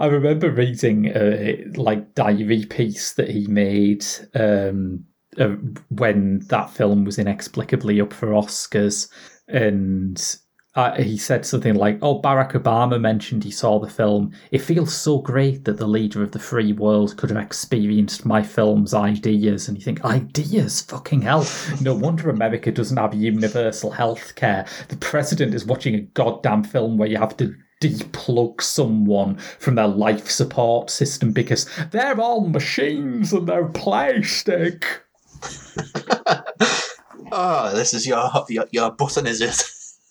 I 0.00 0.06
remember 0.06 0.50
reading 0.50 1.06
a 1.14 1.64
like 1.76 2.14
diary 2.14 2.64
piece 2.66 3.14
that 3.14 3.30
he 3.30 3.46
made 3.46 4.04
um, 4.34 5.04
uh, 5.38 5.54
when 5.88 6.40
that 6.48 6.70
film 6.70 7.04
was 7.04 7.18
inexplicably 7.18 8.00
up 8.00 8.12
for 8.12 8.28
Oscars, 8.28 9.08
and 9.48 10.36
uh, 10.74 11.00
he 11.02 11.16
said 11.16 11.46
something 11.46 11.74
like, 11.74 11.98
"Oh, 12.02 12.20
Barack 12.20 12.52
Obama 12.52 13.00
mentioned 13.00 13.42
he 13.42 13.50
saw 13.50 13.78
the 13.78 13.88
film. 13.88 14.32
It 14.50 14.60
feels 14.60 14.94
so 14.94 15.18
great 15.18 15.64
that 15.64 15.78
the 15.78 15.88
leader 15.88 16.22
of 16.22 16.32
the 16.32 16.38
free 16.38 16.72
world 16.72 17.16
could 17.16 17.30
have 17.30 17.42
experienced 17.42 18.26
my 18.26 18.42
film's 18.42 18.94
ideas." 18.94 19.66
And 19.66 19.76
you 19.78 19.82
think, 19.82 20.04
ideas, 20.04 20.82
fucking 20.82 21.22
hell! 21.22 21.46
No 21.80 21.94
wonder 21.94 22.28
America 22.28 22.70
doesn't 22.70 22.96
have 22.96 23.14
universal 23.14 23.90
health 23.90 24.34
care. 24.34 24.66
The 24.88 24.96
president 24.96 25.54
is 25.54 25.64
watching 25.64 25.94
a 25.94 26.00
goddamn 26.00 26.64
film 26.64 26.98
where 26.98 27.08
you 27.08 27.16
have 27.18 27.36
to 27.38 27.54
deplug 27.80 28.60
someone 28.60 29.38
from 29.58 29.76
their 29.76 29.88
life 29.88 30.30
support 30.30 30.90
system 30.90 31.32
because 31.32 31.68
they're 31.92 32.20
all 32.20 32.46
machines 32.46 33.32
and 33.32 33.48
they're 33.48 33.68
plastic. 33.68 34.84
oh, 37.32 37.72
this 37.74 37.94
is 37.94 38.06
your 38.06 38.30
your, 38.48 38.66
your 38.70 38.90
button, 38.90 39.26
is 39.26 39.40
it? 39.40 39.62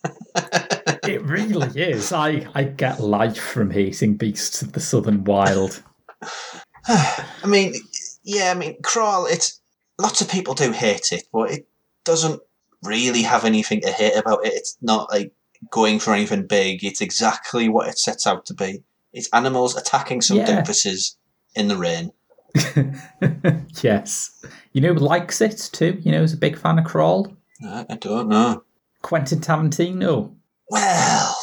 It 1.03 1.21
really 1.23 1.67
is. 1.79 2.11
I, 2.11 2.45
I 2.53 2.63
get 2.65 2.99
life 2.99 3.37
from 3.37 3.71
hating 3.71 4.17
beasts 4.17 4.61
of 4.61 4.73
the 4.73 4.81
southern 4.81 5.23
wild. 5.23 5.81
I 6.87 7.25
mean, 7.45 7.75
yeah, 8.23 8.51
I 8.51 8.53
mean, 8.59 8.81
Crawl. 8.83 9.25
It's 9.25 9.61
lots 9.97 10.19
of 10.19 10.29
people 10.29 10.53
do 10.53 10.71
hate 10.73 11.13
it, 11.13 11.23
but 11.31 11.49
it 11.51 11.67
doesn't 12.03 12.41
really 12.83 13.21
have 13.21 13.45
anything 13.45 13.79
to 13.81 13.91
hate 13.91 14.17
about 14.17 14.45
it. 14.45 14.53
It's 14.53 14.77
not 14.81 15.09
like 15.09 15.31
going 15.71 15.99
for 15.99 16.13
anything 16.13 16.45
big. 16.45 16.83
It's 16.83 16.99
exactly 17.01 17.69
what 17.69 17.87
it 17.87 17.97
sets 17.97 18.27
out 18.27 18.45
to 18.47 18.53
be. 18.53 18.83
It's 19.13 19.29
animals 19.31 19.77
attacking 19.77 20.21
some 20.21 20.37
Yeah. 20.37 20.61
doofuses 20.61 21.15
in 21.55 21.69
the 21.69 21.77
rain. 21.77 22.11
yes. 23.81 24.43
You 24.73 24.81
know 24.81 24.93
who 24.93 24.99
likes 24.99 25.39
it 25.39 25.69
too? 25.71 25.97
You 26.01 26.11
know 26.11 26.19
who's 26.19 26.33
a 26.33 26.37
big 26.37 26.57
fan 26.57 26.79
of 26.79 26.85
Crawl? 26.85 27.33
I, 27.63 27.85
I 27.89 27.95
don't 27.95 28.27
know. 28.27 28.63
Quentin 29.01 29.39
Tarantino. 29.39 30.35
Well, 30.69 31.37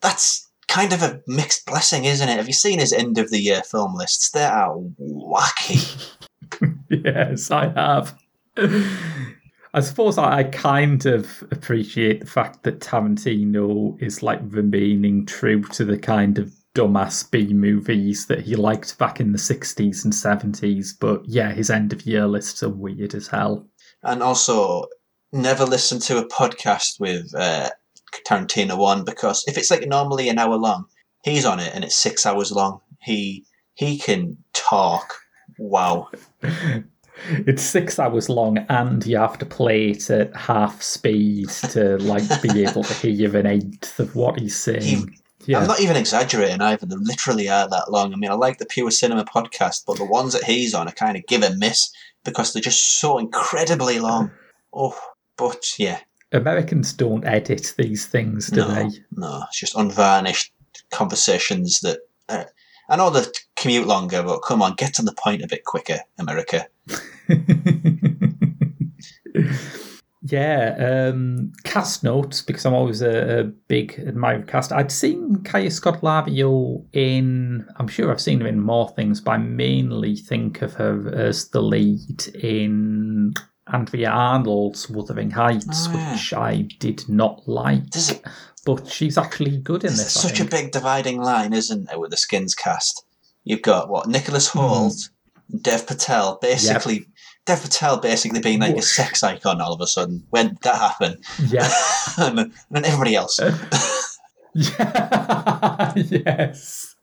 that's 0.00 0.50
kind 0.68 0.92
of 0.92 1.02
a 1.02 1.20
mixed 1.26 1.66
blessing, 1.66 2.04
isn't 2.04 2.28
it? 2.28 2.36
Have 2.36 2.48
you 2.48 2.52
seen 2.52 2.78
his 2.78 2.92
end 2.92 3.18
of 3.18 3.30
the 3.30 3.40
year 3.40 3.62
film 3.62 3.94
lists? 3.94 4.30
They 4.30 4.44
are 4.44 4.76
wacky. 5.00 6.12
yes, 6.90 7.50
I 7.50 7.68
have. 7.68 8.16
I 9.74 9.80
suppose 9.80 10.18
I, 10.18 10.38
I 10.38 10.44
kind 10.44 11.04
of 11.06 11.42
appreciate 11.50 12.20
the 12.20 12.26
fact 12.26 12.62
that 12.62 12.80
Tarantino 12.80 14.00
is 14.00 14.22
like 14.22 14.40
remaining 14.44 15.26
true 15.26 15.62
to 15.62 15.84
the 15.84 15.98
kind 15.98 16.38
of 16.38 16.52
dumbass 16.74 17.28
B 17.30 17.52
movies 17.52 18.26
that 18.26 18.40
he 18.40 18.56
liked 18.56 18.98
back 18.98 19.20
in 19.20 19.32
the 19.32 19.38
60s 19.38 20.04
and 20.04 20.12
70s. 20.12 20.90
But 20.98 21.24
yeah, 21.26 21.52
his 21.52 21.70
end 21.70 21.92
of 21.92 22.06
year 22.06 22.26
lists 22.26 22.62
are 22.62 22.68
weird 22.68 23.14
as 23.14 23.28
hell. 23.28 23.68
and 24.02 24.22
also, 24.22 24.86
never 25.34 25.64
listen 25.64 25.98
to 26.00 26.18
a 26.18 26.28
podcast 26.28 27.00
with 27.00 27.34
uh, 27.34 27.70
Tarantino 28.26 28.78
on 28.78 29.04
because 29.04 29.44
if 29.46 29.58
it's 29.58 29.70
like 29.70 29.86
normally 29.86 30.28
an 30.28 30.38
hour 30.38 30.56
long, 30.56 30.86
he's 31.22 31.44
on 31.44 31.60
it 31.60 31.72
and 31.74 31.84
it's 31.84 31.96
six 31.96 32.24
hours 32.24 32.52
long. 32.52 32.80
He 33.00 33.44
he 33.74 33.98
can 33.98 34.38
talk. 34.52 35.14
Wow. 35.58 36.10
It's 37.28 37.62
six 37.62 38.00
hours 38.00 38.28
long, 38.28 38.58
and 38.68 39.06
you 39.06 39.16
have 39.18 39.38
to 39.38 39.46
play 39.46 39.90
it 39.90 40.10
at 40.10 40.34
half 40.34 40.82
speed 40.82 41.48
to 41.70 41.96
like 41.98 42.42
be 42.42 42.64
able 42.64 42.82
to 42.82 42.94
hear 42.94 43.36
an 43.36 43.46
eighth 43.46 44.00
of 44.00 44.16
what 44.16 44.38
he's 44.38 44.56
saying. 44.56 45.16
yeah. 45.46 45.60
I'm 45.60 45.68
not 45.68 45.80
even 45.80 45.96
exaggerating 45.96 46.60
either. 46.60 46.86
They 46.86 46.96
literally 46.96 47.48
are 47.48 47.68
that 47.68 47.90
long. 47.90 48.12
I 48.12 48.16
mean, 48.16 48.32
I 48.32 48.34
like 48.34 48.58
the 48.58 48.66
Pure 48.66 48.90
Cinema 48.90 49.24
podcast, 49.24 49.84
but 49.86 49.96
the 49.96 50.04
ones 50.04 50.32
that 50.32 50.42
he's 50.42 50.74
on 50.74 50.88
are 50.88 50.92
kind 50.92 51.16
of 51.16 51.24
give 51.26 51.44
a 51.44 51.54
miss 51.54 51.92
because 52.24 52.52
they're 52.52 52.60
just 52.60 52.98
so 52.98 53.18
incredibly 53.18 54.00
long. 54.00 54.32
Oh, 54.72 54.98
but 55.36 55.78
yeah, 55.78 56.00
Americans 56.32 56.92
don't 56.92 57.24
edit 57.24 57.74
these 57.76 58.06
things, 58.06 58.48
do 58.48 58.60
no, 58.60 58.68
they? 58.68 58.88
no, 59.12 59.44
it's 59.48 59.60
just 59.60 59.76
unvarnished 59.76 60.52
conversations 60.90 61.80
that. 61.80 62.00
Uh, 62.28 62.44
I 62.90 62.96
know 62.96 63.08
they 63.08 63.22
commute 63.56 63.86
longer, 63.86 64.22
but 64.22 64.40
come 64.40 64.60
on, 64.60 64.74
get 64.74 64.92
to 64.94 65.02
the 65.02 65.14
point 65.14 65.42
a 65.42 65.46
bit 65.46 65.64
quicker, 65.64 66.00
America. 66.18 66.66
Yeah, 70.26 71.10
um, 71.12 71.52
cast 71.64 72.02
notes 72.02 72.40
because 72.40 72.64
I'm 72.64 72.72
always 72.72 73.02
a, 73.02 73.40
a 73.40 73.44
big 73.44 74.02
admirer 74.06 74.40
of 74.40 74.46
cast. 74.46 74.72
I'd 74.72 74.90
seen 74.90 75.42
Kaya 75.44 75.68
Scodelario 75.68 76.82
in, 76.94 77.66
I'm 77.76 77.88
sure 77.88 78.10
I've 78.10 78.22
seen 78.22 78.40
her 78.40 78.46
in 78.46 78.58
more 78.58 78.88
things, 78.88 79.20
but 79.20 79.32
I 79.32 79.36
mainly 79.36 80.16
think 80.16 80.62
of 80.62 80.72
her 80.74 81.14
as 81.14 81.50
the 81.50 81.60
lead 81.60 82.26
in 82.36 83.34
Andrea 83.72 84.10
Arnold's 84.10 84.88
Wuthering 84.90 85.30
Heights, 85.30 85.86
Oh, 85.88 85.92
yeah. 85.94 86.12
which 86.12 86.34
I 86.34 86.68
did 86.78 87.08
not 87.08 87.46
like. 87.48 87.88
Does 87.90 88.10
it- 88.10 88.22
But 88.66 88.88
she's 88.88 89.18
actually 89.18 89.58
good 89.58 89.84
in 89.84 89.90
this. 89.90 90.12
Such 90.12 90.40
a 90.40 90.44
big 90.44 90.70
dividing 90.72 91.20
line, 91.20 91.52
isn't 91.52 91.90
it, 91.90 91.98
with 92.00 92.10
the 92.10 92.16
Skins 92.16 92.54
cast? 92.54 93.04
You've 93.44 93.62
got 93.62 93.88
what 93.90 94.08
Nicholas 94.08 94.48
Hmm. 94.48 94.58
Hoult, 94.60 95.10
Dev 95.62 95.86
Patel, 95.86 96.38
basically. 96.40 97.06
Dev 97.46 97.60
Patel 97.60 97.98
basically 97.98 98.40
being 98.40 98.60
like 98.60 98.74
a 98.76 98.80
sex 98.82 99.22
icon 99.22 99.60
all 99.60 99.74
of 99.74 99.80
a 99.82 99.86
sudden. 99.86 100.24
When 100.30 100.56
that 100.62 100.76
happened, 100.76 101.18
Yeah. 101.48 101.70
and, 102.16 102.38
and 102.38 102.52
then 102.70 102.84
everybody 102.86 103.14
else. 103.16 103.38
Yeah. 104.56 105.92
yes. 105.96 106.94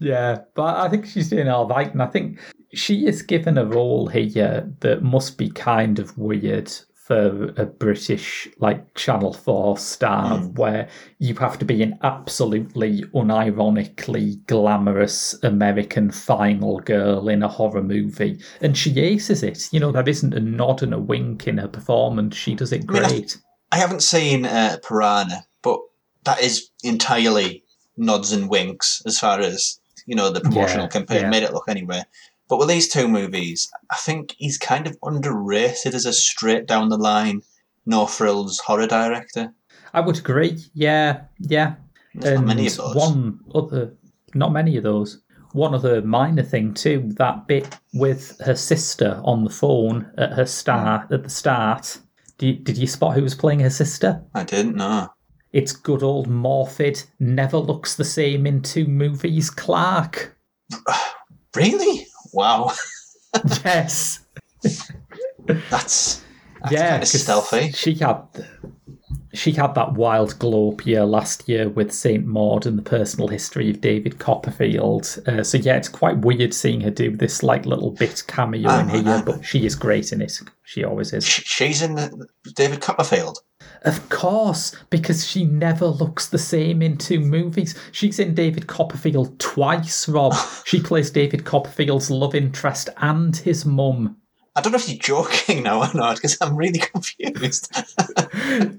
Yeah, 0.00 0.38
but 0.54 0.76
I 0.78 0.88
think 0.88 1.06
she's 1.06 1.30
doing 1.30 1.48
all 1.48 1.68
right, 1.68 1.92
and 1.92 2.02
I 2.02 2.06
think 2.06 2.40
she 2.72 3.06
is 3.06 3.22
given 3.22 3.58
a 3.58 3.64
role 3.66 4.06
here 4.08 4.72
that 4.80 5.02
must 5.02 5.38
be 5.38 5.50
kind 5.50 5.98
of 5.98 6.16
weird 6.18 6.72
for 6.94 7.52
a 7.56 7.66
British 7.66 8.46
like 8.58 8.94
Channel 8.94 9.32
Four 9.32 9.76
star, 9.78 10.38
where 10.38 10.88
you 11.18 11.34
have 11.34 11.58
to 11.58 11.64
be 11.64 11.82
an 11.82 11.98
absolutely 12.04 13.02
unironically 13.60 14.44
glamorous 14.46 15.34
American 15.42 16.10
final 16.10 16.78
girl 16.78 17.28
in 17.28 17.42
a 17.42 17.48
horror 17.48 17.82
movie, 17.82 18.40
and 18.60 18.76
she 18.76 18.98
aces 19.00 19.42
it. 19.42 19.68
You 19.72 19.80
know, 19.80 19.90
there 19.92 20.08
isn't 20.08 20.34
a 20.34 20.40
nod 20.40 20.82
and 20.82 20.94
a 20.94 20.98
wink 21.00 21.48
in 21.48 21.58
her 21.58 21.68
performance. 21.68 22.36
She 22.36 22.54
does 22.54 22.72
it 22.72 22.84
I 22.88 22.92
mean, 22.92 23.04
I- 23.04 23.08
great. 23.08 23.38
I 23.72 23.78
haven't 23.78 24.02
seen 24.02 24.46
uh, 24.46 24.78
Piranha, 24.82 25.44
but 25.62 25.78
that 26.24 26.40
is 26.42 26.70
entirely 26.82 27.62
nods 27.96 28.32
and 28.32 28.48
winks 28.50 29.00
as 29.06 29.18
far 29.18 29.38
as 29.40 29.78
you 30.06 30.16
know 30.16 30.30
the 30.30 30.40
promotional 30.40 30.84
Yeah, 30.86 30.88
campaign 30.88 31.20
yeah. 31.22 31.30
made 31.30 31.42
it 31.44 31.52
look 31.52 31.68
anyway. 31.68 32.02
But 32.50 32.58
with 32.58 32.68
these 32.68 32.88
two 32.88 33.06
movies, 33.06 33.70
I 33.92 33.96
think 33.96 34.34
he's 34.36 34.58
kind 34.58 34.88
of 34.88 34.98
underrated 35.04 35.94
as 35.94 36.04
a 36.04 36.12
straight 36.12 36.66
down 36.66 36.88
the 36.88 36.98
line, 36.98 37.42
no 37.86 38.06
frills 38.06 38.58
horror 38.58 38.88
director. 38.88 39.54
I 39.94 40.00
would 40.00 40.18
agree. 40.18 40.58
Yeah, 40.74 41.22
yeah. 41.38 41.76
There's 42.12 42.40
not 42.40 42.46
many 42.46 42.66
of 42.66 42.76
those. 42.76 42.96
One 42.96 43.38
other, 43.54 43.94
not 44.34 44.52
many 44.52 44.76
of 44.76 44.82
those. 44.82 45.22
One 45.52 45.74
other 45.74 46.02
minor 46.02 46.42
thing 46.42 46.74
too. 46.74 47.04
That 47.18 47.46
bit 47.46 47.78
with 47.94 48.36
her 48.44 48.56
sister 48.56 49.20
on 49.24 49.44
the 49.44 49.50
phone 49.50 50.10
at 50.18 50.32
her 50.32 50.46
start 50.46 51.06
hmm. 51.06 51.14
at 51.14 51.22
the 51.22 51.30
start. 51.30 51.98
Did 52.38 52.46
you, 52.46 52.54
did 52.64 52.78
you 52.78 52.88
spot 52.88 53.14
who 53.14 53.22
was 53.22 53.34
playing 53.36 53.60
her 53.60 53.70
sister? 53.70 54.24
I 54.34 54.42
didn't 54.42 54.74
know. 54.74 55.08
It's 55.52 55.72
good 55.72 56.02
old 56.02 56.28
Morfydd. 56.28 57.06
Never 57.20 57.58
looks 57.58 57.94
the 57.94 58.04
same 58.04 58.44
in 58.44 58.62
two 58.62 58.86
movies. 58.86 59.50
Clark. 59.50 60.36
Really? 61.56 62.06
Wow, 62.32 62.72
yes. 63.64 64.20
that's, 65.46 66.22
that's 66.60 66.72
yeah, 66.72 66.90
kind 66.90 67.02
of 67.02 67.08
stealthy. 67.08 67.72
She 67.72 67.94
had 67.94 68.22
she 69.32 69.52
had 69.52 69.74
that 69.74 69.94
wild 69.94 70.38
glow 70.38 70.76
year 70.84 71.04
last 71.04 71.48
year 71.48 71.68
with 71.68 71.92
Saint 71.92 72.26
Maud 72.26 72.66
and 72.66 72.76
the 72.76 72.82
personal 72.82 73.28
history 73.28 73.70
of 73.70 73.80
David 73.80 74.18
Copperfield. 74.18 75.22
Uh, 75.26 75.42
so 75.44 75.58
yeah, 75.58 75.76
it's 75.76 75.88
quite 75.88 76.18
weird 76.18 76.52
seeing 76.52 76.80
her 76.80 76.90
do 76.90 77.16
this 77.16 77.42
like 77.42 77.64
little 77.64 77.92
bit 77.92 78.24
cameo 78.26 78.68
Ah, 78.68 78.80
in 78.80 78.88
here, 78.88 79.02
ah. 79.06 79.22
but 79.24 79.44
she 79.44 79.64
is 79.64 79.74
great 79.74 80.12
in 80.12 80.20
it. 80.20 80.40
She 80.64 80.84
always 80.84 81.12
is. 81.12 81.24
She's 81.24 81.82
in 81.82 81.94
the 81.94 82.26
David 82.54 82.80
Copperfield. 82.80 83.38
Of 83.82 84.08
course, 84.10 84.74
because 84.90 85.26
she 85.26 85.44
never 85.44 85.86
looks 85.86 86.28
the 86.28 86.38
same 86.38 86.82
in 86.82 86.98
two 86.98 87.18
movies. 87.20 87.74
She's 87.92 88.18
in 88.18 88.34
David 88.34 88.66
Copperfield 88.66 89.38
twice, 89.38 90.08
Rob. 90.08 90.34
she 90.66 90.80
plays 90.82 91.10
David 91.10 91.44
Copperfield's 91.44 92.10
love 92.10 92.34
interest 92.34 92.90
and 92.98 93.34
his 93.36 93.64
mum. 93.64 94.16
I 94.56 94.60
don't 94.62 94.72
know 94.72 94.78
if 94.78 94.88
you're 94.88 94.98
joking 94.98 95.62
now 95.62 95.80
or 95.80 95.94
not 95.94 96.16
because 96.16 96.36
I'm 96.40 96.56
really 96.56 96.80
confused. 96.80 97.68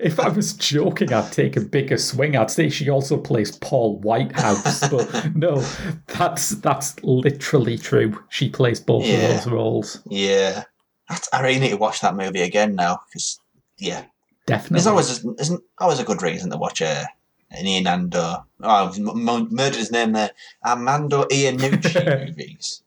if 0.02 0.20
I 0.20 0.28
was 0.28 0.54
joking, 0.54 1.12
I'd 1.14 1.32
take 1.32 1.56
a 1.56 1.62
bigger 1.62 1.98
swing. 1.98 2.36
I'd 2.36 2.52
say 2.52 2.70
she 2.70 2.90
also 2.90 3.18
plays 3.18 3.56
Paul 3.58 3.98
Whitehouse, 4.00 4.88
but 4.92 5.34
no, 5.36 5.64
that's 6.08 6.50
that's 6.50 7.02
literally 7.04 7.78
true. 7.78 8.22
She 8.30 8.50
plays 8.50 8.80
both 8.82 9.06
Yeah. 9.06 9.16
of 9.16 9.22
those 9.44 9.48
roles. 9.52 10.02
yeah, 10.10 10.66
That's, 11.10 11.30
I 11.34 11.42
really 11.42 11.60
need 11.60 11.70
to 11.70 11.78
watch 11.78 12.02
that 12.02 12.16
movie 12.18 12.42
again 12.42 12.76
now 12.76 13.00
because 13.08 13.40
yeah, 13.80 14.04
Definitely. 14.46 14.76
there's 14.76 14.88
always 14.88 15.24
a, 15.26 15.34
isn't 15.40 15.64
always 15.80 16.00
a 16.00 16.04
good 16.04 16.22
reason 16.22 16.50
to 16.52 16.58
watch 16.58 16.82
a 16.82 17.08
an 17.52 17.68
Ian 17.68 17.84
Ando. 17.86 18.44
Oh, 18.64 18.70
I've 18.88 18.98
m- 18.98 19.28
m- 19.28 19.48
murdered 19.52 19.76
his 19.78 19.92
name 19.92 20.14
there. 20.14 20.32
Armando 20.66 21.26
Iannucci 21.26 22.28
movies. 22.28 22.82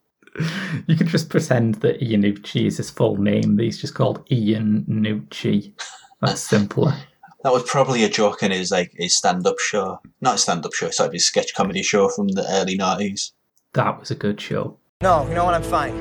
You 0.86 0.96
could 0.96 1.08
just 1.08 1.28
pretend 1.28 1.76
that 1.76 2.00
Iannucci 2.00 2.66
is 2.66 2.78
his 2.78 2.90
full 2.90 3.16
name. 3.18 3.58
He's 3.58 3.80
just 3.80 3.94
called 3.94 4.26
Ian 4.32 4.84
Nucci. 4.88 5.72
That's 6.20 6.40
simpler. 6.50 6.96
That 7.44 7.52
was 7.52 7.62
probably 7.64 8.04
a 8.04 8.08
joke 8.08 8.42
in 8.42 8.50
his 8.52 8.70
like 8.70 8.92
his 8.96 9.14
stand 9.16 9.46
up 9.46 9.58
show, 9.58 10.00
not 10.22 10.36
a 10.36 10.38
stand 10.38 10.64
up 10.64 10.72
show, 10.72 10.88
sort 10.90 11.08
of 11.08 11.12
his 11.12 11.26
sketch 11.26 11.54
comedy 11.54 11.82
show 11.82 12.08
from 12.08 12.28
the 12.28 12.44
early 12.48 12.74
nineties. 12.74 13.32
That 13.74 14.00
was 14.00 14.10
a 14.10 14.14
good 14.14 14.40
show. 14.40 14.78
No, 15.02 15.28
you 15.28 15.34
know 15.34 15.44
what? 15.44 15.52
I'm 15.54 15.62
fine. 15.62 15.94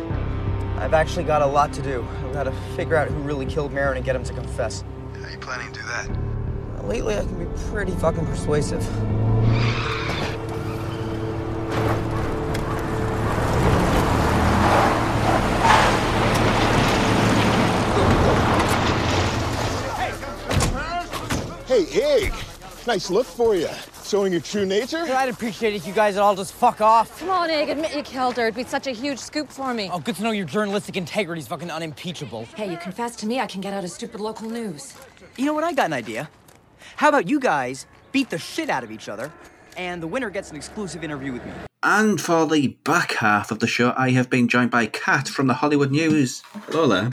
I've 0.78 0.94
actually 0.94 1.26
got 1.26 1.42
a 1.42 1.46
lot 1.46 1.74
to 1.74 1.82
do. 1.82 2.08
I've 2.26 2.34
got 2.34 2.44
to 2.44 2.52
figure 2.76 2.96
out 2.96 3.10
who 3.10 3.16
really 3.16 3.46
killed 3.46 3.74
Marin 3.74 3.98
and 3.98 4.06
get 4.06 4.16
him 4.16 4.24
to 4.24 4.34
confess. 4.34 4.84
How 5.34 5.40
you 5.40 5.46
planning 5.46 5.74
to 5.74 5.80
do 5.80 5.88
that? 5.88 6.86
Lately, 6.86 7.18
I 7.18 7.22
can 7.22 7.40
be 7.40 7.62
pretty 7.72 7.94
fucking 7.94 8.24
persuasive. 8.28 8.84
Hey, 21.66 22.26
Ig! 22.26 22.34
Nice 22.86 23.10
look 23.10 23.26
for 23.26 23.56
you. 23.56 23.70
Showing 24.06 24.32
your 24.32 24.42
true 24.42 24.68
nature? 24.68 25.00
I'd 25.00 25.30
appreciate 25.30 25.74
it 25.74 25.78
if 25.78 25.88
you 25.88 25.94
guys 25.94 26.14
would 26.14 26.22
all 26.22 26.36
just 26.36 26.54
fuck 26.54 26.82
off. 26.82 27.20
Come 27.20 27.32
on, 27.32 27.50
Egg, 27.50 27.70
admit 27.70 27.96
you 27.96 28.04
killed 28.04 28.38
her. 28.38 28.44
It'd 28.44 28.56
be 28.56 28.66
such 28.66 28.86
a 28.86 28.92
huge 28.92 29.18
scoop 29.18 29.50
for 29.50 29.74
me. 29.74 29.90
Oh, 29.92 29.98
good 29.98 30.16
to 30.18 30.24
know 30.24 30.30
your 30.30 30.46
journalistic 30.46 30.96
integrity's 30.96 31.48
fucking 31.48 31.72
unimpeachable. 31.72 32.46
Hey, 32.56 32.70
you 32.70 32.78
confess 32.78 33.16
to 33.16 33.26
me, 33.26 33.40
I 33.40 33.48
can 33.48 33.62
get 33.62 33.74
out 33.74 33.84
of 33.84 33.90
stupid 33.90 34.20
local 34.20 34.48
news. 34.48 34.94
You 35.38 35.46
know 35.46 35.54
what? 35.54 35.64
I 35.64 35.74
got 35.74 35.88
an 35.88 35.94
idea. 35.94 36.30
How 36.96 37.10
about 37.10 37.28
you 37.28 37.40
guys 37.40 37.86
beat 38.12 38.30
the 38.30 38.38
shit 38.38 38.70
out 38.70 38.84
of 38.84 38.92
each 38.92 39.10
other, 39.10 39.32
and 39.76 40.02
the 40.02 40.08
winner 40.08 40.30
gets 40.30 40.52
an 40.52 40.56
exclusive 40.56 41.04
interview 41.04 41.34
with 41.34 41.46
me? 41.46 41.52
And 41.82 42.22
for 42.22 42.46
the 42.46 42.78
back 42.84 43.14
half 43.14 43.52
of 43.52 43.60
the 43.60 43.68
show, 43.68 43.94
I 43.98 44.12
have 44.12 44.30
been 44.30 44.48
joined 44.48 44.72
by 44.72 44.86
Kat 44.86 45.28
from 45.28 45.48
the 45.48 45.56
Hollywood 45.56 45.92
News. 45.92 46.42
Hello 46.68 46.88
there. 46.88 47.12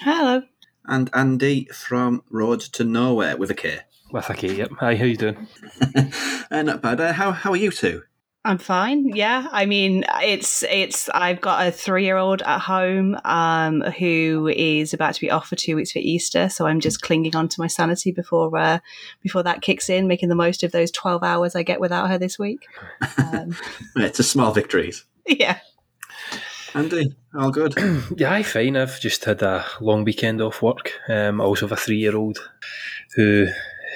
Hello. 0.00 0.42
And 0.86 1.10
Andy 1.14 1.66
from 1.66 2.22
Road 2.30 2.60
to 2.60 2.84
Knowhere 2.84 3.38
with 3.38 3.50
a 3.50 3.54
K. 3.54 3.80
With 4.12 4.28
a 4.28 4.34
K, 4.34 4.52
yep. 4.54 4.70
Hi, 4.80 4.96
how 4.96 5.04
you 5.04 5.16
doing? 5.16 5.46
Uh, 6.52 6.62
not 6.62 6.82
bad. 6.82 7.00
Uh, 7.00 7.12
how, 7.12 7.30
how 7.30 7.52
are 7.52 7.56
you 7.56 7.70
two? 7.70 8.02
I'm 8.42 8.56
fine. 8.56 9.08
Yeah, 9.08 9.48
I 9.52 9.66
mean, 9.66 10.04
it's 10.22 10.62
it's. 10.62 11.10
I've 11.10 11.42
got 11.42 11.66
a 11.66 11.70
three 11.70 12.04
year 12.04 12.16
old 12.16 12.40
at 12.40 12.60
home 12.60 13.18
um, 13.26 13.82
who 13.82 14.50
is 14.56 14.94
about 14.94 15.14
to 15.14 15.20
be 15.20 15.30
off 15.30 15.48
for 15.48 15.56
two 15.56 15.76
weeks 15.76 15.92
for 15.92 15.98
Easter, 15.98 16.48
so 16.48 16.66
I'm 16.66 16.80
just 16.80 17.02
clinging 17.02 17.36
on 17.36 17.48
to 17.48 17.60
my 17.60 17.66
sanity 17.66 18.12
before 18.12 18.56
uh, 18.56 18.78
before 19.22 19.42
that 19.42 19.60
kicks 19.60 19.90
in, 19.90 20.08
making 20.08 20.30
the 20.30 20.34
most 20.34 20.62
of 20.64 20.72
those 20.72 20.90
twelve 20.90 21.22
hours 21.22 21.54
I 21.54 21.62
get 21.62 21.80
without 21.80 22.08
her 22.08 22.16
this 22.16 22.38
week. 22.38 22.66
Um, 23.18 23.54
It's 23.96 24.18
a 24.20 24.24
small 24.24 24.52
victories. 24.52 25.04
yeah. 25.26 25.58
Andy, 26.72 27.14
all 27.38 27.50
good? 27.50 27.74
yeah, 28.16 28.32
I'm 28.32 28.44
fine. 28.44 28.76
I've 28.76 29.00
just 29.00 29.24
had 29.24 29.42
a 29.42 29.66
long 29.80 30.04
weekend 30.04 30.40
off 30.40 30.62
work. 30.62 30.92
Um, 31.08 31.40
I 31.40 31.44
also 31.44 31.66
have 31.66 31.72
a 31.76 31.80
three 31.80 31.98
year 31.98 32.16
old 32.16 32.38
who 33.16 33.48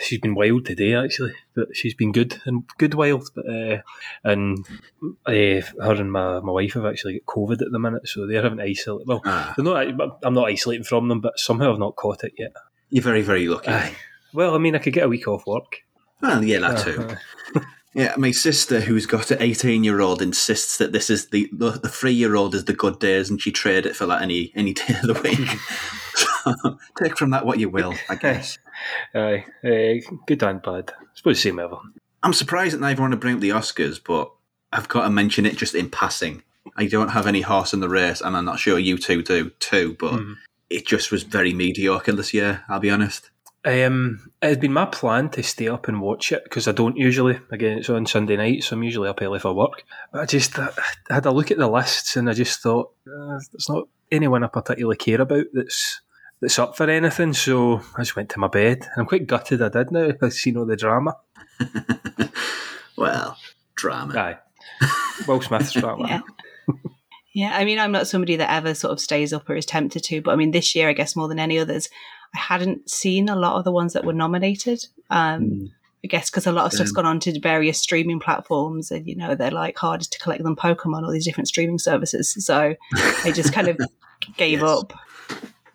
she's 0.05 0.21
been 0.21 0.35
wild 0.35 0.67
today 0.67 0.95
actually, 0.95 1.33
but 1.55 1.75
she's 1.75 1.95
been 1.95 2.13
good 2.13 2.41
and 2.45 2.65
good 2.79 2.95
wild. 2.95 3.31
But 3.35 3.49
uh, 3.49 3.79
and 4.23 4.65
uh, 5.27 5.33
her 5.33 5.65
and 5.81 6.13
my, 6.13 6.41
my 6.41 6.53
wife 6.53 6.75
have 6.75 6.87
actually 6.87 7.15
got 7.21 7.35
COVID 7.35 7.63
at 7.63 7.73
the 7.73 7.79
minute, 7.79 8.07
so 8.07 8.27
they're 8.27 8.43
having 8.43 8.59
to 8.59 8.65
isolate. 8.65 9.07
Well, 9.07 9.23
Ah. 9.25 9.55
they're 9.57 9.65
not. 9.65 10.19
I'm 10.23 10.35
not 10.35 10.49
isolating 10.49 10.85
from 10.85 11.09
them, 11.09 11.21
but 11.21 11.39
somehow 11.39 11.73
I've 11.73 11.79
not 11.79 11.97
caught 11.97 12.25
it 12.25 12.35
yet. 12.39 12.53
You're 12.91 13.03
very, 13.03 13.23
very 13.23 13.49
lucky. 13.49 13.71
Aye. 13.71 13.95
Well, 14.33 14.55
I 14.55 14.59
mean, 14.59 14.75
I 14.75 14.79
could 14.79 14.93
get 14.93 15.05
a 15.05 15.09
week 15.09 15.27
off 15.29 15.47
work. 15.47 15.83
Well, 16.21 16.45
yeah, 16.45 16.61
that 16.61 16.85
too. 16.85 17.61
Yeah, 17.97 18.13
my 18.17 18.33
sister, 18.33 18.81
who's 18.81 19.07
got 19.07 19.31
an 19.31 19.41
18 19.41 19.85
year 19.85 20.01
old, 20.01 20.21
insists 20.21 20.79
that 20.79 20.91
this 20.91 21.09
is 21.11 21.29
the 21.29 21.49
the, 21.53 21.71
the 21.71 21.89
three 21.89 22.13
year 22.13 22.35
old 22.35 22.53
is 22.57 22.65
the 22.65 22.73
good 22.73 22.99
days, 22.99 23.31
and 23.31 23.41
she 23.41 23.53
trade 23.53 23.87
it 23.87 23.95
for 23.95 24.05
like 24.05 24.21
any 24.21 24.51
any 24.57 24.73
day 24.75 24.97
of 25.01 25.07
the 25.07 25.21
week. 25.23 25.49
so, 26.17 26.77
take 27.01 27.17
from 27.17 27.31
that 27.31 27.47
what 27.47 27.61
you 27.61 27.69
will, 27.69 27.95
I 28.11 28.17
guess. 28.17 28.59
Aye, 29.15 29.45
uh, 29.65 30.17
good 30.27 30.43
and 30.43 30.63
bad. 30.63 30.93
I 30.99 31.05
suppose 31.15 31.41
same 31.41 31.59
ever. 31.59 31.79
I'm 32.23 32.33
surprised 32.33 32.75
that 32.75 32.81
neither 32.81 33.03
want 33.03 33.13
to 33.13 33.19
bring 33.19 33.35
up 33.35 33.41
the 33.41 33.51
Oscars, 33.51 34.01
but 34.03 34.33
I've 34.73 34.89
got 34.89 35.03
to 35.03 35.11
mention 35.11 35.47
it 35.47 35.57
just 35.57 35.75
in 35.75 35.91
passing. 35.91 36.43
I 36.77 36.87
don't 36.87 37.11
have 37.11 37.27
any 37.27 37.43
horse 37.43 37.73
in 37.73 37.81
the 37.81 37.89
race, 37.89 38.21
and 38.21 38.37
I'm 38.37 38.45
not 38.45 38.59
sure 38.59 38.79
you 38.79 38.99
two 38.99 39.23
do 39.23 39.51
too, 39.61 39.97
but 39.99 40.21
it 40.71 40.87
just 40.87 41.13
was 41.13 41.23
very 41.23 41.53
mediocre 41.53 42.13
this 42.13 42.35
year, 42.35 42.65
I'll 42.69 42.81
be 42.81 42.91
honest. 42.91 43.31
Um, 43.67 44.31
it 44.43 44.49
had 44.49 44.61
been 44.61 44.75
my 44.75 44.85
plan 44.85 45.31
to 45.31 45.43
stay 45.43 45.69
up 45.69 45.89
and 45.89 46.01
watch 46.01 46.33
it 46.33 46.45
because 46.45 46.69
I 46.69 46.73
don't 46.73 46.99
usually. 46.99 47.41
Again, 47.51 47.79
it's 47.79 47.89
on 47.89 48.05
Sunday 48.05 48.37
night, 48.37 48.63
so 48.63 48.77
I'm 48.77 48.83
usually 48.83 49.09
up 49.09 49.23
early 49.23 49.39
for 49.39 49.55
work. 49.55 49.85
But 50.13 50.23
I 50.23 50.27
just 50.27 50.59
I 50.59 50.69
had 51.09 51.25
a 51.25 51.31
look 51.31 51.51
at 51.51 51.57
the 51.57 51.69
lists 51.69 52.17
and 52.17 52.29
I 52.29 52.35
just 52.35 52.61
thought 52.61 52.93
uh, 53.07 53.41
there's 53.53 53.69
not 53.69 53.89
anyone 54.13 54.45
I 54.45 54.49
particularly 54.49 54.97
care 54.97 55.21
about 55.21 55.47
that's 55.55 56.03
that's 56.45 56.59
up 56.59 56.77
for 56.77 56.89
anything. 56.91 57.33
So 57.33 57.81
I 57.97 58.03
just 58.03 58.17
went 58.17 58.29
to 58.31 58.39
my 58.39 58.49
bed. 58.49 58.87
I'm 58.97 59.07
quite 59.07 59.27
gutted 59.27 59.63
I 59.63 59.71
did 59.71 59.91
now. 59.91 60.11
I've 60.21 60.35
seen 60.35 60.59
all 60.59 60.67
the 60.67 60.77
drama. 60.77 61.17
Well, 62.97 63.37
drama. 63.75 64.19
Aye, 64.19 64.39
Will 65.27 65.41
Smith's 65.41 65.73
drama. 65.81 66.07
Yeah. 66.09 66.21
Yeah, 67.37 67.51
I 67.53 67.65
mean, 67.65 67.81
I'm 67.81 67.91
not 67.91 68.07
somebody 68.07 68.37
that 68.37 68.53
ever 68.53 68.75
sort 68.75 68.93
of 68.93 69.01
stays 69.01 69.33
up 69.33 69.51
or 69.51 69.57
is 69.57 69.67
tempted 69.67 70.05
to, 70.05 70.23
but 70.23 70.31
I 70.31 70.37
mean, 70.37 70.53
this 70.53 70.77
year, 70.77 70.89
I 70.89 70.93
guess 70.93 71.17
more 71.17 71.27
than 71.27 71.41
any 71.41 71.59
others, 71.59 71.89
I 72.33 72.39
hadn't 72.39 72.89
seen 72.89 73.29
a 73.29 73.35
lot 73.35 73.59
of 73.59 73.65
the 73.65 73.73
ones 73.73 73.93
that 73.95 74.05
were 74.05 74.13
nominated. 74.13 74.87
Um, 75.11 75.73
I 76.05 76.07
guess 76.07 76.31
because 76.31 76.47
a 76.47 76.53
lot 76.53 76.67
of 76.67 76.73
stuff's 76.75 76.93
gone 76.93 77.07
on 77.07 77.19
to 77.21 77.41
various 77.41 77.81
streaming 77.81 78.21
platforms, 78.21 78.93
and 78.93 79.09
you 79.09 79.17
know 79.17 79.35
they're 79.35 79.51
like 79.51 79.77
hardest 79.77 80.13
to 80.13 80.21
collect 80.21 80.45
than 80.45 80.55
Pokemon, 80.55 81.03
all 81.03 81.11
these 81.11 81.25
different 81.25 81.49
streaming 81.49 81.79
services. 81.79 82.37
So 82.39 82.77
I 83.25 83.33
just 83.33 83.53
kind 83.53 83.67
of 83.67 83.81
gave 84.37 84.63
up. 84.63 84.93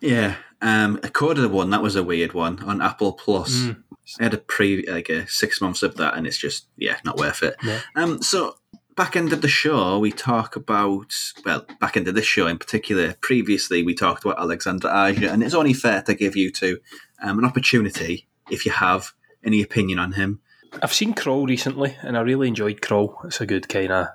Yeah, 0.00 0.36
um, 0.62 1.00
a 1.02 1.08
CODA 1.08 1.48
one 1.48 1.70
that 1.70 1.82
was 1.82 1.96
a 1.96 2.02
weird 2.02 2.32
one 2.32 2.62
on 2.64 2.82
Apple 2.82 3.12
Plus. 3.12 3.54
Mm. 3.54 3.82
I 4.18 4.24
had 4.24 4.34
a 4.34 4.38
pre 4.38 4.86
like 4.86 5.08
a 5.08 5.26
six 5.28 5.60
months 5.60 5.82
of 5.82 5.96
that, 5.96 6.16
and 6.16 6.26
it's 6.26 6.38
just 6.38 6.66
yeah, 6.76 6.98
not 7.04 7.18
worth 7.18 7.42
it. 7.42 7.56
Yeah. 7.62 7.80
Um, 7.96 8.22
so 8.22 8.56
back 8.96 9.16
end 9.16 9.32
of 9.32 9.40
the 9.40 9.48
show, 9.48 9.98
we 9.98 10.10
talk 10.10 10.56
about 10.56 11.14
well, 11.44 11.64
back 11.80 11.96
end 11.96 12.08
of 12.08 12.14
this 12.14 12.26
show 12.26 12.46
in 12.46 12.58
particular. 12.58 13.14
Previously, 13.20 13.82
we 13.82 13.94
talked 13.94 14.24
about 14.24 14.38
Alexandre 14.38 14.88
Aja, 14.88 15.30
and 15.30 15.42
it's 15.42 15.54
only 15.54 15.72
fair 15.72 16.02
to 16.02 16.14
give 16.14 16.36
you 16.36 16.50
two 16.50 16.78
um, 17.22 17.38
an 17.38 17.44
opportunity 17.44 18.26
if 18.50 18.66
you 18.66 18.72
have 18.72 19.12
any 19.44 19.62
opinion 19.62 19.98
on 19.98 20.12
him. 20.12 20.40
I've 20.82 20.92
seen 20.92 21.14
Crawl 21.14 21.46
recently, 21.46 21.96
and 22.02 22.16
I 22.16 22.20
really 22.20 22.48
enjoyed 22.48 22.82
Crawl. 22.82 23.18
It's 23.24 23.40
a 23.40 23.46
good 23.46 23.68
kind 23.68 23.92
of. 23.92 24.06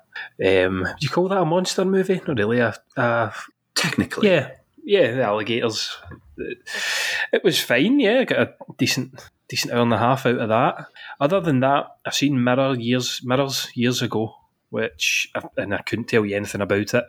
Um, 0.46 0.84
do 0.84 0.96
you 1.02 1.10
call 1.10 1.28
that 1.30 1.41
a 1.41 1.46
monster 1.46 1.84
movie? 1.84 2.22
Not 2.28 2.38
really. 2.38 2.60
A, 2.60 2.76
a 2.96 3.34
Technically, 3.76 4.30
Yeah, 4.30 4.52
yeah, 4.86 5.12
the 5.16 5.24
alligators. 5.24 5.98
It 6.38 7.44
was 7.44 7.60
fine. 7.60 8.00
Yeah, 8.00 8.20
I 8.20 8.24
got 8.26 8.40
a 8.40 8.54
decent, 8.78 9.22
decent 9.50 9.74
hour 9.74 9.82
and 9.82 9.94
a 9.94 9.98
half 9.98 10.26
out 10.26 10.40
of 10.40 10.50
that. 10.50 10.88
Other 11.20 11.42
than 11.42 11.60
that, 11.62 11.88
I've 12.06 12.14
seen 12.16 12.42
Mirror 12.44 12.76
years, 12.76 13.22
Mirrors 13.24 13.70
years 13.76 14.02
ago, 14.02 14.34
which 14.70 15.32
and 15.58 15.74
I 15.74 15.82
couldn't 15.82 16.06
tell 16.10 16.26
you 16.26 16.36
anything 16.36 16.62
about 16.62 16.94
it. 16.94 17.04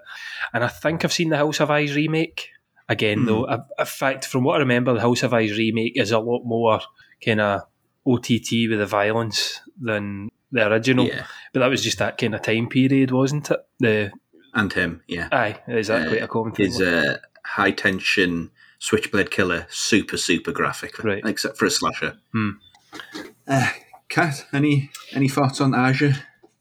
And 0.53 0.65
I 0.65 0.69
think 0.69 1.05
I've 1.05 1.13
seen 1.13 1.29
the 1.31 1.37
Hills 1.37 1.59
Have 1.59 1.71
Eyes 1.71 1.95
remake 1.95 2.51
again, 2.89 3.21
Hmm. 3.21 3.27
though. 3.27 3.49
I- 3.49 3.59
In 3.79 3.87
fact, 3.87 4.25
from 4.27 4.45
what 4.45 4.57
I 4.57 4.59
remember, 4.61 4.93
the 4.95 5.01
Hills 5.01 5.21
Have 5.23 5.35
Eyes 5.35 5.57
remake 5.57 5.97
is 5.97 6.13
a 6.13 6.19
lot 6.19 6.43
more 6.45 6.81
kind 7.25 7.41
of 7.41 7.63
OTT 8.07 8.69
with 8.69 8.79
the 8.79 8.87
violence 8.87 9.61
than 9.81 10.29
the 10.53 10.67
original. 10.69 11.07
Yeah. 11.07 11.27
But 11.53 11.61
that 11.61 11.71
was 11.71 11.83
just 11.83 11.99
that 11.99 12.19
kind 12.19 12.35
of 12.35 12.43
time 12.43 12.69
period, 12.69 13.11
wasn't 13.11 13.51
it? 13.51 13.61
The 13.81 14.13
and 14.55 14.73
him, 14.73 15.03
yeah. 15.07 15.29
aye, 15.33 15.59
is 15.69 15.89
that 15.89 16.07
Uh, 16.07 16.09
quite 16.09 16.23
a 16.23 16.29
common 16.29 16.53
thing? 16.55 16.67
His 16.67 16.81
uh, 16.81 17.19
high 17.47 17.71
tension 17.71 18.51
switchblade 18.79 19.31
killer, 19.31 19.67
super 19.71 20.17
super 20.17 20.53
graphic, 20.53 21.03
Right. 21.03 21.23
Except 21.25 21.57
for 21.57 21.67
a 21.67 21.71
slasher. 21.71 22.19
Hmm. 22.33 22.51
Uh, 23.47 23.69
Kat, 24.09 24.45
any 24.53 24.91
any 25.13 25.29
thoughts 25.29 25.61
on 25.61 25.75
Aja? 25.75 26.13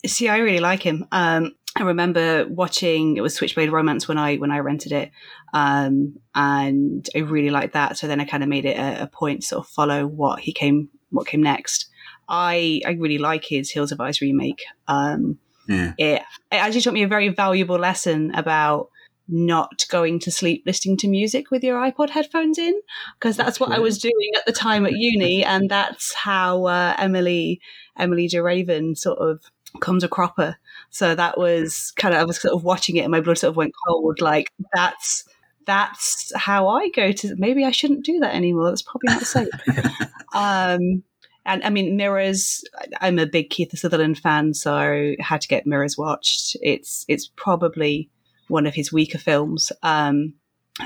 See, 0.05 0.27
I 0.29 0.37
really 0.37 0.59
like 0.59 0.83
him. 0.83 1.05
Um, 1.11 1.53
I 1.77 1.83
remember 1.83 2.47
watching 2.47 3.17
it 3.17 3.21
was 3.21 3.35
Switchblade 3.35 3.71
Romance 3.71 4.07
when 4.07 4.17
I 4.17 4.37
when 4.37 4.51
I 4.51 4.59
rented 4.59 4.91
it, 4.91 5.11
um, 5.53 6.17
and 6.33 7.07
I 7.15 7.19
really 7.19 7.49
liked 7.49 7.73
that. 7.73 7.97
So 7.97 8.07
then 8.07 8.21
I 8.21 8.25
kind 8.25 8.43
of 8.43 8.49
made 8.49 8.65
it 8.65 8.77
a, 8.77 9.03
a 9.03 9.07
point 9.07 9.41
to 9.41 9.47
sort 9.47 9.65
of 9.65 9.71
follow 9.71 10.07
what 10.07 10.39
he 10.39 10.53
came 10.53 10.89
what 11.09 11.27
came 11.27 11.43
next. 11.43 11.87
I 12.29 12.81
I 12.85 12.91
really 12.91 13.17
like 13.17 13.43
his 13.45 13.69
Hills 13.71 13.89
Have 13.91 13.99
Eyes 13.99 14.21
remake. 14.21 14.63
Um, 14.87 15.37
Yeah. 15.67 15.93
it, 15.97 16.21
it 16.51 16.55
actually 16.55 16.81
taught 16.81 16.93
me 16.93 17.03
a 17.03 17.07
very 17.07 17.29
valuable 17.29 17.77
lesson 17.77 18.33
about 18.35 18.89
not 19.27 19.85
going 19.89 20.19
to 20.19 20.31
sleep 20.31 20.63
listening 20.65 20.97
to 20.97 21.07
music 21.07 21.51
with 21.51 21.63
your 21.63 21.79
iPod 21.79 22.09
headphones 22.09 22.57
in 22.57 22.79
because 23.19 23.35
that's 23.35 23.59
what 23.59 23.71
I 23.71 23.79
was 23.79 23.97
doing 23.97 24.31
at 24.37 24.45
the 24.45 24.51
time 24.51 24.85
at 24.85 24.93
uni, 24.93 25.43
and 25.45 25.69
that's 25.69 26.13
how 26.13 26.65
uh, 26.65 26.95
Emilie 26.97 27.59
Emilie 27.97 28.29
DeRaven 28.29 28.97
sort 28.97 29.19
of 29.19 29.41
comes 29.81 30.03
a 30.03 30.07
cropper. 30.07 30.57
So 30.89 31.15
that 31.15 31.37
was 31.37 31.91
kind 31.95 32.13
of 32.13 32.21
I 32.21 32.23
was 32.23 32.41
sort 32.41 32.53
of 32.53 32.63
watching 32.63 32.97
it, 32.97 33.01
and 33.01 33.11
my 33.11 33.21
blood 33.21 33.37
sort 33.37 33.49
of 33.49 33.57
went 33.57 33.73
cold. 33.87 34.21
Like 34.21 34.51
that's 34.73 35.25
that's 35.65 36.31
how 36.35 36.67
I 36.67 36.89
go 36.89 37.11
to. 37.11 37.35
Maybe 37.37 37.65
I 37.65 37.71
shouldn't 37.71 38.05
do 38.05 38.19
that 38.19 38.35
anymore. 38.35 38.69
That's 38.69 38.83
probably 38.83 39.13
not 39.13 39.23
safe. 39.23 39.49
um, 40.33 41.03
and 41.45 41.63
I 41.63 41.69
mean, 41.69 41.95
Mirrors. 41.95 42.63
I'm 43.01 43.19
a 43.19 43.25
big 43.25 43.49
Kiefer 43.49 43.77
Sutherland 43.77 44.17
fan, 44.17 44.53
so 44.53 44.73
I 44.73 45.15
had 45.19 45.41
to 45.41 45.47
get 45.47 45.67
Mirrors 45.67 45.97
watched. 45.97 46.55
It's 46.61 47.05
it's 47.07 47.29
probably 47.35 48.09
one 48.47 48.65
of 48.65 48.75
his 48.75 48.91
weaker 48.91 49.17
films. 49.17 49.71
Um, 49.83 50.33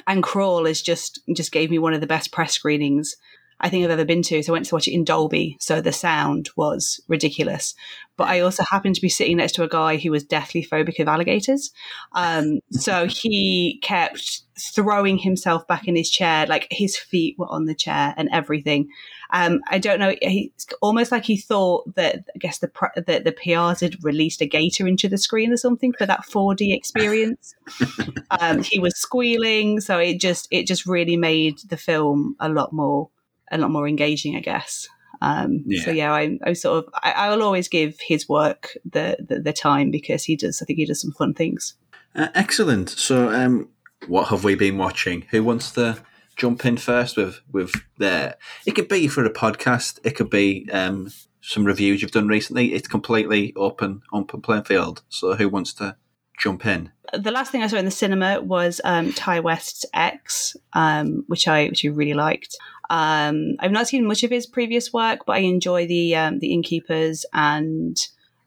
and 0.08 0.22
Crawl 0.22 0.66
is 0.66 0.82
just 0.82 1.20
just 1.36 1.52
gave 1.52 1.72
me 1.72 1.80
one 1.80 1.94
of 1.94 2.02
the 2.02 2.08
best 2.08 2.32
press 2.32 2.54
screenings 2.54 3.16
I 3.62 3.70
think 3.70 3.84
I've 3.84 3.92
ever 3.92 4.06
been 4.06 4.22
to. 4.24 4.42
So 4.42 4.54
I 4.54 4.56
went 4.56 4.66
to 4.68 4.76
watch 4.76 4.88
it 4.88 4.94
in 4.94 5.04
Dolby, 5.04 5.58
so 5.60 5.82
the 5.82 5.92
sound 5.92 6.50
was 6.56 7.02
ridiculous. 7.08 7.76
But 8.16 8.30
I 8.30 8.40
also 8.40 8.64
happened 8.64 8.96
to 8.96 9.02
be 9.02 9.10
sitting 9.10 9.38
next 9.38 9.54
to 9.54 9.64
a 9.64 9.70
guy 9.70 9.98
who 9.98 10.12
was 10.12 10.24
deathly 10.24 10.66
phobic 10.66 11.00
of 11.00 11.08
alligators. 11.08 11.72
Um, 12.14 12.60
so 12.72 13.06
he 13.06 13.80
kept 13.84 14.44
throwing 14.74 15.18
himself 15.18 15.68
back 15.68 15.88
in 15.88 15.96
his 15.96 16.10
chair, 16.10 16.46
like 16.46 16.68
his 16.72 16.98
feet 16.98 17.36
were 17.38 17.50
on 17.50 17.66
the 17.66 17.76
chair 17.76 18.14
and 18.18 18.30
everything. 18.32 18.90
Um, 19.32 19.62
I 19.68 19.78
don't 19.78 20.00
know. 20.00 20.16
He 20.22 20.52
almost 20.82 21.12
like 21.12 21.24
he 21.24 21.38
thought 21.38 21.96
that 21.96 22.26
I 22.36 22.38
guess 22.40 22.60
the 22.60 22.72
the, 22.96 23.22
the 23.24 23.32
PRs 23.32 23.82
had 23.82 24.04
released 24.04 24.42
a 24.42 24.48
gator 24.48 24.88
into 24.88 25.08
the 25.08 25.18
screen 25.18 25.52
or 25.52 25.58
something 25.58 25.94
for 25.94 26.06
that 26.06 26.26
4D 26.26 26.76
experience. 26.76 27.54
um, 28.40 28.64
he 28.64 28.80
was 28.80 28.98
squealing, 28.98 29.82
so 29.82 30.00
it 30.00 30.20
just 30.20 30.48
it 30.50 30.66
just 30.66 30.86
really 30.86 31.18
made 31.18 31.60
the 31.68 31.78
film 31.78 32.36
a 32.40 32.50
lot 32.50 32.74
more 32.74 33.10
a 33.52 33.58
lot 33.58 33.72
more 33.72 33.88
engaging, 33.88 34.36
I 34.36 34.40
guess. 34.40 34.88
Um, 35.22 35.64
Yeah. 35.66 35.84
So 35.84 35.92
yeah, 35.92 36.14
I, 36.14 36.40
I 36.44 36.54
sort 36.54 36.86
of 36.86 36.94
I, 36.96 37.12
I 37.12 37.30
will 37.30 37.44
always 37.44 37.68
give 37.68 38.00
his 38.00 38.28
work 38.28 38.78
the, 38.84 39.18
the 39.20 39.40
the 39.40 39.54
time 39.54 39.92
because 39.92 40.24
he 40.24 40.36
does. 40.36 40.62
I 40.62 40.66
think 40.66 40.80
he 40.80 40.86
does 40.86 41.02
some 41.02 41.12
fun 41.12 41.34
things. 41.34 41.76
Uh, 42.16 42.30
excellent. 42.34 42.90
So, 42.90 43.30
um, 43.30 43.70
what 44.08 44.30
have 44.30 44.44
we 44.44 44.56
been 44.56 44.78
watching? 44.78 45.26
Who 45.30 45.44
wants 45.44 45.72
to 45.74 46.02
jump 46.40 46.66
in 46.66 46.78
first 46.78 47.18
with 47.18 47.42
with 47.52 47.72
their? 47.98 48.36
It 48.66 48.72
could 48.72 48.88
be 48.88 49.08
for 49.08 49.24
a 49.26 49.32
podcast. 49.34 50.00
It 50.04 50.16
could 50.16 50.30
be 50.32 50.68
um, 50.72 51.12
some 51.42 51.66
reviews 51.66 52.02
you've 52.02 52.12
done 52.12 52.28
recently. 52.28 52.74
It's 52.74 52.88
completely 52.88 53.54
open 53.56 54.02
open 54.12 54.42
playing 54.42 54.64
field. 54.64 55.04
So, 55.10 55.36
who 55.36 55.48
wants 55.50 55.74
to 55.76 55.96
jump 56.40 56.66
in? 56.66 56.92
the 57.12 57.32
last 57.32 57.52
thing 57.52 57.64
I 57.64 57.68
saw 57.68 57.78
in 57.78 57.86
the 57.86 57.92
cinema 57.92 58.40
was 58.40 58.80
um, 58.84 59.12
Ti 59.14 59.40
West's 59.40 59.84
X, 59.96 60.56
um, 60.74 61.24
which 61.28 61.48
I 61.48 61.66
which 61.68 61.84
I 61.84 61.90
really 61.90 62.14
liked. 62.14 62.56
Um, 62.92 63.56
I've 63.60 63.72
not 63.72 63.88
seen 63.88 64.06
much 64.06 64.24
of 64.24 64.30
his 64.32 64.46
previous 64.48 64.94
work, 64.94 65.22
but 65.26 65.34
I 65.36 65.40
enjoy 65.40 65.88
the 65.88 66.16
um, 66.16 66.40
the 66.40 66.54
Innkeepers 66.54 67.26
and 67.34 67.98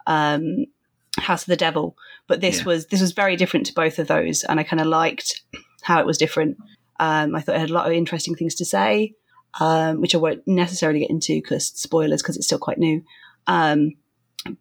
um, 0.07 0.67
House 1.19 1.43
of 1.43 1.47
the 1.47 1.57
Devil. 1.57 1.97
But 2.29 2.41
this 2.41 2.59
Yeah. 2.61 2.65
was 2.67 2.87
this 2.87 3.01
was 3.01 3.13
very 3.13 3.35
different 3.37 3.67
to 3.67 3.75
both 3.75 3.99
of 3.99 4.07
those, 4.07 4.45
and 4.45 4.61
I 4.61 4.63
kind 4.63 4.81
of 4.81 4.87
liked 4.87 5.43
how 5.83 5.99
it 5.99 6.07
was 6.07 6.17
different. 6.19 6.57
Um, 7.03 7.35
I 7.35 7.41
thought 7.41 7.57
it 7.57 7.61
had 7.61 7.71
a 7.71 7.75
lot 7.75 7.87
of 7.89 7.93
interesting 7.93 8.37
things 8.37 8.55
to 8.55 8.65
say, 8.65 9.15
um, 9.59 10.01
which 10.01 10.15
I 10.15 10.19
won't 10.19 10.47
necessarily 10.47 11.01
get 11.01 11.11
into 11.11 11.35
because 11.35 11.67
spoilers, 11.67 12.23
because 12.23 12.37
it's 12.37 12.47
still 12.47 12.61
quite 12.61 12.79
new. 12.79 13.03
Um, 13.49 13.95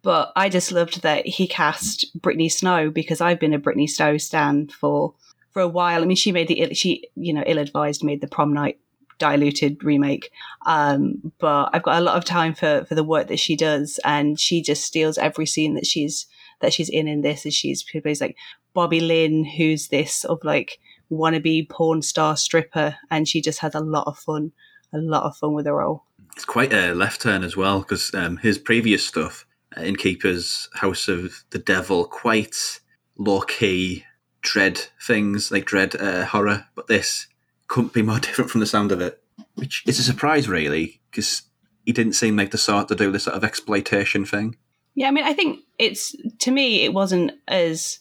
but 0.02 0.32
I 0.34 0.48
just 0.48 0.72
loved 0.72 1.02
that 1.02 1.24
he 1.24 1.46
cast 1.46 2.20
Brittany 2.20 2.48
Snow 2.48 2.90
because 2.90 3.20
I've 3.20 3.38
been 3.38 3.54
a 3.54 3.60
Brittany 3.60 3.86
Snow 3.86 4.18
stan 4.18 4.66
for 4.68 5.14
for 5.52 5.62
a 5.62 5.68
while. 5.68 6.02
I 6.02 6.04
mean, 6.04 6.16
she 6.16 6.32
made 6.32 6.48
the 6.48 6.62
ill- 6.62 6.74
she 6.74 7.08
you 7.14 7.32
know 7.32 7.44
ill 7.46 7.58
advised 7.58 8.02
made 8.02 8.20
the 8.20 8.26
prom 8.26 8.52
night 8.52 8.80
diluted 9.18 9.84
remake, 9.84 10.32
um, 10.66 11.32
but 11.38 11.70
I've 11.72 11.84
got 11.84 12.00
a 12.00 12.04
lot 12.04 12.16
of 12.16 12.24
time 12.24 12.54
for 12.54 12.84
for 12.88 12.96
the 12.96 13.04
work 13.04 13.28
that 13.28 13.38
she 13.38 13.54
does, 13.54 14.00
and 14.04 14.38
she 14.38 14.62
just 14.62 14.84
steals 14.84 15.16
every 15.16 15.46
scene 15.46 15.74
that 15.74 15.86
she's 15.86 16.26
that 16.60 16.72
she's 16.72 16.88
in 16.88 17.06
in 17.06 17.20
this. 17.20 17.46
As 17.46 17.54
she's 17.54 17.84
she 17.86 18.00
plays 18.00 18.20
like 18.20 18.36
Bobby 18.74 18.98
Lynn, 18.98 19.44
who's 19.44 19.88
this 19.88 20.12
sort 20.12 20.40
of 20.40 20.44
like 20.44 20.80
wannabe 21.12 21.68
porn 21.68 22.02
star 22.02 22.36
stripper, 22.36 22.96
and 23.10 23.28
she 23.28 23.40
just 23.40 23.60
had 23.60 23.74
a 23.74 23.80
lot 23.80 24.06
of 24.06 24.18
fun, 24.18 24.52
a 24.92 24.98
lot 24.98 25.24
of 25.24 25.36
fun 25.36 25.54
with 25.54 25.66
the 25.66 25.72
role. 25.72 26.04
It's 26.34 26.44
quite 26.44 26.72
a 26.72 26.94
left 26.94 27.20
turn 27.20 27.44
as 27.44 27.56
well 27.56 27.80
because 27.80 28.14
um, 28.14 28.38
his 28.38 28.58
previous 28.58 29.06
stuff, 29.06 29.46
uh, 29.76 29.82
Innkeeper's 29.82 30.68
House 30.74 31.08
of 31.08 31.44
the 31.50 31.58
Devil, 31.58 32.06
quite 32.06 32.80
low 33.18 33.42
key, 33.42 34.04
dread 34.40 34.80
things 35.00 35.50
like 35.50 35.66
dread 35.66 35.94
uh, 35.96 36.24
horror. 36.24 36.66
But 36.74 36.86
this 36.86 37.26
couldn't 37.68 37.92
be 37.92 38.02
more 38.02 38.18
different 38.20 38.50
from 38.50 38.60
the 38.60 38.66
sound 38.66 38.92
of 38.92 39.00
it, 39.00 39.22
which 39.54 39.82
is 39.86 39.98
a 39.98 40.02
surprise, 40.02 40.48
really, 40.48 41.00
because 41.10 41.42
he 41.84 41.92
didn't 41.92 42.14
seem 42.14 42.36
like 42.36 42.50
the 42.50 42.58
sort 42.58 42.88
to 42.88 42.94
do 42.94 43.10
this 43.10 43.24
sort 43.24 43.36
of 43.36 43.44
exploitation 43.44 44.24
thing. 44.24 44.56
Yeah, 44.94 45.08
I 45.08 45.10
mean, 45.10 45.24
I 45.24 45.32
think 45.32 45.60
it's 45.78 46.14
to 46.40 46.50
me 46.50 46.84
it 46.84 46.92
wasn't 46.92 47.32
as 47.48 47.98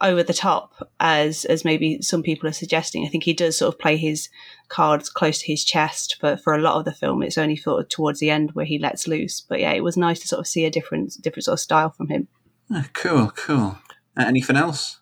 over 0.00 0.22
the 0.22 0.34
top 0.34 0.90
as 1.00 1.44
as 1.46 1.64
maybe 1.64 2.02
some 2.02 2.22
people 2.22 2.48
are 2.48 2.52
suggesting. 2.52 3.04
I 3.04 3.08
think 3.08 3.24
he 3.24 3.32
does 3.32 3.56
sort 3.56 3.74
of 3.74 3.80
play 3.80 3.96
his 3.96 4.28
cards 4.68 5.08
close 5.08 5.38
to 5.38 5.46
his 5.46 5.64
chest, 5.64 6.16
but 6.20 6.42
for 6.42 6.54
a 6.54 6.60
lot 6.60 6.76
of 6.76 6.84
the 6.84 6.92
film, 6.92 7.22
it's 7.22 7.38
only 7.38 7.56
sort 7.56 7.82
of 7.82 7.88
towards 7.88 8.20
the 8.20 8.30
end 8.30 8.52
where 8.52 8.66
he 8.66 8.78
lets 8.78 9.08
loose. 9.08 9.40
But 9.40 9.60
yeah, 9.60 9.72
it 9.72 9.84
was 9.84 9.96
nice 9.96 10.20
to 10.20 10.28
sort 10.28 10.40
of 10.40 10.46
see 10.46 10.64
a 10.64 10.70
different 10.70 11.14
different 11.22 11.44
sort 11.44 11.54
of 11.54 11.60
style 11.60 11.90
from 11.90 12.08
him. 12.08 12.28
Ah, 12.70 12.86
cool, 12.92 13.30
cool. 13.30 13.78
Uh, 14.16 14.24
anything 14.26 14.56
else? 14.56 14.98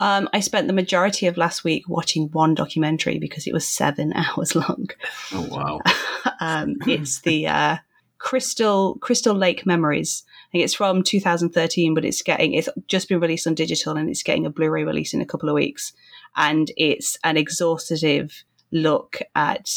Um, 0.00 0.28
I 0.32 0.40
spent 0.40 0.66
the 0.66 0.72
majority 0.72 1.26
of 1.26 1.36
last 1.36 1.62
week 1.62 1.88
watching 1.88 2.28
one 2.32 2.56
documentary 2.56 3.18
because 3.18 3.46
it 3.46 3.52
was 3.52 3.66
seven 3.66 4.12
hours 4.16 4.54
long. 4.54 4.88
Oh 5.32 5.46
wow! 5.50 5.80
um, 6.40 6.76
it's 6.86 7.20
the 7.20 7.46
uh, 7.46 7.76
Crystal 8.18 8.96
Crystal 9.00 9.34
Lake 9.34 9.64
Memories. 9.66 10.24
Think 10.52 10.64
it's 10.64 10.74
from 10.74 11.02
2013, 11.02 11.94
but 11.94 12.04
it's 12.04 12.22
getting 12.22 12.52
it's 12.52 12.68
just 12.86 13.08
been 13.08 13.20
released 13.20 13.46
on 13.46 13.54
digital 13.54 13.96
and 13.96 14.08
it's 14.08 14.22
getting 14.22 14.46
a 14.46 14.50
Blu-ray 14.50 14.84
release 14.84 15.14
in 15.14 15.22
a 15.22 15.26
couple 15.26 15.48
of 15.48 15.54
weeks. 15.54 15.92
And 16.36 16.70
it's 16.76 17.18
an 17.24 17.36
exhaustive 17.36 18.44
look 18.70 19.20
at 19.34 19.68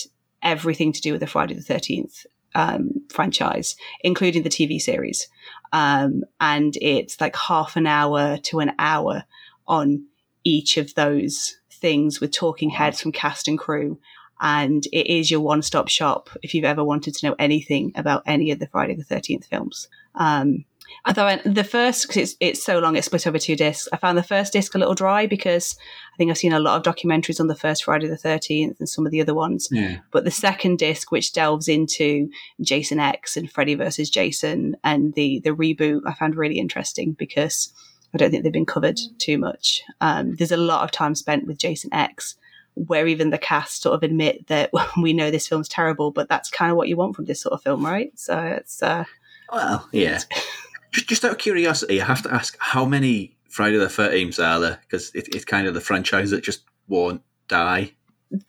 everything 0.42 0.92
to 0.94 1.02
do 1.02 1.14
with 1.14 1.22
the 1.22 1.28
Friday 1.28 1.54
the 1.54 1.62
13th 1.62 2.26
um, 2.56 2.92
franchise, 3.10 3.76
including 4.02 4.44
the 4.44 4.50
TV 4.50 4.80
series. 4.80 5.28
Um, 5.74 6.24
and 6.40 6.76
it's 6.82 7.20
like 7.20 7.36
half 7.36 7.76
an 7.76 7.88
hour 7.88 8.38
to 8.38 8.60
an 8.60 8.74
hour 8.80 9.24
on 9.68 10.06
each 10.44 10.78
of 10.78 10.94
those 10.96 11.58
things 11.72 12.22
with 12.22 12.32
talking 12.32 12.70
heads 12.70 13.02
from 13.02 13.12
cast 13.12 13.48
and 13.48 13.60
crew. 13.60 14.00
And 14.46 14.86
it 14.94 15.08
is 15.08 15.32
your 15.32 15.40
one 15.40 15.64
stop 15.64 15.88
shop 15.88 16.30
if 16.44 16.54
you've 16.54 16.66
ever 16.66 16.84
wanted 16.84 17.16
to 17.16 17.26
know 17.26 17.36
anything 17.40 17.92
about 17.96 18.22
any 18.28 18.52
of 18.52 18.60
the 18.60 18.68
Friday 18.68 18.94
the 18.94 19.04
13th 19.04 19.48
films. 19.48 19.88
Um, 20.14 20.66
I 21.04 21.14
thought 21.14 21.42
the 21.44 21.64
first, 21.64 22.04
because 22.04 22.18
it's, 22.18 22.36
it's 22.40 22.64
so 22.64 22.78
long, 22.78 22.96
it's 22.96 23.08
split 23.08 23.26
over 23.26 23.40
two 23.40 23.56
discs. 23.56 23.90
I 23.92 23.98
found 23.98 24.20
the 24.20 24.24
first 24.24 24.54
disc 24.54 24.76
a 24.76 24.78
little 24.78 24.94
dry 24.94 25.26
because 25.26 25.76
I 26.14 26.18
think 26.18 26.30
I've 26.30 26.38
seen 26.38 26.54
a 26.54 26.60
lot 26.60 26.78
of 26.78 26.96
documentaries 26.96 27.40
on 27.40 27.48
the 27.48 27.56
first 27.56 27.86
Friday 27.86 28.06
the 28.06 28.18
13th 28.18 28.78
and 28.78 28.88
some 28.88 29.08
of 29.08 29.12
the 29.12 29.20
other 29.20 29.34
ones. 29.34 29.68
Yeah. 29.72 29.98
But 30.12 30.26
the 30.26 30.32
second 30.32 30.78
disc, 30.78 31.12
which 31.12 31.34
delves 31.34 31.68
into 31.68 32.30
Jason 32.62 33.00
X 33.00 33.36
and 33.36 33.52
Freddy 33.52 33.74
versus 33.74 34.12
Jason 34.12 34.78
and 34.84 35.16
the, 35.16 35.42
the 35.44 35.56
reboot, 35.56 36.02
I 36.06 36.14
found 36.14 36.36
really 36.36 36.60
interesting 36.60 37.14
because 37.14 37.74
I 38.14 38.20
don't 38.20 38.30
think 38.30 38.44
they've 38.44 38.54
been 38.54 38.68
covered 38.68 39.00
too 39.18 39.40
much. 39.40 39.82
Um, 40.02 40.36
there's 40.36 40.52
a 40.52 40.58
lot 40.58 40.84
of 40.84 40.92
time 40.92 41.16
spent 41.16 41.48
with 41.48 41.58
Jason 41.58 41.92
X, 41.96 42.36
where 42.76 43.08
even 43.08 43.30
the 43.30 43.38
cast 43.38 43.82
sort 43.82 43.96
of 43.96 44.04
admit 44.04 44.48
that 44.48 44.70
we 45.02 45.14
know 45.14 45.32
this 45.32 45.48
film's 45.48 45.68
terrible, 45.70 46.12
but 46.12 46.30
that's 46.30 46.50
kind 46.50 46.72
of 46.72 46.78
what 46.78 46.88
you 46.88 46.96
want 46.96 47.16
from 47.16 47.26
this 47.26 47.42
sort 47.42 47.54
of 47.54 47.62
film, 47.64 47.86
right? 47.86 48.12
So 48.18 48.38
it's 48.40 48.84
uh, 48.84 49.06
Well, 49.52 49.88
yeah. 49.92 50.20
just, 50.92 51.08
just 51.08 51.26
out 51.26 51.32
of 51.32 51.38
curiosity, 51.38 52.02
I 52.02 52.06
have 52.06 52.22
to 52.24 52.34
ask 52.34 52.56
how 52.60 52.86
many 52.86 53.36
Friday 53.50 53.78
the 53.78 53.90
Thirteenth 53.90 54.40
are 54.40 54.60
there? 54.60 54.80
Because 54.82 55.12
it, 55.16 55.30
it's 55.34 55.46
kind 55.46 55.68
of 55.68 55.74
the 55.74 55.82
franchise 55.82 56.32
that 56.32 56.44
just 56.44 56.64
won't 56.88 57.22
die. 57.48 57.92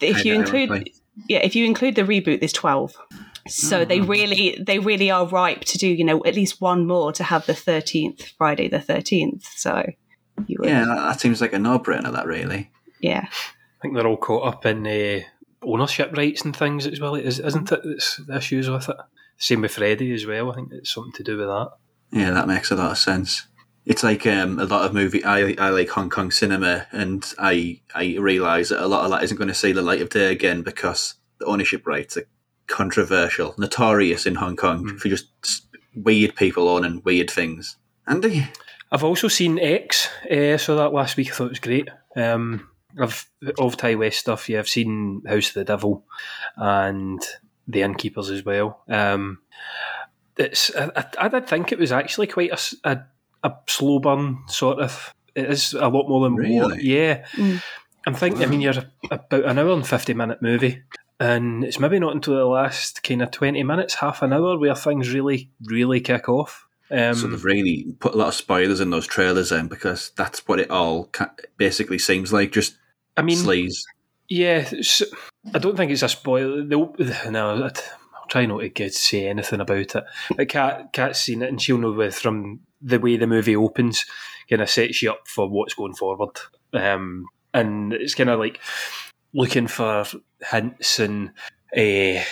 if 0.01 0.24
you 0.24 0.35
include 0.35 0.70
ironically. 0.70 0.95
yeah 1.29 1.39
if 1.39 1.55
you 1.55 1.64
include 1.64 1.95
the 1.95 2.03
reboot 2.03 2.41
there's 2.41 2.53
12 2.53 2.97
so 3.49 3.85
they 3.85 4.01
really 4.01 4.59
they 4.66 4.79
really 4.79 5.11
are 5.11 5.27
ripe 5.29 5.61
to 5.61 5.79
do 5.79 5.87
you 5.89 6.05
know 6.05 6.22
at 6.24 6.35
least 6.35 6.61
one 6.61 6.87
more 6.87 7.12
to 7.12 7.22
have 7.22 7.47
the 7.47 7.53
13th 7.53 8.33
friday 8.37 8.68
the 8.68 8.79
13th 8.79 9.45
so 9.55 9.85
you 10.47 10.59
Yeah, 10.62 10.85
that, 10.85 10.95
that 10.97 11.20
seems 11.20 11.41
like 11.41 11.53
a 11.55 11.59
no-brainer. 11.59 12.12
That 12.12 12.27
really. 12.27 12.70
yeah 13.01 13.29
I 13.79 13.83
think 13.83 13.95
they're 13.95 14.07
all 14.07 14.16
caught 14.16 14.47
up 14.47 14.66
in 14.66 14.87
uh, 14.87 15.20
ownership 15.62 16.16
rights 16.16 16.43
and 16.43 16.57
things 16.57 16.87
as 16.87 17.01
well, 17.01 17.14
is, 17.14 17.39
isn't 17.39 17.72
it? 17.72 17.81
It's 17.85 18.16
the 18.16 18.37
issues 18.37 18.70
with 18.70 18.89
it. 18.89 18.97
Same 19.39 19.61
with 19.61 19.74
Freddy 19.74 20.14
as 20.14 20.27
well. 20.27 20.51
I 20.51 20.55
think 20.55 20.72
it's 20.72 20.95
something 20.95 21.12
to 21.12 21.22
do 21.22 21.37
with 21.37 21.49
that. 21.49 21.70
Yeah, 22.11 22.31
that 22.31 22.49
makes 22.49 22.70
a 22.70 22.77
lot 22.77 22.93
of 22.93 22.99
sense. 22.99 23.47
It's 23.85 24.03
like 24.03 24.27
um, 24.27 24.59
a 24.59 24.64
lot 24.64 24.85
of 24.85 24.95
movie. 24.95 25.24
I 25.24 25.55
I 25.59 25.68
like 25.68 25.91
Hong 25.91 26.11
Kong 26.11 26.31
cinema, 26.31 26.87
and 26.91 27.24
I 27.39 27.81
I 27.95 28.16
realise 28.18 28.70
that 28.70 28.83
a 28.83 28.89
lot 28.89 29.05
of 29.05 29.11
that 29.11 29.22
isn't 29.22 29.37
going 29.37 29.49
to 29.49 29.55
see 29.55 29.72
the 29.72 29.83
light 29.83 30.01
of 30.01 30.09
day 30.09 30.33
again 30.33 30.62
because 30.62 31.14
the 31.39 31.47
ownership 31.47 31.87
rights 31.87 32.16
are 32.16 32.27
controversial, 32.66 33.55
notorious 33.59 34.27
in 34.27 34.37
Hong 34.37 34.57
Kong 34.57 34.97
for 34.99 35.09
just 35.09 35.29
weird 35.95 36.35
people 36.35 36.68
owning 36.68 37.03
weird 37.05 37.31
things. 37.31 37.77
Andy, 38.07 38.49
I've 38.91 39.05
also 39.05 39.29
seen 39.29 39.59
X. 39.59 40.09
Uh, 40.31 40.57
so 40.57 40.77
that 40.77 40.93
last 40.93 41.16
week 41.16 41.31
I 41.31 41.35
thought 41.35 41.47
it 41.47 41.51
was 41.51 41.61
great. 41.61 41.89
Um, 42.16 42.68
I've 42.99 43.28
of 43.59 43.76
Ti 43.76 43.94
West 43.97 44.18
stuff. 44.20 44.49
Yeah, 44.49 44.59
I've 44.61 44.68
seen 44.68 45.22
House 45.26 45.49
of 45.49 45.55
the 45.55 45.64
Devil 45.64 46.05
and 46.57 47.20
The 47.68 47.82
Innkeepers 47.82 48.30
as 48.30 48.44
well. 48.44 48.82
Um, 48.88 49.38
it's 50.36 50.74
I, 50.76 50.90
I, 50.97 51.05
I 51.18 51.28
did 51.28 51.47
think 51.47 51.72
it 51.72 51.78
was 51.78 51.92
actually 51.92 52.26
quite 52.26 52.51
a 52.84 53.03
slow 53.68 53.99
burn 53.99 54.38
sort 54.49 54.78
of. 54.80 55.14
It 55.34 55.51
is 55.51 55.74
a 55.74 55.88
lot 55.88 56.09
more 56.09 56.24
than 56.24 56.34
what, 56.34 56.70
Really? 56.70 56.82
yeah. 56.82 57.26
I'm 58.07 58.14
thinking. 58.14 58.42
I 58.42 58.47
mean, 58.47 58.61
you're 58.61 58.74
about 59.11 59.44
an 59.44 59.59
hour 59.59 59.72
and 59.72 59.86
fifty 59.86 60.14
minute 60.14 60.40
movie, 60.40 60.82
and 61.20 61.64
it's 61.64 61.80
maybe 61.80 61.99
not 61.99 62.14
until 62.14 62.36
the 62.36 62.44
last 62.44 63.03
kind 63.03 63.20
of 63.22 63.30
twenty 63.30 63.62
minutes, 63.62 63.94
half 63.94 64.22
an 64.22 64.32
hour, 64.32 64.59
where 64.59 64.74
things 64.74 65.12
really, 65.12 65.51
really 65.64 66.01
kick 66.01 66.28
off. 66.28 66.66
Um, 66.90 67.14
so 67.14 67.26
they've 67.26 67.44
really 67.44 67.94
put 67.99 68.14
a 68.14 68.16
lot 68.16 68.28
of 68.28 68.34
spoilers 68.34 68.80
in 68.80 68.90
those 68.90 69.09
trailers 69.09 69.51
in 69.51 69.66
because 69.66 70.12
that's 70.16 70.47
what 70.47 70.61
it 70.61 70.70
all 70.70 71.11
basically 71.57 71.99
seems 71.99 72.32
like. 72.32 72.53
Just 72.53 72.76
I 73.17 73.23
mean, 73.23 73.39
sleaze. 73.39 73.85
Yeah, 74.29 74.69
I 75.55 75.59
don't 75.59 75.77
think 75.77 75.93
it's 75.93 76.03
a 76.03 76.09
spoiler. 76.09 76.64
The, 76.64 77.27
no, 77.31 77.62
I'll 77.62 78.27
try 78.29 78.47
not 78.47 78.61
to 78.61 78.69
get, 78.69 78.95
say 78.95 79.29
anything 79.29 79.61
about 79.61 79.95
it. 79.95 80.05
But 80.37 80.49
Kat, 80.49 80.93
Kat's 80.93 81.21
seen 81.21 81.43
it, 81.43 81.49
and 81.49 81.61
she'll 81.61 81.79
know 81.79 81.93
with 81.93 82.17
from 82.17 82.61
the 82.81 82.99
way 82.99 83.17
the 83.17 83.27
movie 83.27 83.57
opens, 83.57 84.05
kind 84.49 84.62
of 84.62 84.71
sets 84.71 85.03
you 85.03 85.11
up 85.11 85.27
for 85.27 85.49
what's 85.49 85.75
going 85.75 85.95
forward. 85.95 86.37
Um, 86.73 87.27
and 87.55 87.93
it's 87.93 88.14
kind 88.14 88.31
of 88.31 88.39
like 88.39 88.61
looking 89.33 89.67
for 89.67 90.05
hints 90.51 90.99
and 90.99 91.31
uh, 91.77 92.23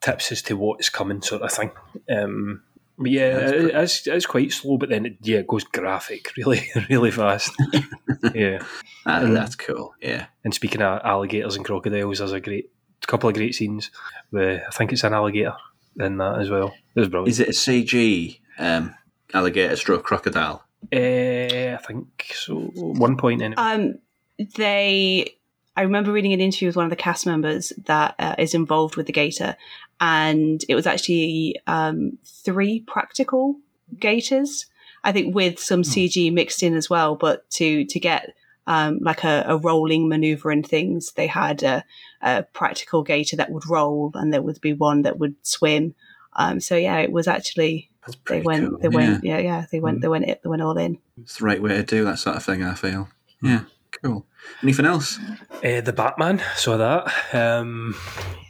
tips 0.00 0.32
as 0.32 0.42
to 0.42 0.56
what's 0.56 0.88
coming, 0.88 1.22
sort 1.22 1.42
of 1.42 1.52
thing. 1.52 1.70
Um, 2.10 2.62
yeah, 3.00 3.34
That's 3.38 3.52
it, 3.52 3.74
it's, 3.74 4.06
it's 4.06 4.26
quite 4.26 4.52
slow, 4.52 4.76
but 4.78 4.88
then 4.88 5.06
it, 5.06 5.16
yeah, 5.22 5.38
it 5.38 5.46
goes 5.46 5.64
graphic 5.64 6.32
really, 6.36 6.68
really 6.90 7.10
fast. 7.10 7.52
yeah, 8.34 8.60
Ah, 9.06 9.20
And- 9.20 9.36
that's 9.36 9.54
cool. 9.56 9.94
Yeah. 10.00 10.26
and 10.44 10.52
speaking 10.54 10.82
of 10.82 11.00
alligators 11.04 11.56
and 11.56 11.64
crocodiles, 11.64 12.18
there's 12.18 12.32
a 12.32 12.40
great 12.40 12.70
couple 13.06 13.28
of 13.28 13.34
great 13.36 13.54
scenes 13.54 13.90
where 14.30 14.64
I 14.66 14.70
think 14.70 14.92
it's 14.92 15.04
an 15.04 15.14
alligator 15.14 15.54
in 15.98 16.18
that 16.18 16.38
as 16.40 16.50
well. 16.50 16.74
It 16.94 17.00
was 17.00 17.08
brilliant. 17.08 17.28
Is 17.30 17.40
it 17.40 17.48
a 17.48 17.52
CG 17.52 18.40
um, 18.58 18.94
alligator 19.32 19.76
stroke 19.76 20.04
crocodile? 20.04 20.64
Uh, 20.92 20.96
I 21.74 21.78
think 21.86 22.32
so. 22.34 22.56
One 22.74 23.16
point 23.16 23.42
anyway. 23.42 23.54
Um, 23.56 23.98
they, 24.56 25.34
I 25.78 25.82
remember 25.82 26.10
reading 26.10 26.32
an 26.32 26.40
interview 26.40 26.66
with 26.66 26.74
one 26.74 26.86
of 26.86 26.90
the 26.90 26.96
cast 26.96 27.24
members 27.24 27.72
that 27.84 28.16
uh, 28.18 28.34
is 28.36 28.52
involved 28.52 28.96
with 28.96 29.06
the 29.06 29.12
gator, 29.12 29.56
and 30.00 30.60
it 30.68 30.74
was 30.74 30.88
actually 30.88 31.54
um, 31.68 32.18
three 32.24 32.80
practical 32.80 33.54
gators. 33.96 34.66
I 35.04 35.12
think 35.12 35.36
with 35.36 35.60
some 35.60 35.82
CG 35.82 36.32
mixed 36.32 36.64
in 36.64 36.74
as 36.74 36.90
well, 36.90 37.14
but 37.14 37.48
to 37.50 37.84
to 37.84 38.00
get 38.00 38.34
um, 38.66 38.98
like 39.02 39.22
a, 39.22 39.44
a 39.46 39.56
rolling 39.56 40.08
maneuver 40.08 40.50
and 40.50 40.66
things, 40.66 41.12
they 41.12 41.28
had 41.28 41.62
a, 41.62 41.84
a 42.22 42.42
practical 42.42 43.04
gator 43.04 43.36
that 43.36 43.50
would 43.50 43.70
roll, 43.70 44.10
and 44.14 44.34
there 44.34 44.42
would 44.42 44.60
be 44.60 44.72
one 44.72 45.02
that 45.02 45.20
would 45.20 45.36
swim. 45.42 45.94
Um, 46.32 46.58
so 46.58 46.74
yeah, 46.74 46.98
it 46.98 47.12
was 47.12 47.28
actually 47.28 47.88
they 48.26 48.40
went 48.40 48.68
cool, 48.68 48.78
they 48.80 48.88
went 48.88 49.22
yeah 49.22 49.38
yeah 49.38 49.66
they 49.70 49.78
went 49.78 50.00
they 50.00 50.08
went 50.08 50.24
it 50.24 50.42
they 50.42 50.48
went 50.48 50.62
all 50.62 50.76
in. 50.76 50.98
It's 51.22 51.38
the 51.38 51.44
right 51.44 51.62
way 51.62 51.76
to 51.76 51.84
do 51.84 52.04
that 52.04 52.18
sort 52.18 52.34
of 52.34 52.44
thing, 52.44 52.64
I 52.64 52.74
feel. 52.74 53.08
Yeah, 53.40 53.60
cool. 54.02 54.26
Anything 54.62 54.86
else? 54.86 55.18
Uh, 55.64 55.80
the 55.80 55.92
Batman 55.94 56.42
saw 56.56 56.76
that. 56.76 57.34
Um, 57.34 57.94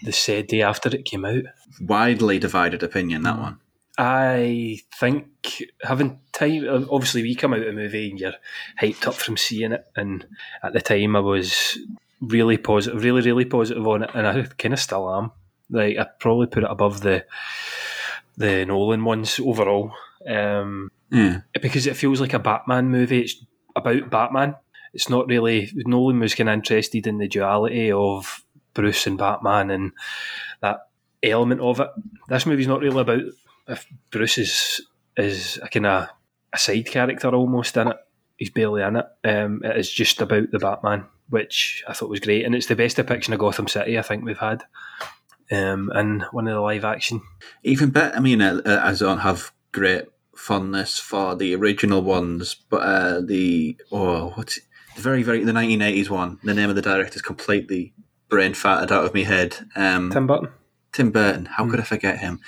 the 0.03 0.13
said 0.13 0.47
day 0.47 0.63
after 0.63 0.89
it 0.95 1.05
came 1.05 1.25
out. 1.25 1.43
Widely 1.81 2.39
divided 2.39 2.83
opinion, 2.83 3.23
that 3.23 3.39
one. 3.39 3.59
I 4.01 4.79
think 4.99 5.63
having 5.83 6.21
time. 6.33 6.87
Obviously, 6.91 7.23
we 7.23 7.35
come 7.35 7.53
out 7.53 7.61
of 7.61 7.67
the 7.67 7.73
movie 7.73 8.11
and 8.11 8.21
you're 8.21 8.35
hyped 8.81 9.07
up 9.09 9.15
from 9.15 9.37
seeing 9.37 9.73
it, 9.73 9.85
and 9.97 10.25
at 10.63 10.73
the 10.73 10.81
time 10.81 11.17
I 11.17 11.21
was 11.21 11.77
really 12.21 12.59
positive, 12.59 13.03
really, 13.03 13.23
really 13.23 13.45
positive 13.45 13.87
on 13.87 14.05
it, 14.05 14.11
and 14.15 14.27
I 14.27 14.43
kind 14.57 14.75
of 14.75 14.81
still 14.81 15.13
am. 15.13 15.33
Like 15.71 15.99
I 15.99 16.07
probably 16.21 16.47
put 16.47 16.63
it 16.63 16.71
above 16.71 17.01
the 17.01 17.25
the 18.37 18.65
Nolan 18.67 19.05
ones 19.05 19.41
overall, 19.41 19.93
um, 20.29 20.91
Yeah. 21.11 21.41
because 21.61 21.89
it 21.89 21.97
feels 21.97 22.21
like 22.21 22.35
a 22.35 22.39
Batman 22.39 22.89
movie. 22.91 23.23
It's 23.23 23.45
about 23.75 24.11
Batman. 24.11 24.55
It's 24.93 25.09
not 25.09 25.27
really 25.27 25.71
Nolan 25.75 26.21
was 26.21 26.35
kind 26.35 26.49
of 26.49 26.55
interested 26.55 27.07
in 27.07 27.19
the 27.19 27.29
duality 27.29 27.93
of 27.93 28.45
Bruce 28.75 29.07
and 29.07 29.19
Batman 29.19 29.71
and 29.71 29.93
that 30.61 30.89
element 31.23 31.61
of 31.61 31.81
it. 31.81 31.89
This 32.29 32.47
movie's 32.47 32.67
not 32.67 32.81
really 32.81 33.01
about 33.01 33.23
if 33.67 33.87
Bruce 34.11 34.39
is 34.39 34.87
is 35.17 35.59
a 35.63 35.69
kind 35.69 35.87
of 35.87 36.09
a 36.53 36.59
side 36.59 36.87
character 36.87 37.29
almost 37.29 37.77
in 37.77 37.89
it. 37.89 37.97
He's 38.37 38.51
barely 38.51 38.83
in 38.83 38.97
it. 38.97 39.07
Um, 39.25 39.63
it 39.65 39.77
is 39.77 39.91
just 39.91 40.21
about 40.21 40.51
the 40.53 40.61
Batman, 40.61 41.07
which 41.29 41.83
I 41.89 41.93
thought 41.93 42.09
was 42.09 42.21
great, 42.21 42.45
and 42.45 42.55
it's 42.55 42.67
the 42.67 42.77
best 42.77 42.97
depiction 42.97 43.35
of 43.35 43.41
Gotham 43.41 43.69
City 43.69 43.99
I 43.99 44.03
think 44.03 44.25
we've 44.25 44.39
had. 44.39 44.63
Um, 45.51 45.91
and 45.95 46.23
one 46.31 46.47
of 46.47 46.55
the 46.55 46.61
live 46.61 46.85
action. 46.85 47.23
Even 47.65 47.91
better. 47.91 48.17
I 48.17 48.21
mean, 48.21 48.41
uh, 48.41 48.61
I 48.83 48.95
don't 48.95 49.19
have 49.19 49.51
great 49.73 50.05
fondness 50.37 50.99
for 50.99 51.35
the 51.35 51.55
original 51.55 52.03
ones, 52.03 52.55
but 52.55 52.83
uh, 52.83 53.21
the 53.21 53.77
oh, 53.91 54.31
what's 54.37 54.61
very 55.01 55.23
very 55.23 55.45
the 55.45 55.53
nineteen 55.53 55.83
eighties 55.83 56.11
one. 56.11 56.39
The 56.45 56.55
name 56.55 56.71
of 56.71 56.77
the 56.77 56.83
director 56.83 57.17
is 57.17 57.23
completely 57.23 57.93
brain 58.29 58.53
farted 58.53 58.91
out 58.91 59.05
of 59.05 59.15
my 59.15 59.23
head. 59.23 59.57
Um, 59.77 60.11
Tim 60.11 60.27
Burton. 60.27 60.49
Tim 60.93 61.11
Burton. 61.11 61.47
How 61.47 61.69
could 61.71 61.81
I 61.81 61.85
forget 61.85 62.19
him? 62.19 62.41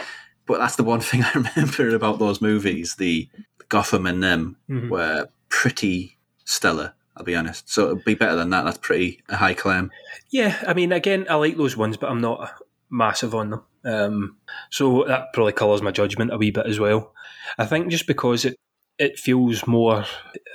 But 0.47 0.59
that's 0.59 0.77
the 0.77 0.85
one 0.85 1.01
thing 1.09 1.23
I 1.23 1.33
remember 1.33 1.95
about 1.95 2.19
those 2.19 2.41
movies. 2.41 2.97
The 2.97 3.29
Gotham 3.69 4.07
and 4.07 4.23
them 4.23 4.57
Mhm. 4.69 4.89
were 4.91 5.29
pretty 5.49 6.19
stellar. 6.45 6.95
I'll 7.17 7.25
be 7.25 7.37
honest. 7.37 7.69
So 7.69 7.87
it'd 7.91 8.05
be 8.05 8.15
better 8.15 8.37
than 8.37 8.51
that. 8.51 8.65
That's 8.65 8.79
pretty 8.79 9.23
a 9.29 9.37
high 9.37 9.53
claim. 9.55 9.91
Yeah, 10.31 10.57
I 10.67 10.73
mean, 10.75 10.91
again, 10.93 11.27
I 11.29 11.35
like 11.35 11.57
those 11.57 11.77
ones, 11.77 11.97
but 11.99 12.11
I'm 12.11 12.21
not 12.21 12.51
massive 12.89 13.35
on 13.35 13.51
them. 13.51 13.63
Um, 13.85 14.37
so 14.71 15.05
that 15.07 15.33
probably 15.33 15.53
colours 15.53 15.83
my 15.83 15.91
judgment 15.91 16.33
a 16.33 16.39
wee 16.39 16.51
bit 16.51 16.67
as 16.67 16.81
well. 16.81 17.13
I 17.59 17.67
think 17.67 17.89
just 17.89 18.07
because 18.07 18.45
it 18.45 18.57
it 19.01 19.19
feels 19.19 19.67
more, 19.67 20.05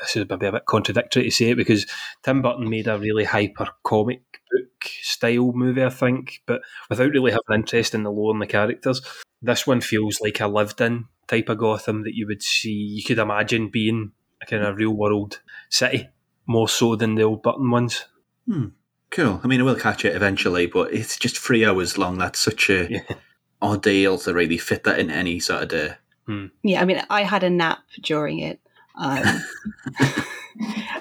this 0.01 0.15
is 0.15 0.29
maybe 0.29 0.45
a 0.45 0.51
bit 0.51 0.65
contradictory 0.65 1.23
to 1.23 1.31
say 1.31 1.49
it 1.49 1.55
because 1.55 1.87
Tim 2.21 2.43
Burton 2.43 2.69
made 2.69 2.87
a 2.87 2.99
really 2.99 3.23
hyper 3.23 3.67
comic 3.83 4.21
book 4.51 4.91
style 5.01 5.51
movie, 5.51 5.83
I 5.83 5.89
think, 5.89 6.43
but 6.45 6.61
without 6.87 7.09
really 7.09 7.31
having 7.31 7.61
interest 7.61 7.95
in 7.95 8.03
the 8.03 8.11
lore 8.11 8.31
and 8.31 8.41
the 8.41 8.45
characters. 8.45 9.01
This 9.41 9.65
one 9.65 9.81
feels 9.81 10.21
like 10.21 10.39
a 10.39 10.47
lived 10.47 10.79
in 10.79 11.05
type 11.27 11.49
of 11.49 11.57
Gotham 11.57 12.03
that 12.03 12.13
you 12.13 12.27
would 12.27 12.43
see, 12.43 12.69
you 12.69 13.03
could 13.03 13.17
imagine 13.17 13.69
being 13.69 14.11
a 14.43 14.45
kind 14.45 14.63
of 14.63 14.77
real 14.77 14.91
world 14.91 15.41
city 15.69 16.09
more 16.45 16.69
so 16.69 16.95
than 16.95 17.15
the 17.15 17.23
old 17.23 17.41
Burton 17.41 17.71
ones. 17.71 18.05
Hmm. 18.47 18.67
Cool. 19.09 19.41
I 19.43 19.47
mean, 19.47 19.59
I 19.59 19.63
will 19.63 19.75
catch 19.75 20.05
it 20.05 20.15
eventually, 20.15 20.67
but 20.67 20.93
it's 20.93 21.17
just 21.17 21.39
three 21.39 21.65
hours 21.65 21.97
long. 21.97 22.19
That's 22.19 22.37
such 22.37 22.69
a 22.69 23.03
ordeal 23.61 24.19
to 24.19 24.33
really 24.35 24.59
fit 24.59 24.83
that 24.83 24.99
in 24.99 25.09
any 25.09 25.39
sort 25.39 25.63
of 25.63 25.69
day. 25.69 25.95
Yeah, 26.63 26.81
I 26.81 26.85
mean, 26.85 27.01
I 27.09 27.23
had 27.23 27.43
a 27.43 27.49
nap 27.49 27.79
during 28.01 28.39
it. 28.39 28.59
Um, 28.97 29.23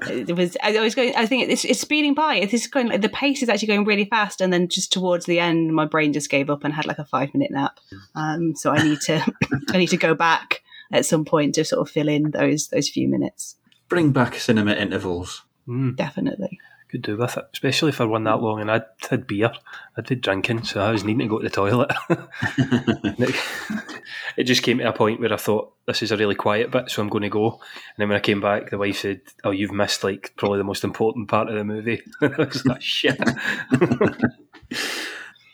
it 0.08 0.36
was. 0.36 0.56
I 0.62 0.78
was 0.80 0.94
going. 0.94 1.14
I 1.16 1.26
think 1.26 1.48
it's, 1.48 1.64
it's 1.64 1.80
speeding 1.80 2.14
by. 2.14 2.36
It 2.36 2.52
is 2.52 2.66
going. 2.66 3.00
The 3.00 3.08
pace 3.08 3.42
is 3.42 3.48
actually 3.48 3.68
going 3.68 3.84
really 3.84 4.06
fast, 4.06 4.40
and 4.40 4.52
then 4.52 4.68
just 4.68 4.92
towards 4.92 5.26
the 5.26 5.38
end, 5.38 5.74
my 5.74 5.86
brain 5.86 6.12
just 6.12 6.30
gave 6.30 6.50
up 6.50 6.64
and 6.64 6.74
had 6.74 6.86
like 6.86 6.98
a 6.98 7.04
five 7.04 7.32
minute 7.34 7.50
nap. 7.50 7.78
Um, 8.14 8.54
so 8.56 8.70
I 8.70 8.82
need 8.82 9.00
to. 9.02 9.24
I 9.70 9.78
need 9.78 9.88
to 9.88 9.96
go 9.96 10.14
back 10.14 10.62
at 10.92 11.06
some 11.06 11.24
point 11.24 11.54
to 11.54 11.64
sort 11.64 11.86
of 11.86 11.92
fill 11.92 12.08
in 12.08 12.30
those 12.32 12.68
those 12.68 12.88
few 12.88 13.08
minutes. 13.08 13.56
Bring 13.88 14.12
back 14.12 14.34
cinema 14.36 14.72
intervals. 14.72 15.44
Definitely. 15.94 16.58
Could 16.94 17.02
do 17.02 17.16
with 17.16 17.36
it, 17.36 17.44
especially 17.52 17.92
for 17.92 18.06
one 18.06 18.24
that 18.24 18.40
long. 18.40 18.60
And 18.60 18.70
I'd 18.70 18.84
had 19.10 19.26
beer, 19.26 19.52
I'd 19.96 20.06
been 20.06 20.20
drinking, 20.20 20.64
so 20.64 20.80
I 20.80 20.92
was 20.92 21.04
needing 21.04 21.20
to 21.20 21.28
go 21.28 21.38
to 21.38 21.44
the 21.44 21.50
toilet. 21.50 21.90
It, 23.18 23.34
it 24.36 24.44
just 24.44 24.62
came 24.62 24.78
to 24.78 24.88
a 24.88 24.92
point 24.92 25.20
where 25.20 25.32
I 25.32 25.36
thought 25.36 25.72
this 25.86 26.02
is 26.02 26.12
a 26.12 26.16
really 26.16 26.34
quiet 26.36 26.70
bit, 26.70 26.90
so 26.90 27.02
I'm 27.02 27.08
going 27.08 27.22
to 27.22 27.28
go. 27.28 27.50
And 27.50 27.60
then 27.98 28.08
when 28.08 28.16
I 28.16 28.20
came 28.20 28.40
back, 28.40 28.70
the 28.70 28.78
wife 28.78 28.98
said, 28.98 29.20
"Oh, 29.42 29.50
you've 29.50 29.72
missed 29.72 30.04
like 30.04 30.32
probably 30.36 30.58
the 30.58 30.64
most 30.64 30.84
important 30.84 31.28
part 31.28 31.48
of 31.48 31.54
the 31.56 31.64
movie." 31.64 32.00
And 32.20 32.34
I 32.38 32.44
was 32.44 32.64
like, 32.64 32.82
"Shit." 32.82 33.20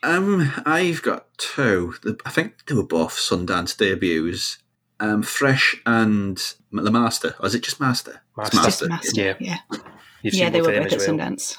Um, 0.03 0.51
I've 0.65 1.03
got 1.03 1.27
two. 1.37 1.93
The- 2.03 2.19
I 2.25 2.31
think 2.31 2.65
they 2.65 2.75
were 2.75 2.87
both 2.87 3.13
Sundance 3.17 3.77
debuts. 3.77 4.57
Um, 4.99 5.23
Fresh 5.23 5.77
and 5.85 6.37
The 6.73 6.91
Master. 6.91 7.35
Or 7.39 7.47
is 7.47 7.55
it 7.55 7.63
just 7.63 7.81
Master? 7.81 8.23
It's 8.39 8.51
Just 8.51 8.89
master. 8.89 9.21
Yeah. 9.21 9.35
Yeah. 9.39 9.59
You've 10.23 10.35
yeah, 10.35 10.51
they 10.51 10.61
both 10.61 10.69
were 10.69 10.73
of 10.73 10.75
them 10.75 10.85
both 10.85 10.93
at 10.93 11.01
as 11.01 11.09
well. 11.09 11.19
Sundance. 11.19 11.57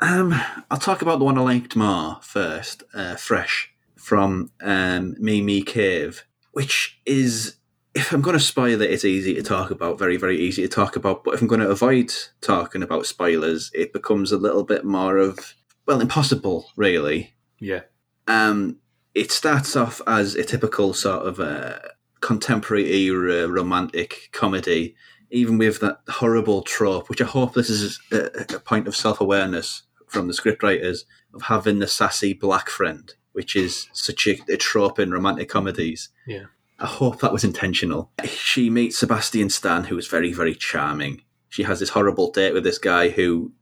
Um, 0.00 0.34
I'll 0.70 0.78
talk 0.78 1.02
about 1.02 1.18
the 1.20 1.24
one 1.24 1.38
I 1.38 1.42
liked 1.42 1.76
more 1.76 2.18
first. 2.22 2.82
Uh, 2.92 3.16
Fresh 3.16 3.72
from 3.96 4.50
um, 4.60 5.14
Mimi 5.18 5.62
Cave, 5.62 6.24
which 6.52 7.00
is, 7.06 7.56
if 7.94 8.12
I'm 8.12 8.20
going 8.20 8.36
to 8.36 8.40
spoil 8.40 8.82
it, 8.82 8.90
it's 8.90 9.04
easy 9.04 9.34
to 9.34 9.42
talk 9.42 9.70
about, 9.70 9.98
very, 9.98 10.16
very 10.16 10.40
easy 10.40 10.62
to 10.62 10.68
talk 10.68 10.96
about. 10.96 11.22
But 11.22 11.34
if 11.34 11.40
I'm 11.40 11.46
going 11.46 11.60
to 11.60 11.70
avoid 11.70 12.12
talking 12.40 12.82
about 12.82 13.06
spoilers, 13.06 13.70
it 13.74 13.92
becomes 13.92 14.32
a 14.32 14.38
little 14.38 14.64
bit 14.64 14.84
more 14.84 15.18
of, 15.18 15.54
well, 15.86 16.00
impossible, 16.00 16.66
really. 16.74 17.34
Yeah. 17.60 17.82
Um, 18.26 18.78
it 19.14 19.30
starts 19.30 19.76
off 19.76 20.00
as 20.06 20.34
a 20.34 20.42
typical 20.42 20.94
sort 20.94 21.26
of 21.26 21.38
uh, 21.38 21.78
contemporary 22.20 22.92
era 22.92 23.46
romantic 23.46 24.30
comedy 24.32 24.96
even 25.32 25.58
with 25.58 25.80
that 25.80 25.98
horrible 26.08 26.62
trope, 26.62 27.08
which 27.08 27.22
I 27.22 27.24
hope 27.24 27.54
this 27.54 27.70
is 27.70 27.98
a, 28.12 28.54
a 28.54 28.60
point 28.60 28.86
of 28.86 28.94
self 28.94 29.20
awareness 29.20 29.82
from 30.06 30.28
the 30.28 30.34
scriptwriters 30.34 31.04
of 31.34 31.42
having 31.42 31.78
the 31.78 31.88
sassy 31.88 32.34
black 32.34 32.68
friend, 32.68 33.12
which 33.32 33.56
is 33.56 33.88
such 33.92 34.26
a, 34.26 34.38
a 34.48 34.56
trope 34.58 34.98
in 34.98 35.10
romantic 35.10 35.48
comedies. 35.48 36.10
Yeah. 36.26 36.44
I 36.78 36.86
hope 36.86 37.20
that 37.20 37.32
was 37.32 37.44
intentional. 37.44 38.10
She 38.24 38.68
meets 38.68 38.98
Sebastian 38.98 39.48
Stan, 39.48 39.84
who 39.84 39.96
is 39.96 40.06
very, 40.06 40.32
very 40.32 40.54
charming. 40.54 41.22
She 41.48 41.62
has 41.62 41.80
this 41.80 41.90
horrible 41.90 42.30
date 42.30 42.52
with 42.52 42.64
this 42.64 42.78
guy 42.78 43.08
who 43.08 43.52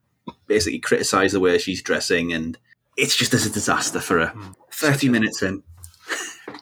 basically 0.46 0.80
criticised 0.80 1.34
the 1.34 1.40
way 1.40 1.58
she's 1.58 1.82
dressing, 1.82 2.32
and 2.32 2.58
it's 2.96 3.16
just 3.16 3.34
as 3.34 3.46
a 3.46 3.50
disaster 3.50 4.00
for 4.00 4.18
her. 4.18 4.26
Hmm. 4.28 4.52
30 4.72 5.08
minutes 5.10 5.42
in. 5.42 5.62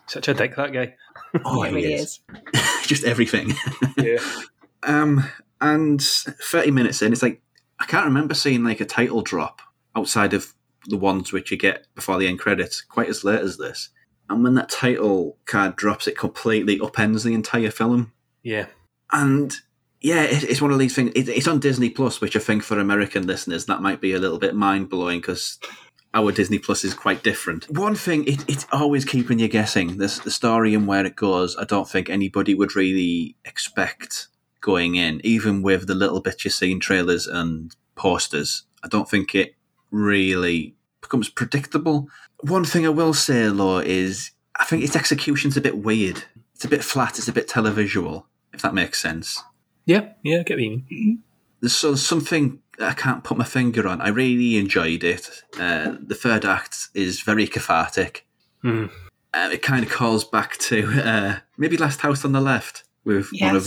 Such 0.06 0.28
a 0.28 0.34
dick, 0.34 0.56
that 0.56 0.72
guy. 0.72 0.96
Oh, 1.44 1.62
it 1.62 1.74
he 1.74 1.94
is. 1.94 2.20
is. 2.44 2.82
just 2.86 3.04
everything. 3.04 3.54
Yeah. 3.96 4.18
Um, 4.82 5.24
and 5.60 6.02
30 6.02 6.70
minutes 6.70 7.02
in, 7.02 7.12
it's 7.12 7.22
like, 7.22 7.42
I 7.80 7.86
can't 7.86 8.06
remember 8.06 8.34
seeing 8.34 8.64
like 8.64 8.80
a 8.80 8.84
title 8.84 9.22
drop 9.22 9.60
outside 9.96 10.34
of 10.34 10.54
the 10.86 10.96
ones 10.96 11.32
which 11.32 11.50
you 11.50 11.56
get 11.56 11.86
before 11.94 12.18
the 12.18 12.28
end 12.28 12.38
credits 12.38 12.80
quite 12.80 13.08
as 13.08 13.24
late 13.24 13.40
as 13.40 13.56
this. 13.58 13.90
And 14.30 14.44
when 14.44 14.54
that 14.54 14.68
title 14.68 15.36
card 15.46 15.76
drops, 15.76 16.06
it 16.06 16.18
completely 16.18 16.78
upends 16.78 17.24
the 17.24 17.34
entire 17.34 17.70
film. 17.70 18.12
Yeah. 18.42 18.66
And 19.10 19.54
yeah, 20.00 20.22
it, 20.22 20.44
it's 20.44 20.60
one 20.60 20.70
of 20.70 20.78
these 20.78 20.94
things. 20.94 21.12
It, 21.14 21.28
it's 21.28 21.48
on 21.48 21.60
Disney 21.60 21.90
Plus, 21.90 22.20
which 22.20 22.36
I 22.36 22.40
think 22.40 22.62
for 22.62 22.78
American 22.78 23.26
listeners 23.26 23.66
that 23.66 23.82
might 23.82 24.00
be 24.00 24.12
a 24.12 24.18
little 24.18 24.38
bit 24.38 24.54
mind 24.54 24.90
blowing 24.90 25.20
because 25.20 25.58
our 26.14 26.32
Disney 26.32 26.58
Plus 26.58 26.84
is 26.84 26.94
quite 26.94 27.22
different. 27.22 27.64
One 27.70 27.94
thing, 27.94 28.24
it, 28.24 28.44
it's 28.48 28.66
always 28.70 29.04
keeping 29.04 29.38
you 29.38 29.48
guessing. 29.48 29.98
This 29.98 30.18
the 30.18 30.30
story 30.30 30.74
and 30.74 30.86
where 30.86 31.04
it 31.04 31.16
goes. 31.16 31.56
I 31.56 31.64
don't 31.64 31.88
think 31.88 32.08
anybody 32.08 32.54
would 32.54 32.76
really 32.76 33.36
expect 33.44 34.28
going 34.60 34.96
in, 34.96 35.20
even 35.24 35.62
with 35.62 35.86
the 35.86 35.94
little 35.94 36.20
bits 36.20 36.44
you 36.44 36.50
see 36.50 36.72
in 36.72 36.80
trailers 36.80 37.26
and 37.26 37.74
posters. 37.94 38.64
I 38.82 38.88
don't 38.88 39.08
think 39.08 39.34
it 39.34 39.54
really 39.90 40.74
becomes 41.00 41.28
predictable. 41.28 42.08
One 42.40 42.64
thing 42.64 42.86
I 42.86 42.90
will 42.90 43.14
say, 43.14 43.48
though, 43.48 43.78
is 43.78 44.30
I 44.58 44.64
think 44.64 44.84
its 44.84 44.96
execution's 44.96 45.56
a 45.56 45.60
bit 45.60 45.78
weird. 45.78 46.24
It's 46.54 46.64
a 46.64 46.68
bit 46.68 46.84
flat. 46.84 47.18
It's 47.18 47.28
a 47.28 47.32
bit 47.32 47.48
televisual, 47.48 48.24
if 48.52 48.62
that 48.62 48.74
makes 48.74 49.00
sense. 49.00 49.42
Yeah, 49.86 50.12
yeah, 50.22 50.40
I 50.40 50.42
get 50.42 50.56
what 50.56 50.64
you 50.64 50.82
mean. 50.90 51.22
There's 51.60 51.74
so 51.74 51.94
something 51.94 52.60
I 52.80 52.92
can't 52.92 53.24
put 53.24 53.38
my 53.38 53.44
finger 53.44 53.88
on. 53.88 54.00
I 54.00 54.08
really 54.08 54.58
enjoyed 54.58 55.02
it. 55.02 55.42
Uh, 55.58 55.96
the 56.00 56.14
third 56.14 56.44
act 56.44 56.88
is 56.94 57.20
very 57.22 57.46
cathartic. 57.46 58.26
Hmm. 58.62 58.86
Uh, 59.32 59.50
it 59.52 59.62
kind 59.62 59.84
of 59.84 59.90
calls 59.90 60.24
back 60.24 60.56
to 60.58 60.86
uh, 61.04 61.38
maybe 61.56 61.76
Last 61.76 62.00
House 62.00 62.24
on 62.24 62.32
the 62.32 62.40
Left 62.40 62.84
with 63.04 63.30
one 63.40 63.56
of 63.56 63.66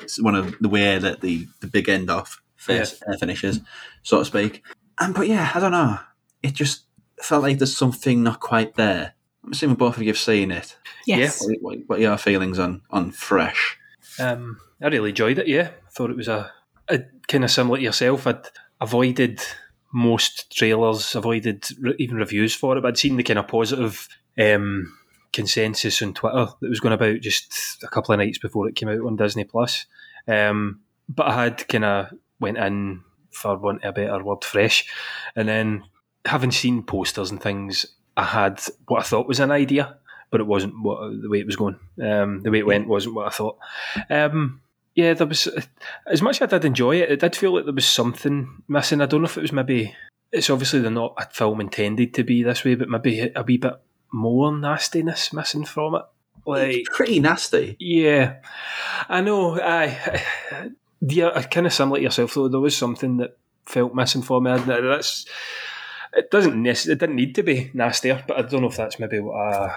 Yes. 0.00 0.20
one 0.20 0.34
of 0.34 0.56
the 0.60 0.68
way 0.68 0.98
that 0.98 1.20
the, 1.20 1.46
the 1.60 1.66
big 1.66 1.88
end 1.88 2.10
off 2.10 2.40
face, 2.56 3.02
uh, 3.08 3.16
finishes, 3.16 3.60
so 4.02 4.18
to 4.18 4.24
speak. 4.24 4.62
And 4.98 5.14
but 5.14 5.28
yeah, 5.28 5.50
I 5.54 5.60
don't 5.60 5.72
know. 5.72 5.98
It 6.42 6.54
just 6.54 6.84
felt 7.20 7.42
like 7.42 7.58
there's 7.58 7.76
something 7.76 8.22
not 8.22 8.40
quite 8.40 8.74
there. 8.74 9.14
I'm 9.44 9.52
assuming 9.52 9.76
both 9.76 9.96
of 9.96 10.02
you 10.02 10.08
have 10.08 10.18
seen 10.18 10.50
it. 10.50 10.76
Yes. 11.06 11.44
What, 11.44 11.58
what, 11.60 11.78
what 11.86 11.98
are 11.98 12.02
your 12.02 12.18
feelings 12.18 12.58
on 12.58 12.82
on 12.90 13.12
Fresh? 13.12 13.78
Um, 14.18 14.58
I 14.80 14.88
really 14.88 15.10
enjoyed 15.10 15.38
it. 15.38 15.48
Yeah, 15.48 15.70
I 15.86 15.90
thought 15.90 16.10
it 16.10 16.16
was 16.16 16.28
a, 16.28 16.52
a 16.88 17.00
kind 17.28 17.44
of 17.44 17.50
similar 17.50 17.78
to 17.78 17.84
yourself. 17.84 18.26
I'd 18.26 18.48
avoided 18.80 19.40
most 19.92 20.54
trailers, 20.54 21.14
avoided 21.14 21.64
re- 21.80 21.94
even 21.98 22.16
reviews 22.16 22.54
for 22.54 22.76
it. 22.76 22.80
But 22.80 22.88
I'd 22.88 22.98
seen 22.98 23.16
the 23.16 23.22
kind 23.22 23.38
of 23.38 23.48
positive 23.48 24.08
um, 24.38 24.96
consensus 25.36 26.00
on 26.00 26.14
Twitter 26.14 26.46
that 26.60 26.68
was 26.68 26.80
going 26.80 26.94
about 26.94 27.20
just 27.20 27.82
a 27.82 27.88
couple 27.88 28.12
of 28.12 28.18
nights 28.18 28.38
before 28.38 28.68
it 28.68 28.74
came 28.74 28.88
out 28.88 29.00
on 29.00 29.16
Disney 29.16 29.44
Plus. 29.44 29.84
Um, 30.26 30.80
but 31.08 31.26
I 31.26 31.44
had 31.44 31.68
kind 31.68 31.84
of 31.84 32.06
went 32.40 32.56
in 32.56 33.02
for 33.30 33.56
want 33.58 33.84
of 33.84 33.90
a 33.90 33.92
better 33.92 34.24
word, 34.24 34.42
fresh, 34.42 34.90
and 35.36 35.46
then 35.46 35.84
having 36.24 36.50
seen 36.50 36.82
posters 36.82 37.30
and 37.30 37.40
things, 37.40 37.84
I 38.16 38.24
had 38.24 38.62
what 38.88 39.00
I 39.00 39.02
thought 39.02 39.28
was 39.28 39.38
an 39.38 39.50
idea, 39.50 39.98
but 40.30 40.40
it 40.40 40.46
wasn't 40.46 40.82
what 40.82 41.00
the 41.20 41.28
way 41.28 41.40
it 41.40 41.46
was 41.46 41.56
going. 41.56 41.78
Um, 42.02 42.42
the 42.42 42.50
way 42.50 42.60
it 42.60 42.66
went 42.66 42.88
wasn't 42.88 43.14
what 43.14 43.26
I 43.26 43.30
thought. 43.30 43.58
Um, 44.08 44.62
yeah, 44.94 45.12
there 45.12 45.26
was 45.26 45.48
as 46.06 46.22
much 46.22 46.40
as 46.40 46.50
I 46.50 46.56
did 46.56 46.64
enjoy 46.64 46.96
it. 46.96 47.10
It 47.10 47.20
did 47.20 47.36
feel 47.36 47.54
like 47.54 47.66
there 47.66 47.74
was 47.74 47.86
something 47.86 48.62
missing. 48.66 49.02
I 49.02 49.06
don't 49.06 49.20
know 49.20 49.26
if 49.26 49.36
it 49.36 49.42
was 49.42 49.52
maybe 49.52 49.94
it's 50.32 50.50
obviously 50.50 50.80
they're 50.80 50.90
not 50.90 51.14
a 51.18 51.28
film 51.30 51.60
intended 51.60 52.14
to 52.14 52.24
be 52.24 52.42
this 52.42 52.64
way, 52.64 52.74
but 52.74 52.88
maybe 52.88 53.30
a 53.34 53.42
wee 53.42 53.58
bit 53.58 53.74
more 54.12 54.56
nastiness 54.56 55.32
missing 55.32 55.64
from 55.64 55.96
it. 55.96 56.02
Like 56.46 56.84
pretty 56.92 57.18
nasty. 57.18 57.76
Yeah, 57.80 58.36
I 59.08 59.20
know. 59.20 59.60
I 59.60 60.22
yeah, 61.00 61.26
uh, 61.26 61.38
I 61.38 61.42
kind 61.42 61.66
of 61.66 61.72
similar 61.72 61.98
to 61.98 62.04
yourself 62.04 62.34
though. 62.34 62.48
There 62.48 62.60
was 62.60 62.76
something 62.76 63.16
that 63.18 63.36
felt 63.64 63.94
missing 63.94 64.22
for 64.22 64.40
me. 64.40 64.56
That's 64.56 65.26
it 66.12 66.30
doesn't 66.30 66.60
nec- 66.60 66.86
it 66.86 66.98
didn't 66.98 67.16
need 67.16 67.34
to 67.34 67.42
be 67.42 67.70
nastier, 67.74 68.22
but 68.26 68.38
I 68.38 68.42
don't 68.42 68.62
know 68.62 68.68
if 68.68 68.76
that's 68.76 68.98
maybe 68.98 69.18
what 69.18 69.34
I. 69.34 69.76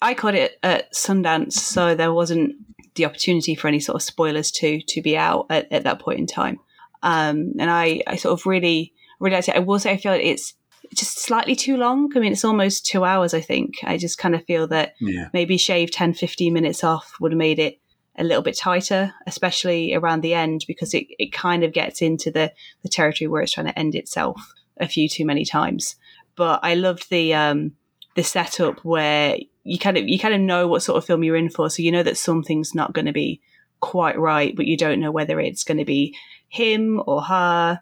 I 0.00 0.14
caught 0.14 0.34
it 0.34 0.58
at 0.62 0.92
Sundance, 0.92 1.52
so 1.52 1.94
there 1.94 2.12
wasn't 2.12 2.54
the 2.94 3.06
opportunity 3.06 3.54
for 3.54 3.68
any 3.68 3.80
sort 3.80 3.96
of 3.96 4.02
spoilers 4.02 4.50
to 4.50 4.80
to 4.82 5.02
be 5.02 5.16
out 5.16 5.46
at, 5.50 5.70
at 5.72 5.84
that 5.84 6.00
point 6.00 6.20
in 6.20 6.26
time. 6.26 6.58
Um, 7.02 7.54
and 7.58 7.70
I, 7.70 8.02
I 8.06 8.16
sort 8.16 8.38
of 8.38 8.46
really, 8.46 8.92
really 9.18 9.34
liked 9.34 9.48
it. 9.48 9.56
I 9.56 9.60
will 9.60 9.78
say 9.78 9.92
I 9.92 9.96
feel 9.96 10.12
like 10.12 10.24
it's 10.24 10.54
just 10.94 11.18
slightly 11.20 11.54
too 11.56 11.76
long. 11.76 12.10
I 12.14 12.20
mean, 12.20 12.32
it's 12.32 12.44
almost 12.44 12.86
two 12.86 13.04
hours, 13.04 13.34
I 13.34 13.40
think. 13.40 13.76
I 13.82 13.96
just 13.96 14.18
kind 14.18 14.34
of 14.34 14.44
feel 14.44 14.66
that 14.68 14.94
Yeah. 15.00 15.28
maybe 15.32 15.56
shave 15.56 15.90
10, 15.90 16.14
15 16.14 16.52
minutes 16.52 16.84
off 16.84 17.16
would 17.20 17.32
have 17.32 17.38
made 17.38 17.58
it 17.58 17.78
a 18.16 18.24
little 18.24 18.42
bit 18.42 18.58
tighter, 18.58 19.14
especially 19.26 19.94
around 19.94 20.20
the 20.20 20.34
end, 20.34 20.64
because 20.66 20.92
it, 20.94 21.06
it 21.18 21.32
kind 21.32 21.64
of 21.64 21.72
gets 21.72 22.02
into 22.02 22.30
the, 22.30 22.52
the 22.82 22.88
territory 22.88 23.26
where 23.28 23.42
it's 23.42 23.52
trying 23.52 23.66
to 23.66 23.78
end 23.78 23.94
itself 23.94 24.52
a 24.78 24.86
few 24.86 25.08
too 25.08 25.24
many 25.24 25.44
times. 25.44 25.96
But 26.36 26.60
I 26.62 26.74
loved 26.74 27.08
the 27.10 27.34
um, 27.34 27.72
the 28.14 28.22
setup 28.22 28.84
where 28.84 29.36
you 29.64 29.78
kind 29.78 29.96
of 29.96 30.08
you 30.08 30.18
kind 30.18 30.34
of 30.34 30.40
know 30.40 30.66
what 30.68 30.82
sort 30.82 30.98
of 30.98 31.04
film 31.04 31.22
you're 31.22 31.36
in 31.36 31.50
for, 31.50 31.70
so 31.70 31.82
you 31.82 31.92
know 31.92 32.02
that 32.02 32.16
something's 32.16 32.74
not 32.74 32.92
going 32.92 33.06
to 33.06 33.12
be 33.12 33.40
quite 33.80 34.18
right, 34.18 34.54
but 34.56 34.66
you 34.66 34.76
don't 34.76 35.00
know 35.00 35.10
whether 35.10 35.40
it's 35.40 35.64
going 35.64 35.78
to 35.78 35.84
be 35.84 36.14
him 36.48 37.02
or 37.06 37.22
her. 37.22 37.80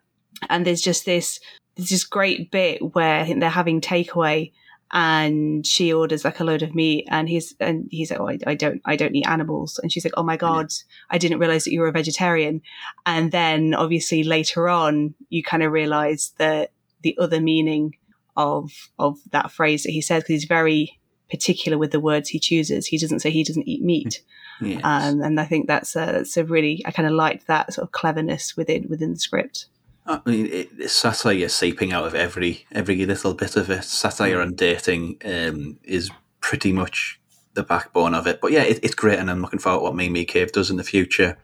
And 0.48 0.64
there's 0.64 0.80
just 0.80 1.04
this 1.04 1.38
there's 1.80 1.90
this 1.90 2.04
great 2.04 2.50
bit 2.50 2.94
where 2.94 3.20
I 3.20 3.24
think 3.24 3.40
they're 3.40 3.48
having 3.48 3.80
takeaway 3.80 4.52
and 4.92 5.64
she 5.64 5.92
orders 5.92 6.24
like 6.24 6.40
a 6.40 6.44
load 6.44 6.62
of 6.62 6.74
meat 6.74 7.06
and 7.10 7.28
he's 7.28 7.54
and 7.60 7.88
he's 7.90 8.10
like 8.10 8.20
oh 8.20 8.28
I, 8.28 8.38
I 8.46 8.54
don't 8.54 8.82
I 8.84 8.96
don't 8.96 9.14
eat 9.14 9.26
animals. 9.26 9.78
And 9.82 9.90
she's 9.90 10.04
like 10.04 10.14
oh 10.16 10.22
my 10.22 10.36
god 10.36 10.72
I 11.08 11.18
didn't 11.18 11.38
realize 11.38 11.64
that 11.64 11.72
you 11.72 11.80
were 11.80 11.88
a 11.88 11.92
vegetarian. 11.92 12.60
And 13.06 13.32
then 13.32 13.74
obviously 13.74 14.24
later 14.24 14.68
on 14.68 15.14
you 15.28 15.42
kind 15.42 15.62
of 15.62 15.72
realize 15.72 16.32
that 16.38 16.72
the 17.02 17.16
other 17.18 17.40
meaning 17.40 17.96
of 18.36 18.72
of 18.98 19.18
that 19.30 19.50
phrase 19.50 19.84
that 19.84 19.92
he 19.92 20.02
says 20.02 20.22
because 20.22 20.34
he's 20.34 20.44
very 20.44 20.98
particular 21.30 21.78
with 21.78 21.92
the 21.92 22.00
words 22.00 22.28
he 22.28 22.40
chooses. 22.40 22.86
He 22.86 22.98
doesn't 22.98 23.20
say 23.20 23.30
he 23.30 23.44
doesn't 23.44 23.68
eat 23.68 23.82
meat. 23.82 24.22
Yes. 24.60 24.80
um, 24.84 25.22
and 25.22 25.40
I 25.40 25.46
think 25.46 25.68
that's 25.68 25.96
a, 25.96 26.04
that's 26.04 26.36
a 26.36 26.44
really 26.44 26.82
I 26.84 26.90
kind 26.90 27.08
of 27.08 27.14
liked 27.14 27.46
that 27.46 27.72
sort 27.72 27.86
of 27.86 27.92
cleverness 27.92 28.56
within 28.58 28.88
within 28.90 29.12
the 29.12 29.18
script 29.18 29.66
I 30.06 30.20
mean, 30.24 30.46
it, 30.46 30.70
it's 30.78 30.92
satire 30.92 31.48
seeping 31.48 31.92
out 31.92 32.06
of 32.06 32.14
every 32.14 32.66
every 32.72 33.04
little 33.06 33.34
bit 33.34 33.56
of 33.56 33.70
it. 33.70 33.84
Satire 33.84 34.40
on 34.40 34.54
dating 34.54 35.18
um, 35.24 35.78
is 35.84 36.10
pretty 36.40 36.72
much 36.72 37.20
the 37.54 37.62
backbone 37.62 38.14
of 38.14 38.26
it. 38.26 38.40
But 38.40 38.52
yeah, 38.52 38.62
it, 38.62 38.80
it's 38.82 38.94
great, 38.94 39.18
and 39.18 39.30
I'm 39.30 39.42
looking 39.42 39.58
forward 39.58 39.80
to 39.80 39.84
what 39.84 39.94
Mimi 39.94 40.24
Cave 40.24 40.52
does 40.52 40.70
in 40.70 40.76
the 40.76 40.84
future. 40.84 41.38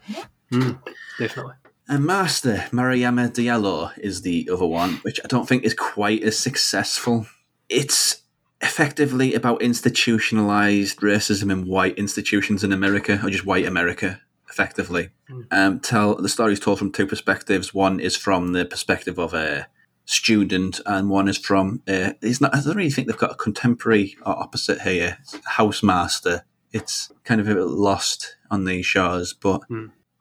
definitely. 1.19 1.55
And 1.89 2.05
Master 2.05 2.65
Mariama 2.73 3.31
Diallo 3.31 3.97
is 3.99 4.23
the 4.23 4.49
other 4.53 4.67
one, 4.67 4.95
which 5.03 5.21
I 5.25 5.29
don't 5.29 5.49
think 5.49 5.65
is 5.65 5.75
quite 5.75 6.23
as 6.25 6.37
successful. 6.37 7.27
It's 7.69 8.23
effectively 8.61 9.35
about 9.35 9.63
institutionalized 9.63 10.99
racism 11.01 11.53
in 11.53 11.67
white 11.67 11.97
institutions 11.97 12.65
in 12.65 12.73
America, 12.73 13.21
or 13.23 13.31
just 13.31 13.47
white 13.47 13.67
America, 13.67 14.21
effectively. 14.57 15.11
Um, 15.51 15.81
tell 15.81 16.15
the 16.17 16.29
story 16.29 16.55
is 16.55 16.61
told 16.61 16.79
from 16.79 16.91
two 16.93 17.07
perspectives. 17.07 17.75
One 17.75 18.01
is 18.01 18.17
from 18.17 18.53
the 18.53 18.65
perspective 18.65 19.19
of 19.19 19.35
a 19.35 19.67
student, 20.07 20.81
and 20.87 21.11
one 21.11 21.29
is 21.29 21.37
from. 21.37 21.83
Uh, 21.87 22.13
it's 22.23 22.41
not. 22.41 22.55
I 22.55 22.61
don't 22.61 22.77
really 22.77 22.91
think 22.91 23.07
they've 23.07 23.19
got 23.19 23.33
a 23.33 23.37
contemporary 23.37 24.17
or 24.25 24.39
opposite 24.39 24.81
here. 24.83 25.19
Housemaster. 25.57 26.43
It's 26.73 27.13
kind 27.25 27.41
of 27.41 27.49
a 27.49 27.55
bit 27.55 27.67
lost 27.67 28.37
on 28.51 28.65
these 28.65 28.87
shows, 28.87 29.33
but 29.35 29.61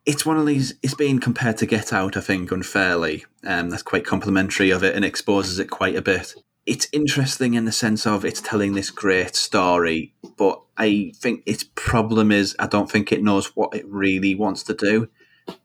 it's 0.05 0.25
one 0.25 0.37
of 0.37 0.45
these. 0.45 0.73
It's 0.83 0.93
being 0.95 1.19
compared 1.19 1.57
to 1.57 1.65
Get 1.65 1.93
Out, 1.93 2.17
I 2.17 2.21
think, 2.21 2.51
unfairly. 2.51 3.25
Um, 3.45 3.69
that's 3.69 3.83
quite 3.83 4.05
complimentary 4.05 4.69
of 4.69 4.83
it 4.83 4.95
and 4.95 5.05
exposes 5.05 5.59
it 5.59 5.69
quite 5.69 5.95
a 5.95 6.01
bit. 6.01 6.35
It's 6.65 6.87
interesting 6.91 7.53
in 7.53 7.65
the 7.65 7.71
sense 7.71 8.07
of 8.07 8.25
it's 8.25 8.41
telling 8.41 8.73
this 8.73 8.89
great 8.89 9.35
story, 9.35 10.15
but 10.35 10.61
I 10.77 11.11
think 11.15 11.43
its 11.45 11.63
problem 11.75 12.31
is 12.31 12.55
I 12.57 12.67
don't 12.67 12.89
think 12.89 13.11
it 13.11 13.23
knows 13.23 13.55
what 13.55 13.75
it 13.75 13.85
really 13.87 14.33
wants 14.33 14.63
to 14.63 14.73
do 14.73 15.09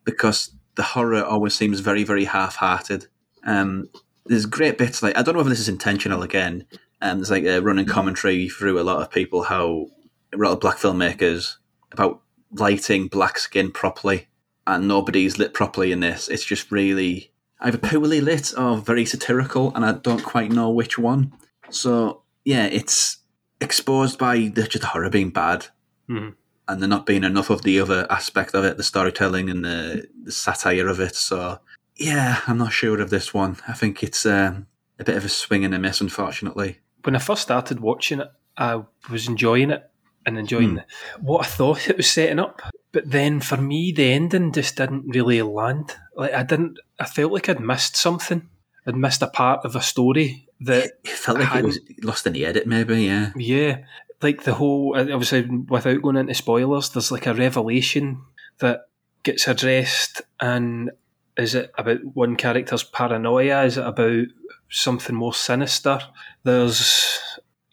because 0.05 0.55
the 0.75 0.83
horror 0.83 1.25
always 1.25 1.55
seems 1.55 1.81
very, 1.81 2.05
very 2.05 2.25
half-hearted. 2.25 3.07
Um, 3.45 3.89
there's 4.27 4.47
great 4.47 4.77
bits 4.77 5.03
like 5.03 5.17
I 5.17 5.23
don't 5.23 5.35
know 5.35 5.41
if 5.41 5.49
this 5.49 5.59
is 5.59 5.69
intentional 5.69 6.23
again. 6.23 6.67
Um, 7.01 7.19
there's 7.19 7.31
like 7.31 7.45
a 7.45 7.61
running 7.61 7.87
commentary 7.87 8.49
through 8.49 8.79
a 8.79 8.85
lot 8.85 9.01
of 9.01 9.11
people 9.11 9.45
how 9.45 9.87
a 10.33 10.37
lot 10.37 10.53
of 10.53 10.61
black 10.61 10.77
filmmakers 10.77 11.57
about 11.93 12.21
lighting 12.53 13.09
black 13.09 13.39
skin 13.39 13.73
properly 13.73 14.29
and 14.67 14.87
nobody's 14.87 15.39
lit 15.39 15.55
properly 15.55 15.93
in 15.93 16.01
this. 16.01 16.29
It's 16.29 16.45
just 16.45 16.71
really 16.71 17.30
either 17.61 17.79
poorly 17.79 18.21
lit 18.21 18.53
or 18.57 18.77
very 18.79 19.05
satirical, 19.07 19.73
and 19.75 19.85
I 19.85 19.93
don't 19.93 20.23
quite 20.23 20.51
know 20.51 20.71
which 20.71 20.99
one. 20.99 21.33
So 21.71 22.23
yeah, 22.45 22.67
it's 22.67 23.19
exposed 23.61 24.19
by 24.19 24.51
the, 24.55 24.63
just 24.63 24.81
the 24.81 24.87
horror 24.89 25.11
being 25.11 25.31
bad, 25.31 25.67
Mhm. 26.09 26.35
and 26.69 26.81
there 26.81 26.89
not 26.89 27.07
being 27.07 27.25
enough 27.25 27.51
of 27.51 27.63
the 27.63 27.79
other 27.81 28.07
aspect 28.11 28.55
of 28.55 28.65
it, 28.65 28.77
the 28.77 28.83
storytelling 28.83 29.51
and 29.51 29.65
the, 29.65 30.09
the 30.25 30.33
satire 30.33 30.89
of 30.89 31.01
it. 31.01 31.15
So 31.15 31.59
yeah, 31.97 32.41
I'm 32.47 32.59
not 32.59 32.73
sure 32.73 33.01
of 33.01 33.11
this 33.11 33.35
one. 33.35 33.59
I 33.69 33.75
think 33.75 34.03
it's 34.03 34.25
um, 34.25 34.67
a 34.99 35.05
bit 35.05 35.17
of 35.17 35.25
a 35.25 35.29
swing 35.29 35.65
and 35.65 35.75
a 35.75 35.79
miss, 35.79 36.01
unfortunately. 36.01 36.79
when 37.05 37.17
I 37.17 37.19
first 37.19 37.43
started 37.43 37.81
watching 37.81 38.21
it, 38.21 38.29
I 38.59 38.83
was 39.11 39.27
enjoying 39.29 39.71
it 39.71 39.89
and 40.27 40.39
enjoying 40.39 40.71
Hmm. 40.71 40.75
the, 40.77 40.85
what 41.21 41.45
I 41.47 41.49
thought 41.49 41.89
it 41.89 41.97
was 41.97 42.11
setting 42.11 42.39
up. 42.39 42.61
But 42.93 43.11
then 43.11 43.41
for 43.41 43.57
me, 43.57 43.93
the 43.93 44.13
ending 44.13 44.53
just 44.53 44.77
didn't 44.77 45.09
really 45.09 45.41
land. 45.43 45.97
Like 46.17 46.33
I 46.33 46.43
didn't. 46.43 46.79
I 46.99 47.07
felt 47.07 47.33
like 47.33 47.49
I'd 47.49 47.61
missed 47.61 47.97
something. 47.97 48.49
I'd 48.87 48.97
missed 48.97 49.23
a 49.23 49.29
part 49.29 49.65
of 49.65 49.77
a 49.77 49.83
story 49.83 50.49
that 50.61 50.93
It 51.05 51.11
felt 51.11 51.39
like 51.39 51.55
it 51.55 51.65
was 51.65 51.81
lost 52.03 52.27
in 52.27 52.33
the 52.33 52.47
edit, 52.47 52.67
maybe. 52.67 53.03
Yeah, 53.03 53.31
Yeah, 53.37 53.85
like 54.23 54.43
the 54.43 54.55
whole. 54.55 54.95
Uh, 54.97 55.13
obviously, 55.13 55.43
without 55.43 56.03
going 56.03 56.17
into 56.17 56.35
spoilers, 56.35 56.91
there's 56.91 57.13
like 57.13 57.27
a 57.27 57.35
revelation 57.35 58.23
that 58.59 58.89
gets 59.23 59.47
addressed, 59.47 60.23
and 60.41 60.91
is 61.37 61.55
it 61.55 61.73
about 61.79 62.01
one 62.15 62.37
character's 62.37 62.83
paranoia? 62.83 63.65
Is 63.65 63.79
it 63.79 63.87
about 63.87 64.27
something 64.69 65.15
more 65.15 65.35
sinister? 65.35 66.01
There's 66.43 67.21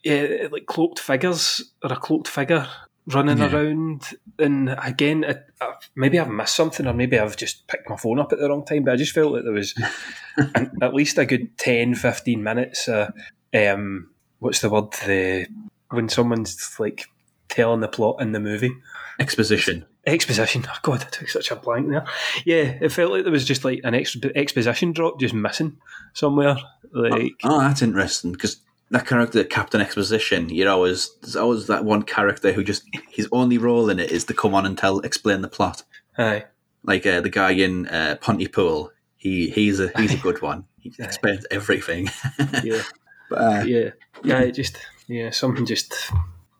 yeah, 0.03 0.47
like 0.51 0.67
cloaked 0.67 0.99
figures 0.99 1.73
or 1.83 1.91
a 1.91 1.95
cloaked 1.95 2.27
figure 2.27 2.67
running 3.07 3.37
Yeah. 3.37 3.51
around, 3.53 4.03
and 4.39 4.69
again, 4.83 5.23
uh, 5.25 5.71
maybe 5.95 6.19
I've 6.19 6.29
missed 6.29 6.55
something, 6.55 6.85
or 6.87 6.93
maybe 6.93 7.17
I've 7.17 7.37
just 7.37 7.67
picked 7.67 7.89
my 7.89 7.95
phone 7.97 8.19
up 8.19 8.31
at 8.33 8.39
the 8.39 8.49
wrong 8.49 8.65
time. 8.65 8.83
But 8.83 8.93
I 8.93 8.97
just 8.97 9.13
felt 9.13 9.33
that 9.33 9.43
there 9.43 9.53
was 9.53 9.73
an, 10.37 10.71
at 10.81 10.93
least 10.93 11.17
a 11.17 11.25
good 11.25 11.57
10, 11.57 11.95
15 11.95 12.43
minutes. 12.43 12.87
Uh, 12.87 13.11
um, 13.55 14.09
what's 14.39 14.59
the 14.61 14.69
word? 14.69 14.91
The 15.05 15.47
when 15.89 16.09
someone's 16.09 16.75
like 16.79 17.05
telling 17.49 17.79
the 17.79 17.87
plot 17.87 18.21
in 18.21 18.33
the 18.33 18.39
movie. 18.39 18.71
exposition. 19.19 19.85
Exposition. 20.05 20.63
Oh 20.69 20.77
God, 20.83 21.01
I 21.01 21.09
took 21.09 21.27
such 21.29 21.49
a 21.51 21.55
blank 21.55 21.89
there. 21.89 22.05
Yeah, 22.45 22.77
it 22.81 22.91
felt 22.91 23.11
like 23.11 23.23
there 23.23 23.31
was 23.31 23.45
just 23.45 23.65
like 23.65 23.81
an 23.83 23.93
extra 23.93 24.31
exposition 24.35 24.91
drop 24.93 25.19
just 25.19 25.33
missing 25.33 25.77
somewhere. 26.13 26.57
Like, 26.93 27.33
Oh, 27.43 27.59
that's 27.59 27.81
interesting 27.81 28.31
because 28.33 28.57
that 28.89 29.05
character, 29.05 29.43
Captain 29.43 29.81
Exposition, 29.81 30.49
you 30.49 30.63
know, 30.65 30.75
always 30.75 31.11
there's 31.21 31.35
always 31.35 31.67
that 31.67 31.83
one 31.85 32.03
character 32.03 32.51
who 32.53 32.63
just 32.63 32.83
his 33.09 33.27
only 33.31 33.57
role 33.57 33.89
in 33.89 33.99
it 33.99 34.11
is 34.11 34.23
to 34.25 34.33
come 34.33 34.53
on 34.55 34.65
and 34.65 34.77
tell, 34.77 34.99
explain 34.99 35.41
the 35.41 35.47
plot. 35.49 35.83
aye, 36.17 36.45
Like 36.83 37.05
uh, 37.05 37.21
the 37.21 37.29
guy 37.29 37.51
in 37.51 37.87
uh, 37.87 38.15
Pontypool, 38.21 38.91
he 39.17 39.49
he's 39.49 39.79
a 39.79 39.89
he's 39.97 40.13
a 40.13 40.17
good 40.17 40.41
one. 40.41 40.65
He 40.79 40.93
explains 40.99 41.45
everything. 41.51 42.09
yeah, 42.63 42.81
But 43.29 43.35
uh, 43.39 43.63
yeah, 43.65 43.89
yeah. 44.23 44.45
Just 44.51 44.77
yeah, 45.07 45.31
something 45.31 45.65
just. 45.65 45.93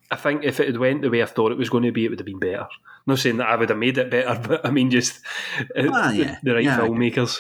I 0.10 0.16
think 0.16 0.44
if 0.44 0.60
it 0.62 0.68
had 0.68 0.78
went 0.78 1.02
the 1.02 1.10
way 1.10 1.22
I 1.22 1.26
thought 1.26 1.52
it 1.52 1.58
was 1.58 1.70
going 1.70 1.84
to 1.84 1.92
be, 1.92 2.06
it 2.06 2.10
would 2.10 2.20
have 2.20 2.26
been 2.26 2.40
better. 2.40 2.68
Not 3.06 3.20
saying 3.20 3.38
that 3.38 3.48
I 3.48 3.56
would 3.58 3.70
have 3.70 3.78
made 3.78 3.98
it 3.98 4.10
better, 4.12 4.40
but 4.48 4.66
I 4.66 4.72
mean 4.72 4.90
just 4.92 5.20
Ah, 5.78 6.10
the- 6.12 6.18
yeah. 6.18 6.38
the, 6.44 6.54
right 6.56 6.64
Yeah, 6.64 6.78
filmmakers. 6.80 7.40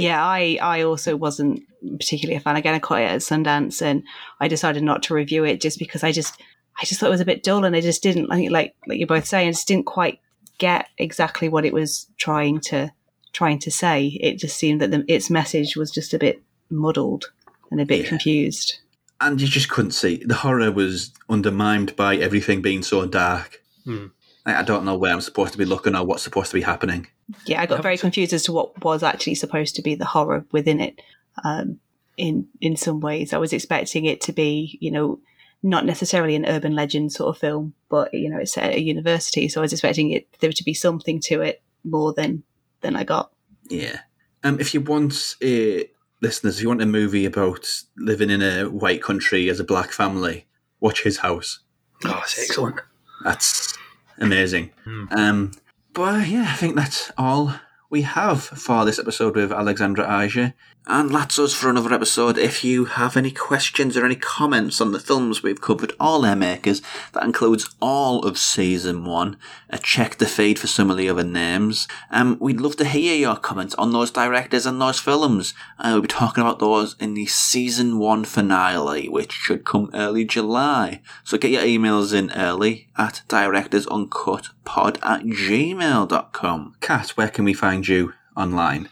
Yeah, 0.00 0.24
I, 0.24 0.58
I 0.62 0.82
also 0.82 1.16
wasn't 1.16 1.62
particularly 1.98 2.36
a 2.36 2.40
fan. 2.40 2.56
Again, 2.56 2.74
I 2.74 2.78
caught 2.78 3.00
it 3.02 3.10
at 3.10 3.20
Sundance, 3.20 3.82
and 3.82 4.02
I 4.40 4.48
decided 4.48 4.82
not 4.82 5.02
to 5.04 5.14
review 5.14 5.44
it 5.44 5.60
just 5.60 5.78
because 5.78 6.02
I 6.02 6.12
just 6.12 6.40
I 6.80 6.84
just 6.86 6.98
thought 7.00 7.08
it 7.08 7.10
was 7.10 7.20
a 7.20 7.26
bit 7.26 7.42
dull, 7.42 7.64
and 7.64 7.76
I 7.76 7.80
just 7.80 8.02
didn't 8.02 8.30
I 8.32 8.36
think 8.36 8.50
like 8.52 8.74
like 8.86 8.98
you're 8.98 9.06
both 9.06 9.26
saying, 9.26 9.48
I 9.48 9.52
just 9.52 9.68
didn't 9.68 9.86
quite 9.86 10.18
get 10.58 10.88
exactly 10.98 11.48
what 11.48 11.64
it 11.64 11.72
was 11.74 12.06
trying 12.16 12.60
to 12.60 12.90
trying 13.32 13.58
to 13.60 13.70
say. 13.70 14.06
It 14.20 14.38
just 14.38 14.56
seemed 14.56 14.80
that 14.80 14.90
the, 14.90 15.04
its 15.08 15.28
message 15.30 15.76
was 15.76 15.90
just 15.90 16.14
a 16.14 16.18
bit 16.18 16.42
muddled 16.70 17.26
and 17.70 17.80
a 17.80 17.86
bit 17.86 18.02
Yeah. 18.02 18.08
confused. 18.08 18.78
and 19.20 19.40
you 19.40 19.46
just 19.46 19.68
couldn't 19.70 19.92
see 19.92 20.22
the 20.24 20.34
horror 20.34 20.70
was 20.72 21.12
undermined 21.28 21.94
by 21.96 22.16
everything 22.16 22.60
being 22.62 22.82
so 22.82 23.06
dark. 23.06 23.60
Hmm. 23.84 24.06
I 24.46 24.54
I 24.60 24.62
don't 24.62 24.84
know 24.84 24.96
where 24.96 25.12
I'm 25.12 25.20
supposed 25.20 25.52
to 25.52 25.58
be 25.58 25.64
looking 25.64 25.94
or 25.94 26.04
what's 26.04 26.22
supposed 26.24 26.50
to 26.50 26.56
be 26.56 26.62
happening. 26.62 27.06
Yeah, 27.46 27.60
I 27.60 27.66
got 27.66 27.82
very 27.82 27.98
confused 27.98 28.32
as 28.32 28.44
to 28.44 28.52
what 28.52 28.84
was 28.84 29.02
actually 29.02 29.36
supposed 29.36 29.76
to 29.76 29.82
be 29.82 29.94
the 29.94 30.04
horror 30.04 30.44
within 30.52 30.80
it. 30.80 31.00
Um, 31.44 31.80
in 32.16 32.48
in 32.60 32.76
some 32.76 33.00
ways, 33.00 33.32
I 33.32 33.38
was 33.38 33.52
expecting 33.52 34.04
it 34.04 34.20
to 34.22 34.32
be, 34.32 34.78
you 34.80 34.90
know, 34.90 35.20
not 35.62 35.86
necessarily 35.86 36.34
an 36.34 36.46
urban 36.46 36.74
legend 36.74 37.12
sort 37.12 37.34
of 37.34 37.40
film, 37.40 37.74
but 37.88 38.12
you 38.12 38.28
know, 38.28 38.38
it's 38.38 38.52
set 38.52 38.64
at 38.64 38.74
a 38.74 38.82
university, 38.82 39.48
so 39.48 39.60
I 39.60 39.62
was 39.62 39.72
expecting 39.72 40.10
it 40.10 40.26
there 40.40 40.52
to 40.52 40.64
be 40.64 40.74
something 40.74 41.20
to 41.20 41.40
it 41.40 41.62
more 41.84 42.12
than 42.12 42.42
than 42.80 42.96
I 42.96 43.04
got. 43.04 43.32
Yeah. 43.68 44.00
Um, 44.44 44.58
if 44.58 44.74
you 44.74 44.80
want, 44.80 45.36
uh, 45.42 45.84
listeners, 46.20 46.56
if 46.56 46.62
you 46.62 46.68
want 46.68 46.82
a 46.82 46.86
movie 46.86 47.24
about 47.24 47.66
living 47.96 48.28
in 48.28 48.42
a 48.42 48.64
white 48.64 49.02
country 49.02 49.48
as 49.48 49.60
a 49.60 49.64
black 49.64 49.90
family, 49.90 50.46
watch 50.80 51.04
His 51.04 51.18
House. 51.18 51.60
Oh, 52.04 52.20
it's 52.24 52.38
excellent. 52.38 52.80
That's 53.22 53.78
amazing. 54.18 54.72
Um, 55.12 55.52
but 55.94 56.28
yeah, 56.28 56.46
I 56.48 56.56
think 56.56 56.76
that's 56.76 57.12
all 57.18 57.54
we 57.90 58.02
have 58.02 58.42
for 58.42 58.84
this 58.84 58.98
episode 58.98 59.36
with 59.36 59.52
Alexandre 59.52 60.04
Aja. 60.04 60.54
And 60.84 61.14
that's 61.14 61.38
us 61.38 61.54
for 61.54 61.70
another 61.70 61.94
episode. 61.94 62.36
If 62.36 62.64
you 62.64 62.86
have 62.86 63.16
any 63.16 63.30
questions 63.30 63.96
or 63.96 64.04
any 64.04 64.16
comments 64.16 64.80
on 64.80 64.90
the 64.90 64.98
films 64.98 65.40
we've 65.40 65.60
covered, 65.60 65.92
all 66.00 66.20
their 66.20 66.34
makers, 66.34 66.82
that 67.12 67.22
includes 67.22 67.72
all 67.80 68.24
of 68.26 68.36
season 68.36 69.04
one. 69.04 69.36
Uh, 69.70 69.76
check 69.76 70.16
the 70.16 70.26
feed 70.26 70.58
for 70.58 70.66
some 70.66 70.90
of 70.90 70.96
the 70.96 71.08
other 71.08 71.22
names. 71.22 71.86
Um, 72.10 72.36
we'd 72.40 72.60
love 72.60 72.74
to 72.76 72.84
hear 72.84 73.14
your 73.14 73.36
comments 73.36 73.76
on 73.76 73.92
those 73.92 74.10
directors 74.10 74.66
and 74.66 74.80
those 74.80 74.98
films. 74.98 75.54
Uh, 75.78 75.90
we'll 75.92 76.02
be 76.02 76.08
talking 76.08 76.42
about 76.42 76.58
those 76.58 76.96
in 76.98 77.14
the 77.14 77.26
season 77.26 78.00
one 78.00 78.24
finale, 78.24 79.08
which 79.08 79.32
should 79.32 79.64
come 79.64 79.88
early 79.94 80.24
July. 80.24 81.00
So 81.22 81.38
get 81.38 81.52
your 81.52 81.62
emails 81.62 82.12
in 82.12 82.32
early 82.32 82.88
at 82.98 83.22
directorsuncutpod 83.28 84.98
at 85.00 85.22
gmail.com. 85.22 86.74
Kat, 86.80 87.10
where 87.10 87.28
can 87.28 87.44
we 87.44 87.54
find 87.54 87.86
you 87.86 88.14
online? 88.36 88.88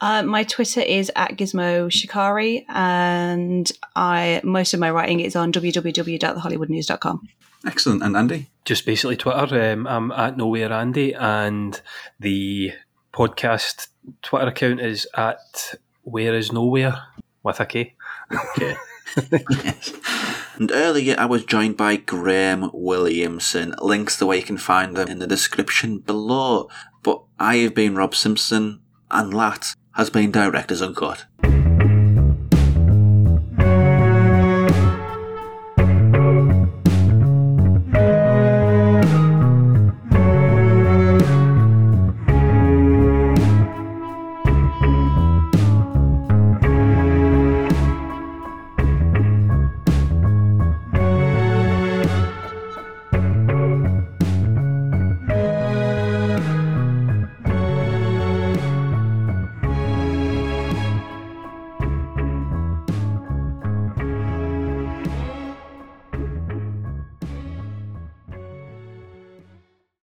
Uh, 0.00 0.22
my 0.22 0.44
Twitter 0.44 0.80
is 0.80 1.12
at 1.14 1.36
Gizmo 1.36 1.92
Shikari, 1.92 2.64
and 2.68 3.70
I 3.94 4.40
most 4.42 4.72
of 4.72 4.80
my 4.80 4.90
writing 4.90 5.20
is 5.20 5.36
on 5.36 5.52
www.thehollywoodnews.com. 5.52 7.28
Excellent. 7.66 8.02
And 8.02 8.16
Andy? 8.16 8.48
Just 8.64 8.86
basically 8.86 9.16
Twitter. 9.16 9.72
Um, 9.72 9.86
I'm 9.86 10.10
at 10.12 10.36
Knowhere 10.36 10.70
Andy, 10.70 11.14
and 11.14 11.80
the 12.18 12.72
podcast 13.12 13.88
Twitter 14.22 14.48
account 14.48 14.80
is 14.80 15.06
at 15.14 15.74
Where 16.02 16.34
Is 16.34 16.50
Knowhere 16.50 16.98
with 17.42 17.60
a 17.60 17.66
K. 17.66 17.94
Okay. 18.32 18.76
yes. 19.30 19.92
And 20.56 20.70
earlier 20.72 21.16
I 21.18 21.26
was 21.26 21.44
joined 21.44 21.76
by 21.76 21.96
Graham 21.96 22.70
Williamson. 22.72 23.74
Links 23.80 24.16
to 24.18 24.26
where 24.26 24.38
you 24.38 24.44
can 24.44 24.56
find 24.56 24.96
them 24.96 25.08
in 25.08 25.18
the 25.18 25.26
description 25.26 25.98
below. 25.98 26.68
But 27.02 27.22
I 27.38 27.56
have 27.56 27.74
been 27.74 27.94
Rob 27.94 28.14
Simpson, 28.14 28.80
and 29.10 29.32
that 29.34 29.74
has 29.92 30.10
been 30.10 30.30
Directors 30.30 30.82
Uncut. 30.82 31.26